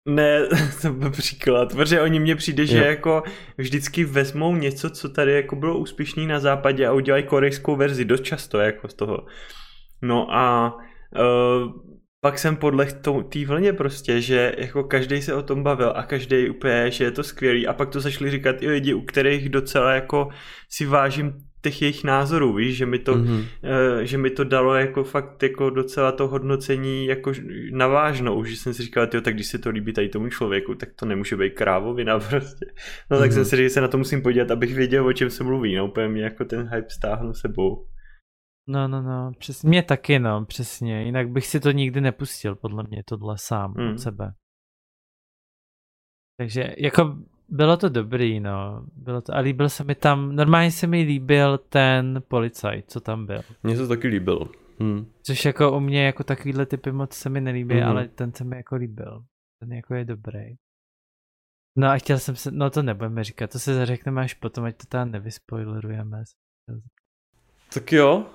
Ne, 0.08 0.48
to 0.82 0.92
byl 0.92 1.10
příklad, 1.10 1.74
protože 1.74 2.00
oni 2.00 2.20
mně 2.20 2.36
přijde, 2.36 2.66
že 2.66 2.78
jo. 2.78 2.84
jako 2.84 3.22
vždycky 3.58 4.04
vezmou 4.04 4.56
něco, 4.56 4.90
co 4.90 5.08
tady 5.08 5.32
jako 5.32 5.56
bylo 5.56 5.78
úspěšný 5.78 6.26
na 6.26 6.40
západě 6.40 6.86
a 6.86 6.92
udělají 6.92 7.24
korejskou 7.24 7.76
verzi, 7.76 8.04
dost 8.04 8.24
často 8.24 8.58
jako 8.58 8.88
z 8.88 8.94
toho. 8.94 9.26
No 10.02 10.34
a 10.34 10.76
uh, 10.76 11.72
pak 12.26 12.38
jsem 12.38 12.56
podle 12.56 12.86
té 13.28 13.44
vlně 13.46 13.72
prostě, 13.72 14.20
že 14.20 14.54
jako 14.58 14.84
každý 14.84 15.22
se 15.22 15.34
o 15.34 15.42
tom 15.42 15.62
bavil 15.62 15.92
a 15.96 16.02
každý 16.02 16.50
úplně, 16.50 16.90
že 16.90 17.04
je 17.04 17.10
to 17.10 17.22
skvělý 17.22 17.66
a 17.66 17.72
pak 17.72 17.88
to 17.88 18.00
začali 18.00 18.30
říkat 18.30 18.62
i 18.62 18.68
lidi, 18.68 18.94
u 18.94 19.00
kterých 19.00 19.48
docela 19.48 19.92
jako 19.92 20.28
si 20.68 20.86
vážím 20.86 21.34
těch 21.62 21.82
jejich 21.82 22.04
názorů, 22.04 22.52
víš, 22.52 22.76
že 22.76 22.86
mi 22.86 22.98
to, 22.98 23.14
mm-hmm. 23.14 23.38
uh, 23.38 24.00
že 24.02 24.18
mi 24.18 24.30
to 24.30 24.44
dalo 24.44 24.74
jako 24.74 25.04
fakt 25.04 25.42
jako 25.42 25.70
docela 25.70 26.12
to 26.12 26.28
hodnocení 26.28 27.06
jako 27.06 27.32
navážnou, 27.72 28.44
že 28.44 28.56
jsem 28.56 28.74
si 28.74 28.82
říkal, 28.82 29.06
tyjo, 29.06 29.20
tak 29.20 29.34
když 29.34 29.46
se 29.46 29.58
to 29.58 29.70
líbí 29.70 29.92
tady 29.92 30.08
tomu 30.08 30.28
člověku, 30.28 30.74
tak 30.74 30.88
to 30.96 31.06
nemůže 31.06 31.36
být 31.36 31.54
krávovina 31.54 32.18
prostě. 32.30 32.66
No 33.10 33.18
tak 33.18 33.30
mm-hmm. 33.30 33.34
jsem 33.34 33.44
si 33.44 33.56
říkal, 33.56 33.68
že 33.68 33.70
se 33.70 33.80
na 33.80 33.88
to 33.88 33.98
musím 33.98 34.22
podívat, 34.22 34.50
abych 34.50 34.74
věděl, 34.74 35.06
o 35.06 35.12
čem 35.12 35.30
se 35.30 35.44
mluví, 35.44 35.74
no 35.74 35.86
úplně 35.86 36.08
mě 36.08 36.22
jako 36.22 36.44
ten 36.44 36.68
hype 36.74 36.90
stáhnu 36.90 37.34
sebou. 37.34 37.86
No, 38.68 38.88
no, 38.88 39.02
no, 39.02 39.32
přesně, 39.38 39.68
mě 39.68 39.82
taky, 39.82 40.18
no, 40.18 40.44
přesně, 40.44 41.02
jinak 41.02 41.28
bych 41.28 41.46
si 41.46 41.60
to 41.60 41.70
nikdy 41.70 42.00
nepustil, 42.00 42.56
podle 42.56 42.84
mě, 42.84 43.02
tohle 43.04 43.38
sám 43.38 43.74
mm. 43.76 43.90
od 43.90 43.98
sebe. 43.98 44.34
Takže 46.38 46.74
jako 46.78 47.16
bylo 47.48 47.76
to 47.76 47.88
dobrý, 47.88 48.40
no. 48.40 48.86
Bylo 48.96 49.22
to, 49.22 49.34
a 49.34 49.38
líbil 49.38 49.68
se 49.68 49.84
mi 49.84 49.94
tam, 49.94 50.36
normálně 50.36 50.70
se 50.70 50.86
mi 50.86 51.02
líbil 51.02 51.58
ten 51.58 52.22
policajt, 52.28 52.90
co 52.90 53.00
tam 53.00 53.26
byl. 53.26 53.40
Mně 53.62 53.76
se 53.76 53.88
taky 53.88 54.08
líbil. 54.08 54.50
Hm. 54.82 55.12
Což 55.22 55.44
jako 55.44 55.76
u 55.76 55.80
mě 55.80 56.06
jako 56.06 56.24
takovýhle 56.24 56.66
typy 56.66 56.92
moc 56.92 57.12
se 57.12 57.28
mi 57.28 57.40
nelíbí, 57.40 57.74
mm-hmm. 57.74 57.88
ale 57.88 58.08
ten 58.08 58.32
se 58.32 58.44
mi 58.44 58.56
jako 58.56 58.76
líbil. 58.76 59.24
Ten 59.60 59.72
jako 59.72 59.94
je 59.94 60.04
dobrý. 60.04 60.54
No 61.78 61.88
a 61.88 61.98
chtěl 61.98 62.18
jsem 62.18 62.36
se, 62.36 62.50
no 62.50 62.70
to 62.70 62.82
nebudeme 62.82 63.24
říkat, 63.24 63.52
to 63.52 63.58
se 63.58 63.74
zařekneme 63.74 64.22
až 64.22 64.34
potom, 64.34 64.64
ať 64.64 64.76
to 64.76 64.86
tam 64.86 65.10
nevyspoilerujeme. 65.10 66.22
Tak 67.74 67.92
jo. 67.92 68.26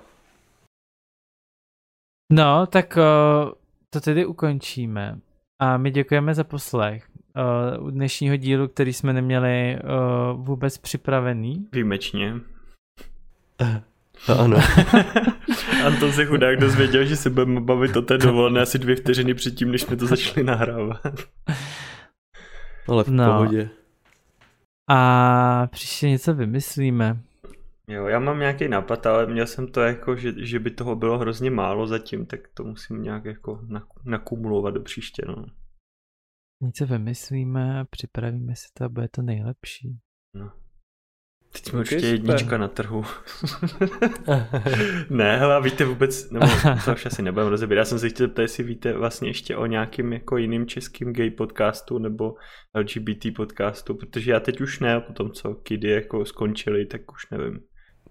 No, 2.32 2.66
tak 2.66 2.96
uh, 2.96 3.52
to 3.90 4.00
tedy 4.00 4.26
ukončíme. 4.26 5.18
A 5.62 5.76
my 5.76 5.90
děkujeme 5.90 6.34
za 6.34 6.44
poslech 6.44 7.08
uh, 7.80 7.90
dnešního 7.90 8.36
dílu, 8.36 8.68
který 8.68 8.92
jsme 8.92 9.12
neměli 9.12 9.78
uh, 9.82 10.44
vůbec 10.44 10.78
připravený. 10.78 11.68
Výjimečně. 11.72 12.34
To 14.26 14.40
ano. 14.40 14.56
Anton 15.86 16.12
se 16.12 16.26
chudák 16.26 16.60
dozvěděl, 16.60 17.04
že 17.04 17.16
se 17.16 17.30
budeme 17.30 17.60
bavit 17.60 17.96
o 17.96 18.02
té 18.02 18.18
dovolené 18.18 18.60
asi 18.60 18.78
dvě 18.78 18.96
vteřiny 18.96 19.34
předtím, 19.34 19.72
než 19.72 19.82
jsme 19.82 19.96
to 19.96 20.06
začali 20.06 20.46
nahrávat. 20.46 21.02
Ale 22.88 23.04
v 23.04 23.08
no. 23.08 23.32
pohodě. 23.32 23.70
A 24.90 25.66
příště 25.66 26.10
něco 26.10 26.34
vymyslíme. 26.34 27.20
Jo, 27.92 28.06
já 28.06 28.18
mám 28.18 28.38
nějaký 28.38 28.68
nápad, 28.68 29.06
ale 29.06 29.26
měl 29.26 29.46
jsem 29.46 29.66
to 29.66 29.80
jako, 29.80 30.16
že, 30.16 30.32
že 30.36 30.58
by 30.58 30.70
toho 30.70 30.96
bylo 30.96 31.18
hrozně 31.18 31.50
málo 31.50 31.86
zatím, 31.86 32.26
tak 32.26 32.40
to 32.54 32.64
musím 32.64 33.02
nějak 33.02 33.24
jako 33.24 33.60
nakumulovat 34.04 34.74
do 34.74 34.80
příště, 34.80 35.22
no. 35.26 35.46
Něco 36.62 36.86
vymyslíme, 36.86 37.84
připravíme 37.90 38.56
si 38.56 38.66
to 38.74 38.84
a 38.84 38.88
bude 38.88 39.08
to 39.08 39.22
nejlepší. 39.22 39.98
No. 40.34 40.52
Teď 41.52 41.64
jsme 41.64 41.78
určitě 41.78 42.06
jednička 42.06 42.58
na 42.58 42.68
trhu. 42.68 43.04
ne, 45.10 45.36
hele, 45.38 45.62
víte 45.62 45.84
vůbec, 45.84 46.30
nebo 46.30 46.46
to 46.84 46.92
už 46.92 47.06
asi 47.06 47.22
nebudeme 47.22 47.50
rozebírat. 47.50 47.78
Já 47.78 47.84
jsem 47.84 47.98
se 47.98 48.08
chtěl 48.08 48.26
zeptat, 48.26 48.42
jestli 48.42 48.64
víte 48.64 48.92
vlastně 48.92 49.28
ještě 49.28 49.56
o 49.56 49.66
nějakým 49.66 50.12
jako 50.12 50.36
jiným 50.36 50.66
českým 50.66 51.12
gay 51.12 51.30
podcastu 51.30 51.98
nebo 51.98 52.34
LGBT 52.74 53.26
podcastu, 53.36 53.94
protože 53.94 54.30
já 54.30 54.40
teď 54.40 54.60
už 54.60 54.80
ne, 54.80 55.00
po 55.00 55.12
tom, 55.12 55.30
co 55.30 55.54
Kidy 55.54 55.90
jako 55.90 56.24
skončili, 56.24 56.86
tak 56.86 57.12
už 57.12 57.30
nevím. 57.30 57.60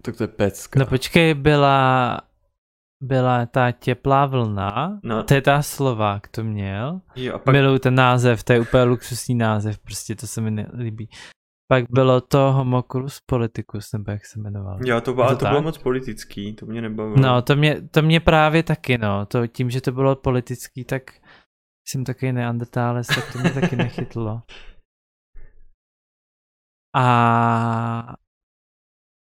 Tak 0.02 0.16
to 0.16 0.24
je 0.24 0.28
pecka. 0.28 0.80
No 0.80 0.86
počkej, 0.86 1.34
byla 1.34 2.20
byla 3.02 3.46
ta 3.46 3.72
teplá 3.72 4.26
vlna, 4.26 5.00
no. 5.02 5.22
to 5.22 5.34
je 5.34 5.42
ta 5.42 5.62
Slovák 5.62 6.28
to 6.28 6.44
měl. 6.44 7.00
Jo, 7.16 7.38
pak... 7.38 7.52
Miluju 7.52 7.78
ten 7.78 7.94
název, 7.94 8.44
to 8.44 8.52
je 8.52 8.60
úplně 8.60 8.82
luxusní 8.82 9.34
název, 9.34 9.78
prostě 9.78 10.16
to 10.16 10.26
se 10.26 10.40
mi 10.40 10.50
nelíbí. 10.50 11.08
Pak 11.68 11.84
bylo 11.90 12.20
to 12.20 12.52
Homoculus 12.52 13.18
Politicus, 13.26 13.92
nebo 13.92 14.10
jak 14.10 14.26
se 14.26 14.40
jmenoval. 14.40 14.78
Jo, 14.84 15.00
to, 15.00 15.14
bylo, 15.14 15.28
to, 15.28 15.36
to 15.36 15.46
bylo 15.46 15.62
moc 15.62 15.78
politický, 15.78 16.52
to 16.52 16.66
mě 16.66 16.82
nebavilo. 16.82 17.16
No, 17.16 17.42
to 17.42 17.56
mě, 17.56 17.88
to 17.88 18.02
mě 18.02 18.20
právě 18.20 18.62
taky, 18.62 18.98
no. 18.98 19.26
To, 19.26 19.46
tím, 19.46 19.70
že 19.70 19.80
to 19.80 19.92
bylo 19.92 20.16
politický, 20.16 20.84
tak 20.84 21.02
jsem 21.88 22.04
taky 22.04 22.32
neandertálec, 22.32 23.06
tak 23.06 23.32
to 23.32 23.38
mě 23.38 23.50
taky 23.50 23.76
nechytlo. 23.76 24.42
A 26.96 28.14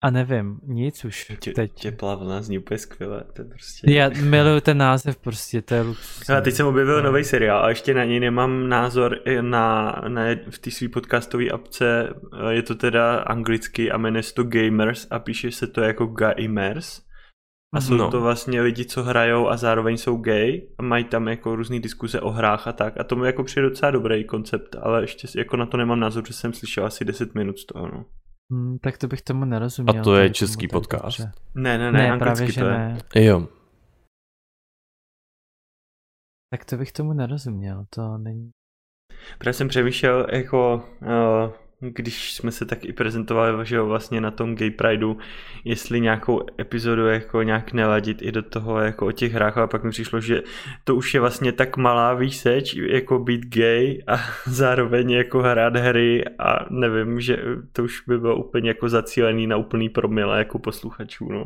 a 0.02 0.10
nevím, 0.10 0.60
nic 0.66 1.04
už 1.04 1.32
Tě, 1.40 1.52
teď. 1.52 1.72
Těplá 1.74 2.14
vlna 2.14 2.42
zní 2.42 2.58
úplně 2.58 2.78
skvěle, 2.78 3.24
to 3.32 3.42
je 3.42 3.48
prostě... 3.48 3.92
Já 3.92 4.08
miluju 4.08 4.60
ten 4.60 4.78
název 4.78 5.16
prostě, 5.16 5.62
to 5.62 5.74
je 5.74 5.80
luxus. 5.80 6.30
A 6.30 6.40
teď 6.40 6.54
jsem 6.54 6.66
objevil 6.66 6.96
no. 6.96 7.02
nový 7.02 7.24
seriál 7.24 7.64
a 7.64 7.68
ještě 7.68 7.94
na 7.94 8.04
něj 8.04 8.20
nemám 8.20 8.68
názor 8.68 9.18
na, 9.40 9.96
na 10.08 10.22
v 10.50 10.58
té 10.58 10.70
své 10.70 10.88
podcastové 10.88 11.48
apce, 11.48 12.14
je 12.48 12.62
to 12.62 12.74
teda 12.74 13.16
anglicky 13.16 13.90
a 13.90 13.98
jmenuje 13.98 14.22
se 14.22 14.34
to 14.34 14.44
Gamers 14.44 15.06
a 15.10 15.18
píše 15.18 15.50
se 15.50 15.66
to 15.66 15.80
jako 15.80 16.06
Gamers. 16.06 17.02
A 17.74 17.80
jsou 17.80 17.94
no. 17.94 18.10
to 18.10 18.20
vlastně 18.20 18.60
lidi, 18.60 18.84
co 18.84 19.02
hrajou 19.02 19.48
a 19.48 19.56
zároveň 19.56 19.96
jsou 19.96 20.16
gay 20.16 20.68
a 20.78 20.82
mají 20.82 21.04
tam 21.04 21.28
jako 21.28 21.56
různé 21.56 21.80
diskuze 21.80 22.20
o 22.20 22.30
hrách 22.30 22.66
a 22.66 22.72
tak. 22.72 23.00
A 23.00 23.04
tomu 23.04 23.24
jako 23.24 23.44
přijde 23.44 23.68
docela 23.68 23.90
dobrý 23.90 24.24
koncept, 24.24 24.76
ale 24.80 25.02
ještě 25.02 25.28
jako 25.38 25.56
na 25.56 25.66
to 25.66 25.76
nemám 25.76 26.00
názor, 26.00 26.26
že 26.26 26.32
jsem 26.32 26.52
slyšel 26.52 26.86
asi 26.86 27.04
10 27.04 27.34
minut 27.34 27.58
z 27.58 27.64
toho. 27.64 27.88
No. 27.88 28.04
Hmm, 28.50 28.78
tak 28.78 28.98
to 28.98 29.06
bych 29.08 29.22
tomu 29.22 29.44
nerozuměl. 29.44 30.00
A 30.00 30.04
to 30.04 30.16
je 30.16 30.30
český 30.30 30.68
podcast? 30.68 31.20
Ne, 31.54 31.78
ne, 31.78 31.92
ne, 31.92 32.10
ne 32.10 32.18
právě, 32.18 32.46
že 32.46 32.60
to 32.60 32.66
je. 32.66 32.78
ne. 32.78 32.98
Jo. 33.14 33.48
Tak 36.52 36.64
to 36.64 36.76
bych 36.76 36.92
tomu 36.92 37.12
nerozuměl, 37.12 37.84
to 37.90 38.18
není... 38.18 38.50
Protože 39.38 39.52
jsem 39.52 39.68
přemýšlel, 39.68 40.26
jako, 40.32 40.84
uh, 41.02 41.52
když 41.80 42.32
jsme 42.34 42.52
se 42.52 42.66
tak 42.66 42.84
i 42.84 42.92
prezentovali, 42.92 43.66
že 43.66 43.76
jo, 43.76 43.86
vlastně 43.86 44.20
na 44.20 44.30
tom 44.30 44.54
Gay 44.54 44.70
Prideu, 44.70 45.16
jestli 45.64 46.00
nějakou 46.00 46.40
epizodu 46.60 47.06
jako 47.06 47.42
nějak 47.42 47.72
neladit 47.72 48.22
i 48.22 48.32
do 48.32 48.42
toho 48.42 48.80
jako 48.80 49.06
o 49.06 49.12
těch 49.12 49.32
hrách, 49.32 49.58
ale 49.58 49.68
pak 49.68 49.84
mi 49.84 49.90
přišlo, 49.90 50.20
že 50.20 50.42
to 50.84 50.96
už 50.96 51.14
je 51.14 51.20
vlastně 51.20 51.52
tak 51.52 51.76
malá 51.76 52.14
výseč, 52.14 52.74
jako 52.74 53.18
být 53.18 53.46
gay 53.46 54.02
a 54.06 54.16
zároveň 54.46 55.10
jako 55.10 55.38
hrát 55.38 55.76
hry 55.76 56.24
a 56.38 56.66
nevím, 56.70 57.20
že 57.20 57.38
to 57.72 57.84
už 57.84 58.02
by 58.08 58.18
bylo 58.18 58.36
úplně 58.36 58.70
jako 58.70 58.88
zacílený 58.88 59.46
na 59.46 59.56
úplný 59.56 59.88
promile 59.88 60.38
jako 60.38 60.58
posluchačů, 60.58 61.32
no. 61.32 61.44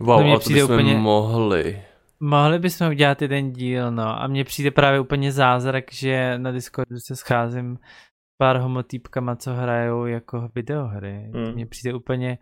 Wow, 0.00 0.20
no, 0.20 0.30
ale 0.30 0.40
to 0.40 0.50
bychom 0.50 0.74
úplně... 0.74 0.94
mohli. 0.94 1.82
Mohli 2.20 2.58
bychom 2.58 2.88
udělat 2.88 3.22
jeden 3.22 3.52
díl, 3.52 3.92
no. 3.92 4.22
A 4.22 4.26
mně 4.26 4.44
přijde 4.44 4.70
právě 4.70 5.00
úplně 5.00 5.32
zázrak, 5.32 5.84
že 5.92 6.38
na 6.38 6.52
Discordu 6.52 6.96
se 6.98 7.16
scházím 7.16 7.78
pár 8.38 8.56
homotýpkama, 8.56 9.36
co 9.36 9.54
hrajou 9.54 10.06
jako 10.06 10.48
videohry. 10.54 11.30
Mm. 11.34 11.52
Mně 11.54 11.66
přijde 11.66 11.94
úplně 11.94 12.38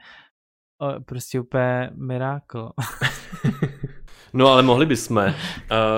o, 0.81 1.01
prostě 1.01 1.41
úplně 1.41 1.91
mirákl. 1.95 2.71
no 4.33 4.47
ale 4.47 4.63
mohli 4.63 4.87
bychom 4.87 5.17
uh, 5.17 5.33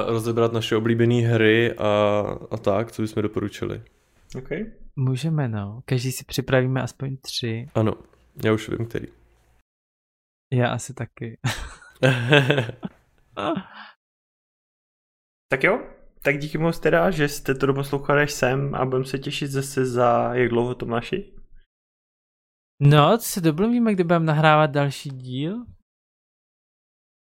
rozebrat 0.07 0.53
naše 0.53 0.77
oblíbené 0.77 1.15
hry 1.15 1.75
a, 1.77 2.21
a 2.51 2.57
tak, 2.57 2.93
co 2.93 3.03
bychom 3.03 3.23
doporučili. 3.23 3.83
Okay. 4.39 4.67
Můžeme, 4.97 5.49
no. 5.49 5.83
Každý 5.85 6.13
si 6.13 6.25
připravíme 6.25 6.83
aspoň 6.83 7.17
tři. 7.17 7.69
Ano, 7.75 7.93
já 8.45 8.53
už 8.53 8.69
vím, 8.69 8.87
který. 8.87 9.07
Já 10.53 10.69
asi 10.69 10.95
taky. 10.95 11.39
tak 15.49 15.65
jo, 15.65 15.96
tak 16.23 16.39
díky 16.39 16.59
moc 16.59 16.79
teda, 16.81 17.11
že 17.11 17.29
jste 17.29 17.55
to 17.55 17.67
doposlouchali 17.67 18.23
až 18.23 18.33
sem 18.33 18.75
a 18.75 18.85
budeme 18.85 19.05
se 19.05 19.19
těšit 19.19 19.51
zase 19.51 19.87
za 19.87 20.35
jak 20.35 20.49
dlouho 20.49 20.75
Tomáši? 20.75 21.33
No, 22.81 23.19
se 23.21 23.41
domluvíme, 23.41 23.93
kdy 23.93 24.05
budeme 24.05 24.25
nahrávat 24.25 24.71
další 24.71 25.11
díl. 25.11 25.65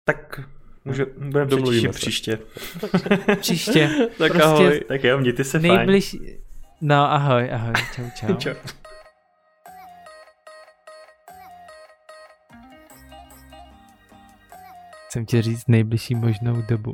Tak 0.05 0.41
může, 0.85 1.05
budeme 1.05 1.81
se 1.81 1.89
příště. 1.89 2.39
příště. 3.39 4.09
tak 4.17 4.31
prostě 4.31 4.45
ahoj. 4.45 4.81
Tak 4.87 5.03
jo, 5.03 5.17
mějte 5.17 5.43
se 5.43 5.59
nejbliž... 5.59 6.11
fajn. 6.11 6.37
No, 6.81 7.11
ahoj, 7.11 7.51
ahoj, 7.53 7.73
čau, 7.95 8.03
čau. 8.15 8.35
čau. 8.37 8.53
Chcem 15.07 15.25
ti 15.25 15.41
říct 15.41 15.67
nejbližší 15.67 16.15
možnou 16.15 16.61
dobu. 16.61 16.93